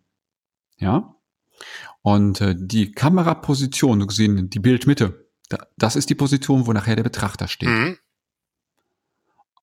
Ja? 0.77 1.15
Und 2.01 2.41
äh, 2.41 2.55
die 2.57 2.91
Kameraposition, 2.91 4.07
gesehen, 4.07 4.49
die 4.49 4.59
Bildmitte, 4.59 5.24
das 5.77 5.95
ist 5.95 6.09
die 6.09 6.15
Position, 6.15 6.67
wo 6.67 6.73
nachher 6.73 6.95
der 6.95 7.03
Betrachter 7.03 7.47
steht. 7.47 7.69
Mhm. 7.69 7.97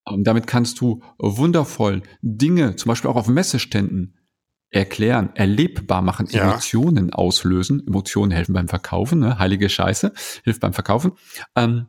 Und 0.04 0.24
damit 0.24 0.46
kannst 0.46 0.80
du 0.80 1.02
wundervoll 1.18 2.02
Dinge, 2.22 2.76
zum 2.76 2.88
Beispiel 2.88 3.10
auch 3.10 3.16
auf 3.16 3.28
Messeständen, 3.28 4.18
erklären, 4.70 5.30
erlebbar 5.34 6.02
machen, 6.02 6.26
Ja. 6.30 6.44
Emotionen 6.44 7.12
auslösen. 7.12 7.86
Emotionen 7.86 8.32
helfen 8.32 8.54
beim 8.54 8.68
Verkaufen, 8.68 9.20
ne? 9.20 9.38
heilige 9.38 9.68
Scheiße, 9.68 10.12
hilft 10.44 10.60
beim 10.60 10.72
Verkaufen. 10.72 11.12
Ähm, 11.54 11.88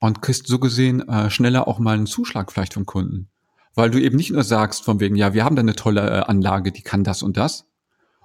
und 0.00 0.22
kriegst 0.22 0.46
so 0.46 0.58
gesehen 0.58 1.06
äh, 1.08 1.28
schneller 1.28 1.68
auch 1.68 1.78
mal 1.78 1.96
einen 1.96 2.06
Zuschlag 2.06 2.52
vielleicht 2.52 2.74
vom 2.74 2.86
Kunden. 2.86 3.28
Weil 3.74 3.90
du 3.90 4.00
eben 4.00 4.16
nicht 4.16 4.30
nur 4.30 4.44
sagst 4.44 4.84
von 4.84 4.98
wegen, 4.98 5.14
ja, 5.14 5.34
wir 5.34 5.44
haben 5.44 5.56
da 5.56 5.60
eine 5.60 5.74
tolle 5.74 6.08
äh, 6.08 6.20
Anlage, 6.20 6.72
die 6.72 6.82
kann 6.82 7.04
das 7.04 7.22
und 7.22 7.36
das. 7.36 7.67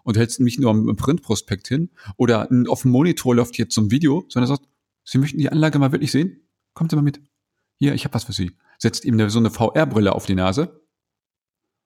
Und 0.03 0.17
hältst 0.17 0.39
nicht 0.41 0.59
nur 0.59 0.69
am 0.69 0.95
Printprospekt 0.95 1.67
hin 1.67 1.89
oder 2.17 2.49
auf 2.67 2.81
dem 2.81 2.91
Monitor 2.91 3.35
läuft 3.35 3.57
jetzt 3.57 3.73
so 3.73 3.81
ein 3.81 3.91
Video, 3.91 4.25
sondern 4.27 4.47
sagst, 4.47 4.69
Sie 5.05 5.17
möchten 5.17 5.37
die 5.37 5.49
Anlage 5.49 5.79
mal 5.79 5.91
wirklich 5.91 6.11
sehen? 6.11 6.41
Kommt 6.73 6.91
Sie 6.91 6.95
mal 6.95 7.01
mit. 7.01 7.21
Hier, 7.77 7.93
ich 7.93 8.05
habe 8.05 8.13
was 8.13 8.23
für 8.23 8.33
Sie. 8.33 8.51
Setzt 8.77 9.05
ihm 9.05 9.29
so 9.29 9.39
eine 9.39 9.49
VR-Brille 9.49 10.13
auf 10.13 10.25
die 10.25 10.35
Nase 10.35 10.81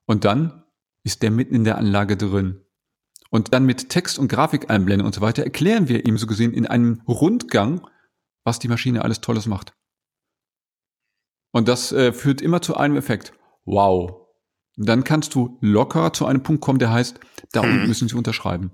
und 0.05 0.25
dann 0.25 0.63
ist 1.03 1.21
der 1.21 1.31
mitten 1.31 1.55
in 1.55 1.63
der 1.63 1.77
Anlage 1.77 2.17
drin. 2.17 2.61
Und 3.29 3.53
dann 3.53 3.65
mit 3.65 3.89
Text- 3.89 4.19
und 4.19 4.29
Grafikeinblendung 4.29 5.05
und 5.05 5.15
so 5.15 5.21
weiter 5.21 5.43
erklären 5.43 5.89
wir 5.89 6.05
ihm 6.05 6.17
so 6.17 6.27
gesehen 6.27 6.53
in 6.53 6.65
einem 6.65 7.01
Rundgang, 7.07 7.87
was 8.43 8.59
die 8.59 8.67
Maschine 8.67 9.03
alles 9.03 9.21
Tolles 9.21 9.47
macht. 9.47 9.73
Und 11.51 11.67
das 11.67 11.91
äh, 11.91 12.13
führt 12.13 12.41
immer 12.41 12.61
zu 12.61 12.77
einem 12.77 12.95
Effekt. 12.95 13.33
Wow. 13.65 14.26
Dann 14.77 15.03
kannst 15.03 15.33
du 15.33 15.57
locker 15.61 16.13
zu 16.13 16.25
einem 16.27 16.43
Punkt 16.43 16.61
kommen, 16.61 16.79
der 16.79 16.91
heißt, 16.91 17.19
da 17.51 17.63
Hm. 17.63 17.71
unten 17.71 17.87
müssen 17.87 18.07
Sie 18.07 18.15
unterschreiben. 18.15 18.71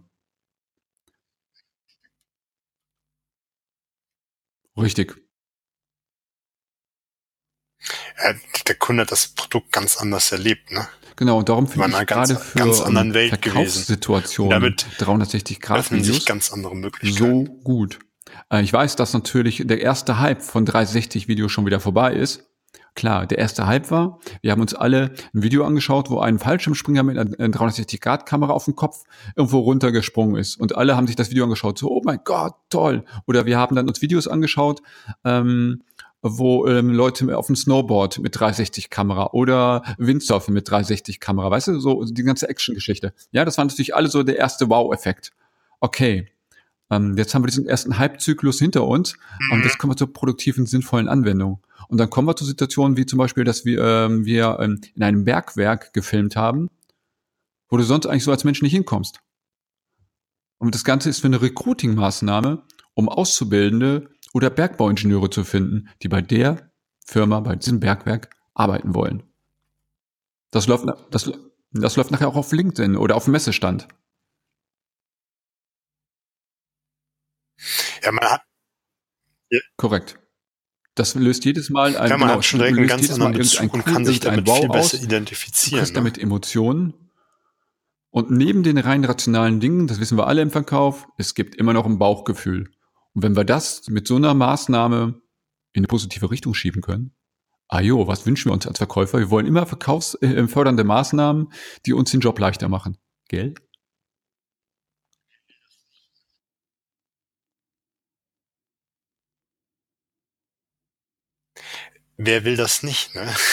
Richtig. 4.78 5.16
Ja, 8.24 8.34
der 8.68 8.76
Kunde 8.76 9.02
hat 9.04 9.12
das 9.12 9.28
Produkt 9.28 9.72
ganz 9.72 9.98
anders 9.98 10.32
erlebt. 10.32 10.72
Ne? 10.72 10.88
Genau, 11.16 11.40
und 11.40 11.50
darum 11.50 11.68
finde 11.68 11.90
ich 11.90 12.08
gerade 12.08 12.36
für 12.38 12.58
ganz 12.60 12.82
anderen 12.82 13.14
Welt 13.14 13.32
gewesen. 13.42 13.54
Verkaufssituationen 13.54 14.54
Und 14.54 14.62
damit 14.62 14.86
360 15.00 15.60
Grad 15.62 15.80
Öffnen 15.80 16.04
sich 16.04 16.10
Videos 16.14 16.26
ganz 16.26 16.52
andere 16.54 16.76
Möglichkeiten. 16.76 17.46
so 17.46 17.54
gut. 17.64 18.00
Äh, 18.50 18.62
ich 18.64 18.72
weiß, 18.74 18.96
dass 18.96 19.14
natürlich 19.14 19.64
der 19.66 19.82
erste 19.82 20.20
Hype 20.20 20.42
von 20.42 20.66
360 20.66 21.28
Videos 21.28 21.52
schon 21.52 21.66
wieder 21.66 21.80
vorbei 21.80 22.14
ist. 22.14 22.50
Klar, 22.96 23.26
der 23.26 23.40
erste 23.40 23.66
Hype 23.66 23.90
war, 23.90 24.20
wir 24.42 24.52
haben 24.52 24.62
uns 24.62 24.76
alle 24.76 25.14
ein 25.34 25.42
Video 25.42 25.66
angeschaut, 25.66 26.12
wo 26.12 26.20
ein 26.20 26.38
Fallschirmspringer 26.38 27.02
mit 27.02 27.18
einer 27.18 27.30
360-Grad-Kamera 27.30 28.54
auf 28.54 28.66
dem 28.66 28.76
Kopf 28.76 29.04
irgendwo 29.36 29.60
runtergesprungen 29.60 30.36
ist. 30.36 30.58
Und 30.58 30.76
alle 30.76 30.96
haben 30.96 31.08
sich 31.08 31.16
das 31.16 31.32
Video 31.32 31.44
angeschaut, 31.46 31.80
so, 31.80 31.90
oh 31.90 32.02
mein 32.04 32.20
Gott, 32.24 32.54
toll. 32.70 33.04
Oder 33.26 33.46
wir 33.46 33.58
haben 33.58 33.76
dann 33.76 33.88
uns 33.88 34.02
Videos 34.04 34.28
angeschaut, 34.28 34.84
ähm, 35.26 35.82
wo 36.22 36.68
ähm, 36.68 36.92
Leute 36.92 37.38
auf 37.38 37.48
dem 37.48 37.56
Snowboard 37.56 38.20
mit 38.20 38.38
360-Kamera 38.38 39.32
oder 39.34 39.84
Windsurfen 39.98 40.54
mit 40.54 40.70
360-Kamera, 40.70 41.50
weißt 41.50 41.70
du, 41.70 41.80
so 41.80 42.04
die 42.06 42.24
ganze 42.24 42.48
Action-Geschichte. 42.48 43.14
Ja, 43.32 43.44
das 43.44 43.58
war 43.58 43.66
natürlich 43.66 43.96
alle 43.96 44.08
so 44.08 44.24
der 44.24 44.38
erste 44.38 44.70
Wow-Effekt. 44.70 45.32
Okay, 45.80 46.28
ähm, 46.96 47.18
jetzt 47.18 47.34
haben 47.34 47.44
wir 47.44 47.48
diesen 47.48 47.66
ersten 47.66 47.98
Hype-Zyklus 47.98 48.60
hinter 48.60 48.86
uns 48.86 49.14
mhm. 49.14 49.52
und 49.54 49.64
jetzt 49.64 49.78
kommen 49.78 49.92
wir 49.92 49.98
zur 49.98 50.12
produktiven, 50.12 50.66
sinnvollen 50.66 51.08
Anwendung. 51.08 51.62
Und 51.88 51.98
dann 51.98 52.10
kommen 52.10 52.28
wir 52.28 52.36
zu 52.36 52.46
Situationen 52.46 52.98
wie 52.98 53.06
zum 53.06 53.20
Beispiel, 53.20 53.44
dass 53.44 53.66
wir, 53.66 53.84
ähm, 53.84 54.26
wir 54.26 54.58
ähm, 54.60 54.82
in 54.96 55.04
einem 55.04 55.26
Bergwerk 55.26 55.94
gefilmt 55.94 56.36
haben, 56.36 56.70
wo 57.70 57.78
du 57.78 57.84
sonst 57.84 58.06
eigentlich 58.06 58.24
so 58.24 58.32
als 58.32 58.44
Mensch 58.44 58.62
nicht 58.62 58.74
hinkommst. 58.74 59.20
Und 60.58 60.76
das 60.76 60.84
Ganze 60.84 61.10
ist 61.10 61.20
für 61.20 61.28
eine 61.28 61.42
Recruiting-Maßnahme, 61.42 62.64
um 62.94 63.10
Auszubildende 63.10 64.10
oder 64.34 64.50
Bergbauingenieure 64.50 65.30
zu 65.30 65.44
finden, 65.44 65.90
die 66.02 66.08
bei 66.08 66.22
der 66.22 66.72
Firma, 67.06 67.40
bei 67.42 67.56
diesem 67.56 67.80
Bergwerk 67.80 68.30
arbeiten 68.54 68.96
wollen. 68.96 69.24
Das 70.52 70.68
läuft, 70.68 70.86
das, 71.12 71.32
das 71.72 71.96
läuft 71.96 72.12
nachher 72.12 72.30
auch 72.30 72.36
auf 72.36 72.52
LinkedIn 72.52 72.96
oder 72.96 73.16
auf 73.16 73.26
dem 73.26 73.32
Messestand. 73.32 73.88
Ja, 78.04 78.12
man 78.12 78.26
hat. 78.26 78.42
Ja. 79.50 79.60
Korrekt. 79.78 80.20
Das 80.96 81.16
löst 81.16 81.44
jedes 81.46 81.70
Mal 81.70 81.96
ein, 81.98 82.10
ja, 82.10 82.18
man 82.18 82.28
genau, 82.28 82.34
hat 82.34 82.46
schon 82.46 82.60
direkt 82.60 82.78
einen 82.78 82.88
ganz 82.88 83.12
anderen 83.12 83.34
Bezug 83.34 83.74
und 83.74 83.86
kann 83.86 84.06
sich 84.06 84.20
damit 84.20 84.48
wow 84.48 84.60
viel 84.60 84.70
besser 84.70 85.02
identifizieren. 85.02 85.84
Du 85.84 85.90
ne? 85.90 85.94
damit 85.96 86.18
Emotionen. 86.18 86.94
Und 88.12 88.30
neben 88.30 88.62
den 88.62 88.78
rein 88.78 89.04
rationalen 89.04 89.60
Dingen, 89.60 89.88
das 89.88 90.00
wissen 90.00 90.20
wir 90.20 90.28
alle 90.28 90.44
im 90.44 90.52
Verkauf, 90.52 91.08
es 91.18 91.34
gibt 91.34 91.56
immer 91.56 91.74
noch 91.74 91.88
ein 91.88 91.98
Bauchgefühl. 91.98 92.70
Und 93.14 93.24
wenn 93.24 93.36
wir 93.36 93.44
das 93.44 93.88
mit 93.90 94.08
so 94.08 94.18
einer 94.18 94.36
Maßnahme 94.36 95.20
in 95.72 95.80
eine 95.80 95.88
positive 95.88 96.30
Richtung 96.30 96.54
schieben 96.54 96.84
können, 96.84 97.16
ah 97.70 97.82
jo, 97.82 98.06
was 98.06 98.28
wünschen 98.28 98.50
wir 98.50 98.54
uns 98.54 98.68
als 98.68 98.78
Verkäufer? 98.78 99.18
Wir 99.18 99.32
wollen 99.32 99.48
immer 99.48 99.66
verkaufsfördernde 99.66 100.84
Maßnahmen, 100.84 101.52
die 101.88 101.94
uns 101.94 102.12
den 102.12 102.20
Job 102.20 102.38
leichter 102.38 102.70
machen. 102.70 102.98
Gell? 103.30 103.56
Wer 112.18 112.44
will 112.44 112.56
das 112.56 112.84
nicht? 112.84 113.16
Ne? 113.16 113.34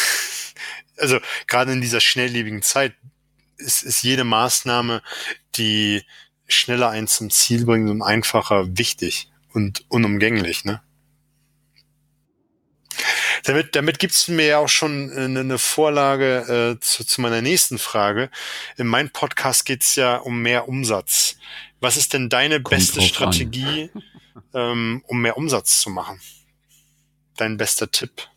Also 0.97 1.19
gerade 1.47 1.73
in 1.73 1.81
dieser 1.81 2.03
schnelllebigen 2.03 2.61
Zeit 2.61 2.93
ist, 3.57 3.83
ist 3.83 4.03
jede 4.03 4.23
Maßnahme, 4.23 5.01
die 5.55 6.05
schneller 6.47 6.91
einen 6.91 7.09
zum 7.09 7.31
Ziel 7.31 7.65
bringt 7.65 7.89
und 7.89 8.03
einfacher 8.03 8.77
wichtig 8.77 9.31
und 9.55 9.87
unumgänglich. 9.89 10.67
Ne? 10.67 10.83
Damit, 13.45 13.75
damit 13.75 13.99
gibt's 13.99 14.29
mir 14.29 14.47
ja 14.47 14.59
auch 14.59 14.69
schon 14.69 15.11
eine, 15.13 15.41
eine 15.41 15.59
Vorlage 15.59 16.77
äh, 16.77 16.81
zu, 16.81 17.05
zu 17.05 17.21
meiner 17.21 17.41
nächsten 17.41 17.79
Frage. 17.79 18.31
In 18.77 18.87
meinem 18.87 19.11
Podcast 19.11 19.65
geht's 19.65 19.97
ja 19.97 20.17
um 20.17 20.43
mehr 20.43 20.69
Umsatz. 20.69 21.37
Was 21.81 21.97
ist 21.97 22.13
denn 22.13 22.29
deine 22.29 22.61
Kommt 22.61 22.77
beste 22.77 23.01
Strategie, 23.01 23.91
ähm, 24.55 25.03
um 25.07 25.23
mehr 25.23 25.37
Umsatz 25.37 25.81
zu 25.81 25.91
machen? 25.91 26.21
Dein 27.37 27.57
bester 27.57 27.91
Tipp? 27.91 28.29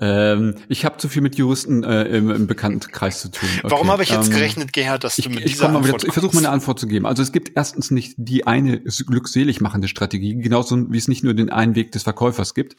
Ähm, 0.00 0.54
ich 0.68 0.84
habe 0.84 0.96
zu 0.98 1.08
viel 1.08 1.22
mit 1.22 1.36
Juristen 1.36 1.82
äh, 1.82 2.04
im, 2.04 2.30
im 2.30 2.46
Bekanntenkreis 2.46 3.20
zu 3.20 3.30
tun. 3.30 3.48
Okay. 3.58 3.70
Warum 3.70 3.90
habe 3.90 4.04
ich 4.04 4.10
jetzt 4.10 4.28
ähm, 4.28 4.34
gerechnet, 4.34 4.72
Gerhard, 4.72 5.02
dass 5.02 5.16
du 5.16 5.28
mit 5.28 5.40
ich, 5.40 5.52
dieser 5.52 5.70
ich 5.70 5.76
Antwort 5.76 6.04
Ich 6.04 6.12
versuche 6.12 6.36
mal 6.36 6.40
eine 6.40 6.50
Antwort 6.50 6.78
zu 6.78 6.86
geben. 6.86 7.04
Also 7.04 7.22
es 7.22 7.32
gibt 7.32 7.52
erstens 7.56 7.90
nicht 7.90 8.14
die 8.16 8.46
eine 8.46 8.80
glückselig 8.80 9.60
machende 9.60 9.88
Strategie, 9.88 10.36
genauso 10.36 10.92
wie 10.92 10.98
es 10.98 11.08
nicht 11.08 11.24
nur 11.24 11.34
den 11.34 11.50
einen 11.50 11.74
Weg 11.74 11.90
des 11.90 12.04
Verkäufers 12.04 12.54
gibt. 12.54 12.76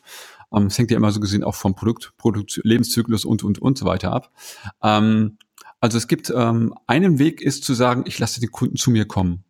Ähm, 0.53 0.67
es 0.67 0.77
hängt 0.77 0.91
ja 0.91 0.97
immer 0.97 1.11
so 1.11 1.19
gesehen 1.19 1.43
auch 1.43 1.55
vom 1.55 1.75
Produkt, 1.75 2.13
Produkt 2.17 2.61
Lebenszyklus 2.63 3.25
und 3.25 3.43
und 3.43 3.59
und 3.59 3.77
so 3.77 3.85
weiter 3.85 4.13
ab. 4.13 4.31
Ähm, 4.81 5.37
also 5.81 5.97
es 5.97 6.07
gibt 6.07 6.31
ähm, 6.33 6.73
einen 6.87 7.19
Weg 7.19 7.41
ist 7.41 7.65
zu 7.65 7.73
sagen, 7.73 8.03
ich 8.05 8.17
lasse 8.19 8.39
den 8.39 8.51
Kunden 8.51 8.77
zu 8.77 8.91
mir 8.91 9.05
kommen. 9.05 9.43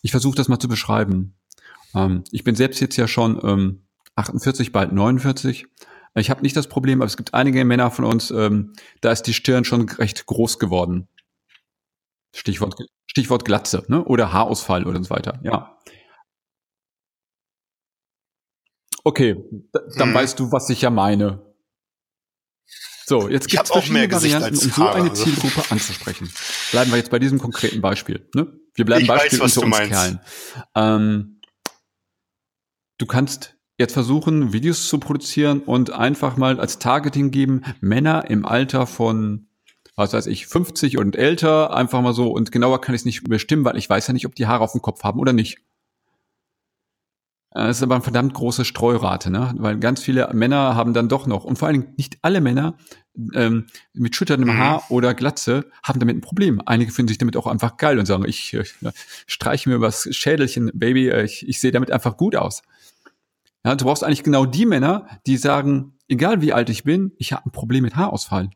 Ich 0.00 0.10
versuche 0.10 0.36
das 0.36 0.48
mal 0.48 0.58
zu 0.58 0.68
beschreiben. 0.68 1.34
Ähm, 1.94 2.24
ich 2.30 2.44
bin 2.44 2.54
selbst 2.54 2.80
jetzt 2.80 2.96
ja 2.96 3.06
schon 3.06 3.40
ähm, 3.42 3.82
48, 4.14 4.72
bald 4.72 4.92
49 4.92 5.66
ich 6.20 6.30
habe 6.30 6.42
nicht 6.42 6.56
das 6.56 6.66
Problem, 6.66 7.00
aber 7.00 7.06
es 7.06 7.16
gibt 7.16 7.34
einige 7.34 7.64
Männer 7.64 7.90
von 7.90 8.04
uns, 8.04 8.30
ähm, 8.30 8.72
da 9.00 9.12
ist 9.12 9.22
die 9.24 9.34
Stirn 9.34 9.64
schon 9.64 9.88
recht 9.88 10.26
groß 10.26 10.58
geworden. 10.58 11.08
Stichwort, 12.34 12.76
Stichwort 13.06 13.44
Glatze, 13.44 13.84
ne? 13.88 14.04
Oder 14.04 14.32
Haarausfall 14.32 14.86
oder 14.86 15.02
so 15.02 15.10
weiter. 15.10 15.40
Ja. 15.42 15.78
Okay, 19.04 19.36
dann 19.72 20.08
hm. 20.08 20.14
weißt 20.14 20.38
du, 20.38 20.52
was 20.52 20.68
ich 20.68 20.82
ja 20.82 20.90
meine. 20.90 21.46
So, 23.06 23.28
jetzt 23.28 23.48
gibt 23.48 23.62
es 23.62 23.70
verschiedene 23.70 24.10
Varianten, 24.10 24.54
um 24.54 24.70
so 24.70 24.88
eine. 24.88 25.12
Zielgruppe 25.12 25.62
anzusprechen. 25.70 26.32
Bleiben 26.72 26.90
wir 26.90 26.98
jetzt 26.98 27.10
bei 27.10 27.20
diesem 27.20 27.38
konkreten 27.38 27.80
Beispiel. 27.80 28.28
Ne? 28.34 28.52
Wir 28.74 28.84
bleiben 28.84 29.02
ich 29.02 29.08
Beispiel 29.08 29.38
weiß, 29.38 29.56
unter 29.56 29.66
uns 29.66 29.78
meinst. 29.78 29.92
Kerlen. 29.92 30.20
Ähm, 30.74 31.40
du 32.98 33.06
kannst 33.06 33.55
jetzt 33.78 33.92
versuchen, 33.92 34.52
Videos 34.52 34.88
zu 34.88 34.98
produzieren 34.98 35.60
und 35.60 35.92
einfach 35.92 36.36
mal 36.36 36.58
als 36.60 36.78
Targeting 36.78 37.30
geben, 37.30 37.62
Männer 37.80 38.28
im 38.30 38.46
Alter 38.46 38.86
von, 38.86 39.46
was 39.94 40.12
weiß 40.12 40.26
ich, 40.26 40.46
50 40.46 40.98
und 40.98 41.16
älter, 41.16 41.74
einfach 41.74 42.00
mal 42.00 42.14
so, 42.14 42.30
und 42.30 42.52
genauer 42.52 42.80
kann 42.80 42.94
ich 42.94 43.02
es 43.02 43.04
nicht 43.04 43.24
bestimmen, 43.24 43.64
weil 43.64 43.76
ich 43.76 43.88
weiß 43.88 44.06
ja 44.06 44.14
nicht, 44.14 44.26
ob 44.26 44.34
die 44.34 44.46
Haare 44.46 44.64
auf 44.64 44.72
dem 44.72 44.82
Kopf 44.82 45.02
haben 45.04 45.20
oder 45.20 45.32
nicht. 45.32 45.58
Das 47.52 47.78
ist 47.78 47.82
aber 47.82 47.94
eine 47.94 48.04
verdammt 48.04 48.34
große 48.34 48.66
Streurate, 48.66 49.30
ne? 49.30 49.54
Weil 49.56 49.78
ganz 49.78 50.02
viele 50.02 50.28
Männer 50.34 50.74
haben 50.74 50.92
dann 50.92 51.08
doch 51.08 51.26
noch, 51.26 51.44
und 51.44 51.56
vor 51.58 51.68
allen 51.68 51.80
Dingen 51.80 51.94
nicht 51.96 52.18
alle 52.20 52.42
Männer 52.42 52.76
ähm, 53.32 53.66
mit 53.94 54.14
schütterndem 54.14 54.50
mhm. 54.54 54.58
Haar 54.58 54.82
oder 54.90 55.14
Glatze 55.14 55.70
haben 55.82 55.98
damit 55.98 56.18
ein 56.18 56.20
Problem. 56.20 56.60
Einige 56.66 56.92
finden 56.92 57.08
sich 57.08 57.16
damit 57.16 57.34
auch 57.34 57.46
einfach 57.46 57.78
geil 57.78 57.98
und 57.98 58.04
sagen, 58.04 58.26
ich, 58.26 58.52
ich 58.52 58.74
streiche 59.26 59.70
mir 59.70 59.76
übers 59.76 60.06
Schädelchen, 60.10 60.70
Baby, 60.74 61.10
ich, 61.10 61.48
ich 61.48 61.58
sehe 61.58 61.72
damit 61.72 61.90
einfach 61.90 62.18
gut 62.18 62.36
aus. 62.36 62.62
Ja, 63.66 63.74
du 63.74 63.84
brauchst 63.84 64.04
eigentlich 64.04 64.22
genau 64.22 64.46
die 64.46 64.64
Männer, 64.64 65.08
die 65.26 65.36
sagen, 65.36 65.98
egal 66.06 66.40
wie 66.40 66.52
alt 66.52 66.70
ich 66.70 66.84
bin, 66.84 67.10
ich 67.18 67.32
habe 67.32 67.46
ein 67.46 67.50
Problem 67.50 67.82
mit 67.82 67.96
Haarausfall. 67.96 68.48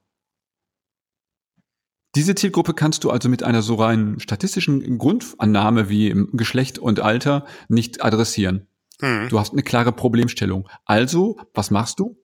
Diese 2.14 2.36
Zielgruppe 2.36 2.74
kannst 2.74 3.02
du 3.02 3.10
also 3.10 3.28
mit 3.28 3.42
einer 3.42 3.60
so 3.60 3.74
rein 3.74 4.20
statistischen 4.20 4.98
Grundannahme 4.98 5.88
wie 5.88 6.14
Geschlecht 6.32 6.78
und 6.78 7.00
Alter 7.00 7.44
nicht 7.68 8.04
adressieren. 8.04 8.68
Mhm. 9.00 9.28
Du 9.30 9.40
hast 9.40 9.52
eine 9.52 9.64
klare 9.64 9.90
Problemstellung. 9.90 10.68
Also, 10.84 11.40
was 11.54 11.72
machst 11.72 11.98
du? 11.98 12.16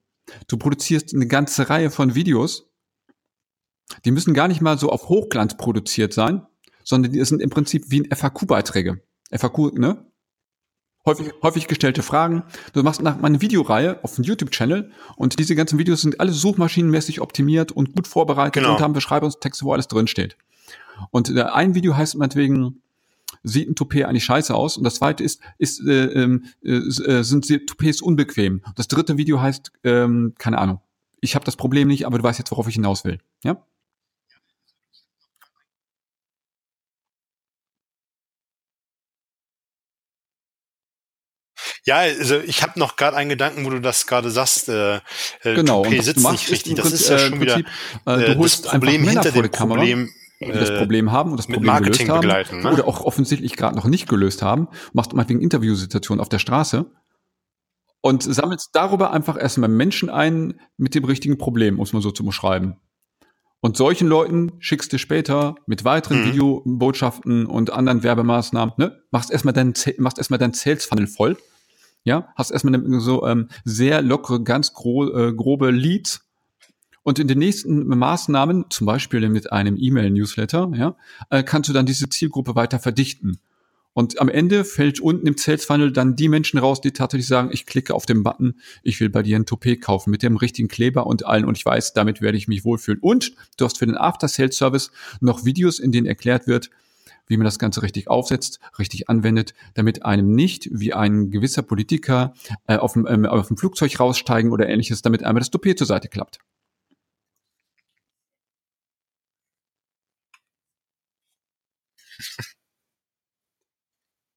Du 0.47 0.55
produzierst 0.55 1.13
eine 1.13 1.27
ganze 1.27 1.69
Reihe 1.69 1.91
von 1.91 2.15
Videos. 2.15 2.69
Die 4.05 4.11
müssen 4.11 4.33
gar 4.33 4.47
nicht 4.47 4.61
mal 4.61 4.77
so 4.77 4.91
auf 4.91 5.09
Hochglanz 5.09 5.57
produziert 5.57 6.13
sein, 6.13 6.47
sondern 6.85 7.11
die 7.11 7.25
sind 7.25 7.41
im 7.41 7.49
Prinzip 7.49 7.83
wie 7.89 8.03
ein 8.03 8.15
FAQ-Beiträge. 8.15 9.01
FAQ, 9.29 9.73
ne? 9.77 10.06
Häufig, 11.07 11.33
häufig 11.41 11.67
gestellte 11.67 12.03
Fragen. 12.03 12.43
Du 12.73 12.83
machst 12.83 13.01
nach 13.01 13.21
eine 13.23 13.41
Videoreihe 13.41 14.03
auf 14.03 14.15
dem 14.15 14.23
YouTube-Channel 14.23 14.91
und 15.15 15.39
diese 15.39 15.55
ganzen 15.55 15.79
Videos 15.79 16.01
sind 16.01 16.19
alle 16.19 16.31
suchmaschinenmäßig 16.31 17.21
optimiert 17.21 17.71
und 17.71 17.95
gut 17.95 18.07
vorbereitet 18.07 18.61
genau. 18.61 18.75
und 18.75 18.81
haben 18.81 18.93
Beschreibungstexte, 18.93 19.65
wo 19.65 19.73
alles 19.73 19.87
drin 19.87 20.07
steht. 20.07 20.37
Und 21.09 21.35
äh, 21.35 21.41
ein 21.41 21.73
Video 21.73 21.95
heißt 21.95 22.15
meinetwegen, 22.15 22.81
sieht 23.43 23.69
ein 23.69 23.75
Toupet 23.75 24.05
eigentlich 24.05 24.25
scheiße 24.25 24.53
aus? 24.53 24.77
Und 24.77 24.83
das 24.83 24.95
zweite 24.95 25.23
ist, 25.23 25.41
ist 25.57 25.85
äh, 25.85 26.05
ähm, 26.05 26.45
äh, 26.63 26.75
äh, 26.75 27.23
sind 27.23 27.47
Toupets 27.67 28.01
unbequem? 28.01 28.61
Das 28.75 28.87
dritte 28.87 29.17
Video 29.17 29.41
heißt, 29.41 29.71
ähm, 29.83 30.33
keine 30.37 30.57
Ahnung, 30.57 30.81
ich 31.21 31.35
habe 31.35 31.45
das 31.45 31.55
Problem 31.55 31.87
nicht, 31.87 32.05
aber 32.05 32.17
du 32.17 32.23
weißt 32.23 32.39
jetzt, 32.39 32.51
worauf 32.51 32.67
ich 32.67 32.75
hinaus 32.75 33.03
will. 33.05 33.19
Ja? 33.43 33.63
Ja, 41.87 41.99
also 41.99 42.35
ich 42.39 42.63
habe 42.63 42.77
noch 42.77 42.97
gerade 42.97 43.15
einen 43.15 43.29
Gedanken, 43.29 43.63
wo 43.65 43.69
du 43.69 43.79
das 43.79 44.07
gerade 44.07 44.29
sagst. 44.29 44.67
Äh, 44.67 44.97
äh 44.97 44.99
genau, 45.43 45.83
Toupet 45.83 46.03
sitzt 46.03 46.29
nicht 46.29 46.51
richtig. 46.51 46.75
Das 46.75 46.91
ist 46.91 47.09
ja 47.09 47.17
schon 47.17 47.39
wieder 47.39 47.59
äh, 48.05 48.33
du 48.33 48.37
holst 48.37 48.65
das 48.65 48.71
Problem 48.73 49.07
hinter 49.07 49.31
dem 49.31 49.49
Kamera, 49.49 49.79
Problem. 49.79 50.09
Die 50.41 50.51
das 50.51 50.69
äh, 50.69 50.77
Problem 50.77 51.13
haben 51.13 51.31
und 51.31 51.37
das 51.37 51.47
Problem 51.47 51.81
gelöst 51.81 52.09
haben 52.09 52.27
ne? 52.27 52.73
oder 52.73 52.87
auch 52.87 53.01
offensichtlich 53.01 53.55
gerade 53.55 53.75
noch 53.75 53.85
nicht 53.85 54.09
gelöst 54.09 54.41
haben, 54.41 54.67
machst 54.91 55.13
du 55.13 55.15
mal 55.15 55.27
wegen 55.29 55.39
Interviewsituationen 55.39 56.21
auf 56.21 56.27
der 56.27 56.39
Straße 56.39 56.91
und 58.01 58.21
sammelst 58.21 58.71
darüber 58.73 59.11
einfach 59.11 59.39
erstmal 59.39 59.69
Menschen 59.69 60.09
ein 60.09 60.59
mit 60.75 60.93
dem 60.93 61.05
richtigen 61.05 61.37
Problem, 61.37 61.75
muss 61.75 61.93
man 61.93 62.01
so 62.01 62.11
zu 62.11 62.25
beschreiben. 62.25 62.75
Und 63.61 63.77
solchen 63.77 64.07
Leuten 64.07 64.51
schickst 64.59 64.91
du 64.91 64.99
später 64.99 65.55
mit 65.65 65.85
weiteren 65.85 66.21
mhm. 66.21 66.25
Videobotschaften 66.25 67.45
und 67.45 67.71
anderen 67.71 68.03
Werbemaßnahmen, 68.03 68.73
ne, 68.77 69.01
machst 69.09 69.31
erstmal 69.31 69.53
deinen, 69.53 69.73
machst 69.97 70.17
erstmal 70.17 70.37
deinen 70.37 70.53
Sales 70.53 70.85
Funnel 70.85 71.07
voll 71.07 71.37
Ja, 72.07 72.29
hast 72.37 72.51
erstmal 72.51 72.73
eine, 72.73 73.01
so 73.01 73.27
ähm, 73.27 73.49
sehr 73.65 74.01
lockere, 74.01 74.41
ganz 74.41 74.71
gro 74.71 75.13
äh, 75.13 75.33
grobe 75.33 75.71
Leads 75.71 76.25
und 77.03 77.19
in 77.19 77.27
den 77.27 77.39
nächsten 77.39 77.85
Maßnahmen, 77.85 78.67
zum 78.69 78.87
Beispiel 78.87 79.27
mit 79.27 79.51
einem 79.51 79.75
E-Mail-Newsletter, 79.77 80.71
ja, 80.77 80.95
äh, 81.29 81.43
kannst 81.43 81.67
du 81.69 81.73
dann 81.73 81.85
diese 81.85 82.07
Zielgruppe 82.07 82.55
weiter 82.55 82.79
verdichten. 82.79 83.39
Und 83.91 84.21
am 84.21 84.29
Ende 84.29 84.63
fällt 84.63 85.01
unten 85.01 85.27
im 85.27 85.35
Sales 85.35 85.65
Funnel 85.65 85.91
dann 85.91 86.15
die 86.15 86.29
Menschen 86.29 86.59
raus, 86.59 86.79
die 86.79 86.91
tatsächlich 86.91 87.27
sagen, 87.27 87.49
ich 87.51 87.65
klicke 87.65 87.93
auf 87.93 88.05
den 88.05 88.23
Button, 88.23 88.55
ich 88.83 89.01
will 89.01 89.09
bei 89.09 89.21
dir 89.21 89.35
ein 89.37 89.45
Toupet 89.45 89.81
kaufen 89.81 90.11
mit 90.11 90.23
dem 90.23 90.37
richtigen 90.37 90.69
Kleber 90.69 91.07
und 91.07 91.25
allen 91.25 91.43
und 91.43 91.57
ich 91.57 91.65
weiß, 91.65 91.91
damit 91.91 92.21
werde 92.21 92.37
ich 92.37 92.47
mich 92.47 92.63
wohlfühlen. 92.63 93.01
Und 93.01 93.33
du 93.57 93.65
hast 93.65 93.79
für 93.79 93.85
den 93.85 93.97
After-Sales-Service 93.97 94.91
noch 95.19 95.43
Videos, 95.43 95.79
in 95.79 95.91
denen 95.91 96.07
erklärt 96.07 96.47
wird, 96.47 96.69
wie 97.27 97.37
man 97.37 97.45
das 97.45 97.59
Ganze 97.59 97.81
richtig 97.83 98.07
aufsetzt, 98.09 98.59
richtig 98.79 99.09
anwendet, 99.09 99.53
damit 99.73 100.05
einem 100.05 100.31
nicht 100.31 100.69
wie 100.71 100.93
ein 100.93 101.29
gewisser 101.31 101.61
Politiker 101.61 102.33
äh, 102.67 102.77
auf, 102.77 102.93
dem, 102.93 103.05
ähm, 103.07 103.25
auf 103.25 103.47
dem 103.47 103.57
Flugzeug 103.57 103.99
raussteigen 103.99 104.51
oder 104.51 104.67
ähnliches, 104.67 105.01
damit 105.01 105.23
einmal 105.23 105.41
das 105.41 105.51
Toupet 105.51 105.77
zur 105.77 105.87
Seite 105.87 106.07
klappt. 106.07 106.39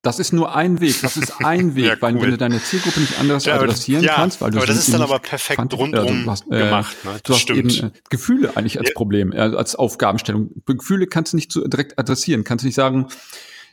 Das 0.02 0.18
ist 0.18 0.32
nur 0.32 0.54
ein 0.54 0.80
Weg. 0.80 1.00
Das 1.02 1.18
ist 1.18 1.44
ein 1.44 1.74
Weg, 1.74 1.84
ja, 1.84 1.92
cool. 1.92 1.98
weil 2.00 2.20
wenn 2.22 2.30
du 2.30 2.38
deine 2.38 2.62
Zielgruppe 2.62 3.00
nicht 3.00 3.20
anders 3.20 3.44
ja, 3.44 3.56
adressieren 3.56 4.02
ja, 4.02 4.14
kannst, 4.14 4.40
weil 4.40 4.50
du 4.50 4.58
aber 4.58 4.66
das 4.66 4.78
ist 4.78 4.94
dann 4.94 5.02
aber 5.02 5.18
perfekt 5.18 5.56
fand, 5.56 5.74
rundum 5.74 6.24
du 6.24 6.30
hast, 6.30 6.46
äh, 6.50 6.58
gemacht. 6.58 6.96
Ne? 7.04 7.10
Das 7.12 7.22
du 7.22 7.34
hast 7.34 7.40
stimmt. 7.40 7.58
eben 7.58 7.88
äh, 7.88 7.90
Gefühle 8.08 8.56
eigentlich 8.56 8.78
als 8.78 8.94
Problem, 8.94 9.32
äh, 9.32 9.38
als 9.38 9.76
Aufgabenstellung. 9.76 10.50
Gefühle 10.64 11.06
kannst 11.06 11.34
du 11.34 11.36
nicht 11.36 11.52
so 11.52 11.66
direkt 11.66 11.98
adressieren. 11.98 12.44
Kannst 12.44 12.62
du 12.62 12.68
nicht 12.68 12.76
sagen, 12.76 13.08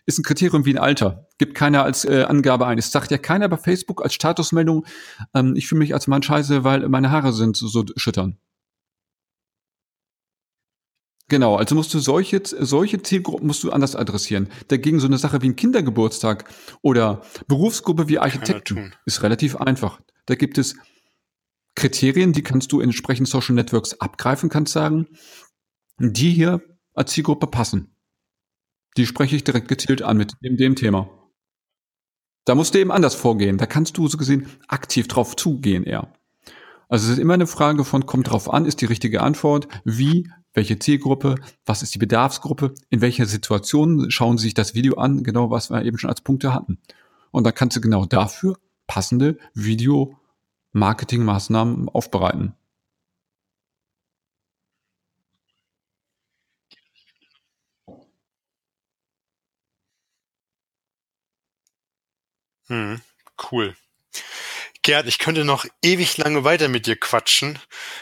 ist 0.06 0.20
ein 0.20 0.24
Kriterium 0.24 0.66
wie 0.66 0.72
ein 0.72 0.78
Alter. 0.78 1.28
Gibt 1.38 1.56
keiner 1.56 1.84
als 1.84 2.04
äh, 2.04 2.24
Angabe 2.28 2.66
ein. 2.68 2.78
Es 2.78 2.92
sagt 2.92 3.12
ja 3.12 3.18
keiner 3.18 3.48
bei 3.48 3.58
Facebook 3.58 4.04
als 4.04 4.14
Statusmeldung, 4.14 4.86
ähm, 5.34 5.56
ich 5.56 5.68
fühle 5.68 5.80
mich 5.80 5.94
als 5.94 6.08
Mann 6.08 6.24
scheiße, 6.24 6.64
weil 6.64 6.90
meine 6.90 7.12
Haare 7.12 7.32
sind 7.32 7.56
so, 7.56 7.68
so 7.68 7.86
schüttern. 7.96 8.38
Genau, 11.30 11.58
also 11.58 11.76
musst 11.76 11.94
du 11.94 12.00
solche, 12.00 12.42
solche 12.44 13.02
Zielgruppen 13.02 13.48
musst 13.48 13.64
du 13.64 13.72
anders 13.72 13.98
adressieren. 13.98 14.48
Dagegen 14.70 15.00
so 15.00 15.08
eine 15.08 15.18
Sache 15.18 15.42
wie 15.42 15.50
ein 15.50 15.58
Kindergeburtstag 15.58 16.46
oder 16.82 17.22
Berufsgruppe 17.48 18.08
wie 18.08 18.20
Architekten 18.20 18.94
ist 19.06 19.24
relativ 19.24 19.58
einfach. 19.58 20.00
Da 20.26 20.36
gibt 20.36 20.58
es 20.58 20.76
Kriterien, 21.76 22.32
die 22.32 22.44
kannst 22.44 22.72
du 22.72 22.80
entsprechend 22.80 23.28
Social 23.28 23.56
Networks 23.56 24.00
abgreifen, 24.00 24.50
kannst 24.50 24.74
sagen, 24.74 25.08
die 26.00 26.32
hier 26.32 26.62
als 26.94 27.12
Zielgruppe 27.12 27.48
passen. 27.48 27.94
Die 28.96 29.06
spreche 29.06 29.36
ich 29.36 29.44
direkt 29.44 29.68
gezielt 29.68 30.02
an 30.02 30.18
mit 30.18 30.34
dem, 30.42 30.58
dem 30.58 30.76
Thema. 30.76 31.10
Da 32.46 32.56
musst 32.56 32.74
du 32.74 32.80
eben 32.80 32.92
anders 32.92 33.16
vorgehen. 33.16 33.58
Da 33.58 33.66
kannst 33.66 33.98
du 33.98 34.08
so 34.08 34.18
gesehen 34.18 34.48
aktiv 34.70 35.08
drauf 35.10 35.36
zugehen 35.36 35.84
eher. 35.84 36.14
Also 36.88 37.06
es 37.06 37.14
ist 37.14 37.20
immer 37.20 37.34
eine 37.34 37.48
Frage 37.48 37.84
von, 37.84 38.06
kommt 38.06 38.30
drauf 38.30 38.52
an, 38.52 38.66
ist 38.66 38.80
die 38.80 38.86
richtige 38.86 39.22
Antwort, 39.22 39.68
wie 39.84 40.30
welche 40.58 40.80
Zielgruppe, 40.80 41.36
was 41.68 41.84
ist 41.84 41.94
die 41.94 42.00
Bedarfsgruppe, 42.00 42.74
in 42.90 43.02
welcher 43.02 43.28
Situation 43.28 44.10
schauen 44.10 44.40
Sie 44.40 44.46
sich 44.46 44.56
das 44.56 44.74
Video 44.74 44.96
an, 44.98 45.24
genau 45.24 45.52
was 45.52 45.70
wir 45.70 45.86
eben 45.86 46.00
schon 46.00 46.10
als 46.10 46.22
Punkte 46.22 46.52
hatten. 46.54 46.80
Und 47.32 47.44
dann 47.46 47.54
kannst 47.54 47.78
du 47.78 47.82
genau 47.82 48.06
dafür 48.06 48.58
passende 48.88 49.38
Video-Marketing-Maßnahmen 49.54 51.90
aufbereiten. 51.90 52.56
Hm, 62.70 63.02
cool. 63.52 63.76
Gerd, 64.88 65.06
ich 65.06 65.20
könnte 65.20 65.44
noch 65.44 65.66
ewig 65.82 66.16
lange 66.16 66.46
weiter 66.46 66.70
mit 66.70 66.88
dir 66.88 66.96
quatschen. 66.96 67.60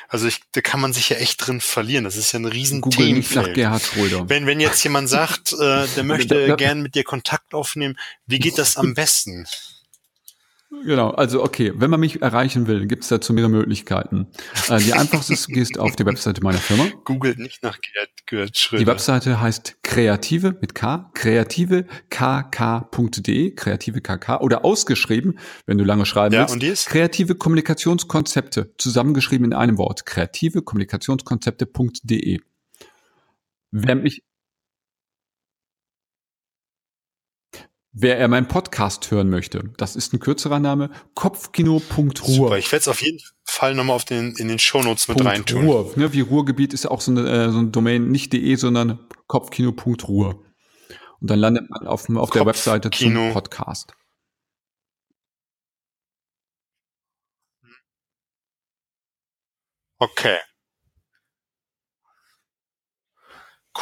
Also 0.07 0.27
ich, 0.27 0.41
da 0.51 0.61
kann 0.61 0.79
man 0.79 0.93
sich 0.93 1.09
ja 1.09 1.17
echt 1.17 1.47
drin 1.47 1.59
verlieren. 1.59 2.03
Das 2.03 2.15
ist 2.15 2.31
ja 2.31 2.37
ein 2.37 2.45
riesen 2.45 2.81
Google 2.81 3.07
Themenfeld. 3.07 3.47
Nach 3.47 3.53
Gerhard 3.55 3.81
Schröder. 3.81 4.29
Wenn, 4.29 4.45
wenn 4.45 4.59
jetzt 4.59 4.83
jemand 4.83 5.09
sagt, 5.09 5.53
äh, 5.53 5.87
der 5.95 6.03
möchte 6.03 6.55
gern 6.57 6.83
mit 6.83 6.93
dir 6.93 7.03
Kontakt 7.03 7.55
aufnehmen, 7.55 7.97
wie 8.27 8.37
geht 8.37 8.59
das 8.59 8.77
am 8.77 8.93
besten? 8.93 9.47
Genau, 10.83 11.11
also 11.11 11.43
okay, 11.43 11.71
wenn 11.75 11.89
man 11.89 11.99
mich 11.99 12.21
erreichen 12.21 12.67
will, 12.67 12.87
gibt 12.87 13.03
es 13.03 13.09
dazu 13.09 13.33
mehrere 13.33 13.51
Möglichkeiten. 13.51 14.27
Äh, 14.69 14.79
die 14.79 14.93
einfachste 14.93 15.33
ist, 15.33 15.47
du 15.47 15.53
gehst 15.53 15.79
auf 15.79 15.95
die 15.95 16.05
Webseite 16.05 16.41
meiner 16.41 16.57
Firma. 16.57 16.87
Googelt 17.03 17.37
nicht 17.37 17.63
nach 17.63 17.77
Gerd, 18.25 18.57
Schröder. 18.57 18.83
Die 18.83 18.87
Webseite 18.87 19.39
heißt 19.39 19.83
kreative 19.83 20.57
mit 20.61 20.73
K, 20.73 21.11
kreative 21.13 21.85
kk.de, 22.09 23.51
kreative 23.55 24.01
kk 24.01 24.41
oder 24.41 24.65
ausgeschrieben, 24.65 25.39
wenn 25.65 25.77
du 25.77 25.83
lange 25.83 26.05
schreiben 26.05 26.33
ja, 26.33 26.41
willst. 26.41 26.53
Und 26.53 26.63
die 26.63 26.67
ist? 26.67 26.87
Kreative 26.87 27.35
Kommunikationskonzepte, 27.35 28.73
zusammengeschrieben 28.77 29.45
in 29.45 29.53
einem 29.53 29.77
Wort, 29.77 30.05
kreative 30.05 30.63
Kommunikationskonzepte.de. 30.63 32.39
Wer 33.71 33.95
mich 33.95 34.23
Wer 37.97 38.17
er 38.19 38.27
meinen 38.27 38.49
Podcast 38.49 39.09
hören 39.09 39.29
möchte, 39.29 39.71
das 39.77 39.95
ist 39.95 40.11
ein 40.11 40.19
kürzerer 40.19 40.59
Name, 40.59 40.89
kopfkino.ruhr. 41.13 42.11
Super, 42.13 42.57
ich 42.57 42.69
werde 42.73 42.81
es 42.81 42.87
auf 42.89 43.01
jeden 43.01 43.21
Fall 43.45 43.73
nochmal 43.73 43.95
auf 43.95 44.03
den, 44.03 44.35
in 44.35 44.49
den 44.49 44.59
Shownotes 44.59 45.07
mit 45.07 45.23
reintun. 45.23 45.63
Ruhr, 45.65 45.93
ne, 45.95 46.11
wie 46.11 46.19
Ruhrgebiet 46.19 46.73
ist 46.73 46.83
ja 46.83 46.91
auch 46.91 46.99
so 46.99 47.11
eine, 47.11 47.21
äh, 47.21 47.51
so 47.51 47.59
ein 47.59 47.71
Domain, 47.71 48.09
nicht 48.09 48.33
de, 48.33 48.53
sondern 48.55 48.99
kopfkino.ruhr. 49.27 50.43
Und 51.21 51.29
dann 51.29 51.39
landet 51.39 51.69
man 51.69 51.87
auf, 51.87 52.09
auf 52.09 52.31
der 52.31 52.45
Webseite 52.45 52.91
zum 52.91 53.31
Podcast. 53.31 53.93
Okay. 59.99 60.39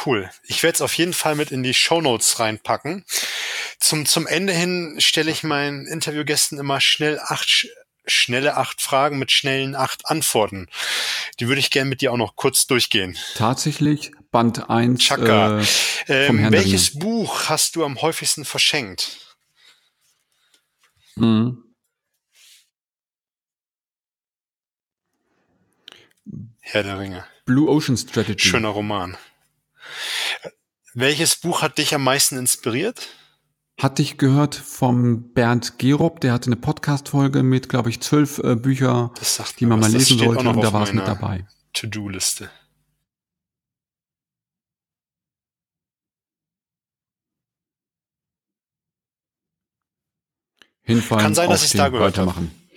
Cool. 0.06 0.30
Ich 0.44 0.62
werde 0.62 0.74
es 0.74 0.82
auf 0.82 0.94
jeden 0.94 1.12
Fall 1.12 1.34
mit 1.34 1.50
in 1.50 1.64
die 1.64 1.74
Show 1.74 2.00
Notes 2.00 2.38
reinpacken. 2.38 3.04
Zum, 3.84 4.06
zum 4.06 4.26
Ende 4.26 4.54
hin 4.54 4.96
stelle 4.98 5.30
ich 5.30 5.42
meinen 5.42 5.86
Interviewgästen 5.86 6.58
immer 6.58 6.80
schnell 6.80 7.20
acht, 7.20 7.68
schnelle 8.06 8.56
acht 8.56 8.80
Fragen 8.80 9.18
mit 9.18 9.30
schnellen 9.30 9.74
acht 9.74 10.06
Antworten. 10.06 10.68
Die 11.38 11.48
würde 11.48 11.60
ich 11.60 11.70
gerne 11.70 11.90
mit 11.90 12.00
dir 12.00 12.10
auch 12.10 12.16
noch 12.16 12.34
kurz 12.34 12.66
durchgehen. 12.66 13.18
Tatsächlich 13.34 14.12
Band 14.30 14.70
1 14.70 15.02
Chaka. 15.02 15.60
Äh, 16.08 16.28
ähm, 16.28 16.50
Welches 16.50 16.94
Ringe. 16.94 17.00
Buch 17.04 17.50
hast 17.50 17.76
du 17.76 17.84
am 17.84 18.00
häufigsten 18.00 18.46
verschenkt? 18.46 19.36
Mhm. 21.16 21.62
Herr 26.60 26.84
der 26.84 26.98
Ringe. 26.98 27.26
Blue 27.44 27.68
Ocean 27.68 27.98
Strategy. 27.98 28.48
Schöner 28.48 28.70
Roman. 28.70 29.18
Welches 30.94 31.36
Buch 31.36 31.60
hat 31.60 31.76
dich 31.76 31.94
am 31.94 32.02
meisten 32.02 32.38
inspiriert? 32.38 33.10
Hatte 33.80 34.02
ich 34.02 34.18
gehört 34.18 34.54
vom 34.54 35.32
Bernd 35.32 35.78
Gerob, 35.78 36.20
der 36.20 36.32
hatte 36.32 36.46
eine 36.46 36.56
Podcast-Folge 36.56 37.42
mit, 37.42 37.68
glaube 37.68 37.90
ich, 37.90 38.00
zwölf 38.00 38.38
äh, 38.38 38.54
Bücher, 38.54 39.12
die 39.58 39.66
man 39.66 39.80
mal 39.80 39.90
lesen 39.90 40.18
sollte 40.18 40.48
und 40.48 40.62
da 40.62 40.72
war 40.72 40.84
es 40.84 40.92
mit 40.92 41.06
dabei. 41.06 41.46
To-Do-Liste. 41.72 42.50
Hinfallen, 50.84 51.22
Kann 51.22 51.34
sein, 51.34 51.50
dass 51.50 51.64
ich 51.64 51.72
da 51.72 51.88
gehört 51.88 52.18
habe. 52.18 52.34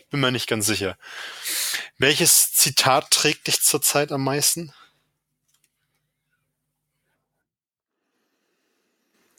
Bin 0.10 0.22
mir 0.22 0.32
nicht 0.32 0.48
ganz 0.48 0.66
sicher. 0.66 0.98
Welches 1.98 2.54
Zitat 2.54 3.12
trägt 3.12 3.48
dich 3.48 3.62
zurzeit 3.62 4.12
am 4.12 4.24
meisten? 4.24 4.72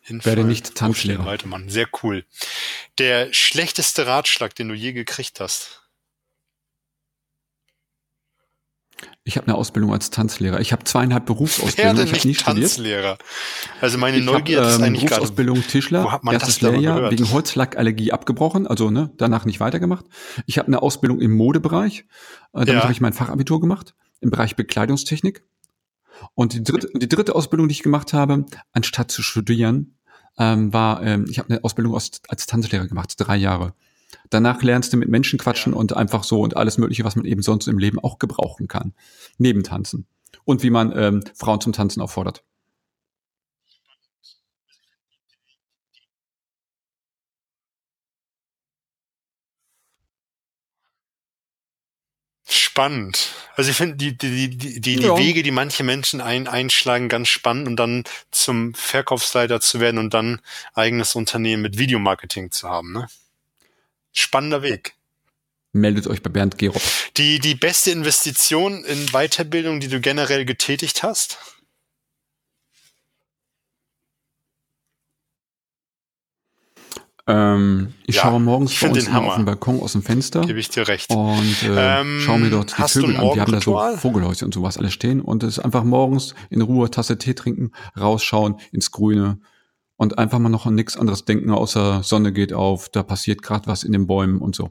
Hinfall, 0.09 0.37
werde 0.37 0.49
nicht 0.49 0.75
Tanzlehrer. 0.75 1.25
Weitemann. 1.25 1.69
Sehr 1.69 1.87
cool. 2.03 2.25
Der 2.99 3.33
schlechteste 3.33 4.07
Ratschlag, 4.07 4.55
den 4.55 4.69
du 4.69 4.75
je 4.75 4.93
gekriegt 4.93 5.41
hast? 5.41 5.83
Ich 9.23 9.37
habe 9.37 9.47
eine 9.47 9.57
Ausbildung 9.57 9.93
als 9.93 10.11
Tanzlehrer. 10.11 10.61
Ich 10.61 10.73
habe 10.73 10.85
zweieinhalb 10.85 11.27
Berufsausbildungen. 11.27 12.07
Ich 12.07 12.13
habe 12.15 12.29
nie 12.29 12.35
Tanzlehrer. 12.35 13.17
studiert. 13.17 13.81
Also 13.81 13.99
meine 13.99 14.21
Neugier 14.21 14.63
hab, 14.63 14.69
ist 14.69 14.77
ähm, 14.77 14.85
eigentlich 14.85 15.05
Berufsausbildung 15.05 15.57
gerade, 15.57 15.69
Tischler. 15.69 16.05
Wo 16.05 16.13
hat 16.13 16.25
man 16.25 16.35
erstes 16.35 16.59
das 16.59 16.73
Lehrjahr 16.73 17.11
wegen 17.11 17.31
Holzlackallergie 17.31 18.13
abgebrochen, 18.13 18.67
also 18.67 18.91
ne, 18.91 19.13
danach 19.19 19.45
nicht 19.45 19.61
weitergemacht. 19.61 20.07
Ich 20.47 20.59
habe 20.59 20.69
eine 20.69 20.83
Ausbildung 20.83 21.21
im 21.21 21.37
Modebereich. 21.37 22.01
Äh, 22.01 22.05
damit 22.53 22.75
ja. 22.75 22.83
habe 22.83 22.93
ich 22.93 23.01
mein 23.01 23.13
Fachabitur 23.13 23.61
gemacht 23.61 23.95
im 24.21 24.31
Bereich 24.31 24.57
Bekleidungstechnik. 24.57 25.45
Und 26.35 26.55
die 26.55 26.65
dritte, 26.65 26.89
die 26.95 27.09
dritte 27.09 27.35
Ausbildung, 27.35 27.69
die 27.69 27.75
ich 27.75 27.83
gemacht 27.83 28.13
habe, 28.13 28.47
anstatt 28.73 29.11
zu 29.13 29.23
studieren, 29.23 29.98
ähm, 30.39 30.73
war, 30.73 31.03
ähm, 31.03 31.27
ich 31.29 31.39
habe 31.39 31.51
eine 31.51 31.65
Ausbildung 31.65 31.95
als, 31.95 32.21
als 32.29 32.47
Tanzlehrer 32.47 32.87
gemacht, 32.87 33.15
drei 33.17 33.37
Jahre. 33.37 33.75
Danach 34.31 34.63
lernst 34.63 34.93
du 34.93 34.97
mit 34.97 35.09
Menschen 35.09 35.39
quatschen 35.39 35.73
ja. 35.73 35.79
und 35.79 35.97
einfach 35.97 36.25
so 36.25 36.41
und 36.41 36.57
alles 36.57 36.79
Mögliche, 36.79 37.05
was 37.05 37.17
man 37.17 37.25
eben 37.25 37.43
sonst 37.43 37.67
im 37.69 37.79
Leben 37.79 37.99
auch 37.99 38.19
gebrauchen 38.19 38.69
kann. 38.69 38.95
Neben 39.39 39.63
Tanzen. 39.63 40.07
Und 40.45 40.63
wie 40.63 40.71
man 40.71 40.93
ähm, 40.97 41.23
Frauen 41.35 41.61
zum 41.61 41.73
Tanzen 41.73 42.01
auffordert. 42.01 42.43
Spannend. 52.79 53.35
Also 53.57 53.73
ich 53.73 53.77
finde 53.77 53.97
die, 53.97 54.17
die, 54.17 54.57
die, 54.57 54.81
die, 54.81 54.95
Ja. 55.01 55.17
die 55.17 55.21
Wege, 55.21 55.43
die 55.43 55.51
manche 55.51 55.83
Menschen 55.83 56.21
ein, 56.21 56.47
einschlagen, 56.47 57.09
ganz 57.09 57.29
spannend 57.29 57.67
und 57.67 57.75
dann 57.75 58.05
zum 58.31 58.73
Verkaufsleiter 58.75 59.61
zu 59.61 59.81
werden 59.81 59.99
und 59.99 60.15
dann 60.15 60.41
eigenes 60.75 61.17
Unternehmen 61.17 61.63
mit 61.63 61.77
Videomarketing 61.77 62.53
zu 62.53 62.69
haben. 62.69 62.93
Ne? 62.93 63.09
Spannender 64.13 64.63
Weg. 64.63 64.95
Meldet 65.73 66.07
euch 66.07 66.23
bei 66.23 66.31
Bernd 66.31 66.57
Gerob. 66.57 66.81
Die, 67.17 67.41
die 67.41 67.57
beste 67.57 67.91
Investition 67.91 68.85
in 68.85 69.07
Weiterbildung, 69.07 69.81
die 69.81 69.89
du 69.89 70.01
generell 70.01 70.45
getätigt 70.45 71.03
hast? 71.03 71.39
Ähm, 77.31 77.93
ich 78.07 78.17
Ja, 78.17 78.23
schaue 78.23 78.41
morgens 78.41 78.73
ich 78.73 78.79
find 78.79 78.95
uns 78.95 79.05
den 79.05 79.11
immer 79.11 79.17
Hammer. 79.21 79.29
auf 79.29 79.37
den 79.37 79.45
Balkon 79.45 79.81
aus 79.81 79.93
dem 79.93 80.03
Fenster 80.03 80.41
Gebe 80.41 80.59
ich 80.59 80.71
dir 80.71 80.89
recht. 80.89 81.11
und 81.15 81.63
äh, 81.63 82.01
Ähm, 82.01 82.21
schaue 82.25 82.39
mir 82.39 82.49
dort 82.51 82.77
die 82.79 82.83
Vögel 82.83 83.17
an. 83.19 83.31
Die 83.35 83.41
haben 83.41 83.53
da 83.53 83.61
so? 83.61 83.79
Vogelhäuschen 83.99 84.47
und 84.47 84.55
sowas 84.55 84.79
alles 84.79 84.95
stehen 84.95 85.21
und 85.21 85.43
es 85.43 85.59
ist 85.59 85.65
einfach 85.65 85.85
morgens 85.85 86.35
in 86.49 86.63
Ruhe 86.63 86.91
Tasse 86.91 87.19
Tee 87.19 87.35
trinken, 87.35 87.73
rausschauen 88.01 88.57
ins 88.73 88.91
Grüne 88.91 89.41
und 89.97 90.17
einfach 90.19 90.39
mal 90.39 90.49
noch 90.49 90.65
an 90.65 90.75
nichts 90.75 90.97
anderes 90.97 91.27
denken, 91.27 91.51
außer 91.51 92.03
Sonne 92.03 92.33
geht 92.33 92.55
auf, 92.55 92.89
da 92.89 93.03
passiert 93.03 93.43
gerade 93.43 93.67
was 93.67 93.85
in 93.85 93.93
den 93.93 94.07
Bäumen 94.07 94.39
und 94.39 94.57
so. 94.57 94.71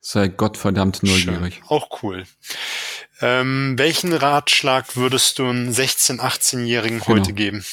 Sei 0.00 0.28
Gottverdammt 0.28 1.02
neugierig. 1.02 1.54
Schön. 1.56 1.64
Auch 1.68 2.02
cool. 2.02 2.24
Ähm, 3.20 3.74
welchen 3.76 4.12
Ratschlag 4.12 4.96
würdest 4.96 5.38
du 5.38 5.46
einem 5.46 5.70
16-, 5.70 6.20
18-Jährigen 6.20 7.00
Genau. 7.00 7.18
heute 7.18 7.32
geben? 7.32 7.64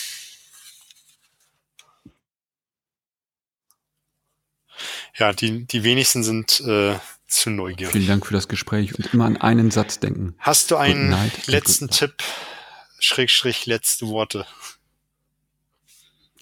Ja, 5.16 5.34
die, 5.34 5.66
die 5.66 5.84
wenigsten 5.84 6.24
sind 6.24 6.60
äh, 6.60 7.00
zu 7.28 7.50
neugierig. 7.50 7.94
Vielen 7.94 8.08
Dank 8.08 8.26
für 8.26 8.34
das 8.34 8.48
Gespräch 8.48 8.96
und 8.98 9.14
immer 9.14 9.26
an 9.26 9.38
einen 9.38 9.72
Satz 9.72 10.00
denken. 10.00 10.36
Hast 10.40 10.70
du 10.72 10.76
einen 10.76 11.16
letzten 11.46 11.90
Tipp, 11.90 12.24
Schrägstrich, 13.00 13.66
letzte 13.66 14.08
Worte? 14.08 14.46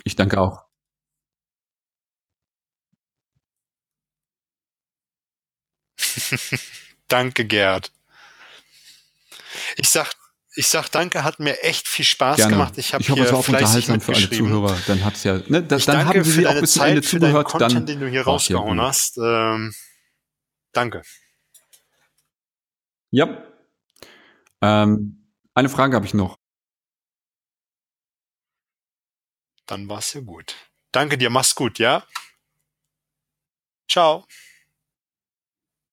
Ich 0.04 0.16
danke 0.16 0.40
auch. 0.40 0.66
Danke, 7.08 7.46
Gerd. 7.46 7.92
Ich 9.78 9.90
sag, 9.90 10.14
ich 10.56 10.68
sag 10.68 10.90
danke, 10.90 11.24
hat 11.24 11.40
mir 11.40 11.62
echt 11.64 11.88
viel 11.88 12.06
Spaß 12.06 12.38
Gerne. 12.38 12.54
gemacht. 12.54 12.78
Ich 12.78 12.94
habe 12.94 13.04
hoffe, 13.04 13.14
hier 13.14 13.24
es 13.26 13.32
war 13.32 13.40
auch 13.40 13.48
unterhaltsam 13.48 14.02
für 14.02 14.14
alle. 14.16 14.30
Zuhörer. 14.30 14.78
Dann 14.88 15.04
hat's 15.04 15.24
ja, 15.24 15.40
ne, 15.48 15.64
das, 15.64 15.82
Ich 15.82 15.86
dann 15.86 16.06
haben 16.06 16.24
sie 16.24 16.42
für 16.44 16.50
auch 16.50 16.60
bis 16.60 16.74
zum 16.74 16.84
Ende 16.84 17.02
zugehört. 17.02 17.48
Content, 17.48 17.74
Dann 17.74 17.86
den 17.86 18.00
du 18.00 18.08
hier 18.08 18.22
ja 18.22 18.26
rausgehauen 18.26 18.80
hast. 18.82 19.18
Ähm, 19.18 19.74
danke. 20.72 21.02
Ja. 23.12 23.44
Ähm, 24.62 25.32
eine 25.54 25.70
Frage 25.70 25.96
habe 25.96 26.06
ich 26.06 26.14
noch. 26.14 26.38
Dann 29.66 29.90
war's 29.90 30.14
ja 30.14 30.22
gut. 30.22 30.56
Danke 30.92 31.18
dir, 31.18 31.30
mach's 31.30 31.56
gut, 31.56 31.80
ja? 31.80 32.04
Ciao. 33.90 34.26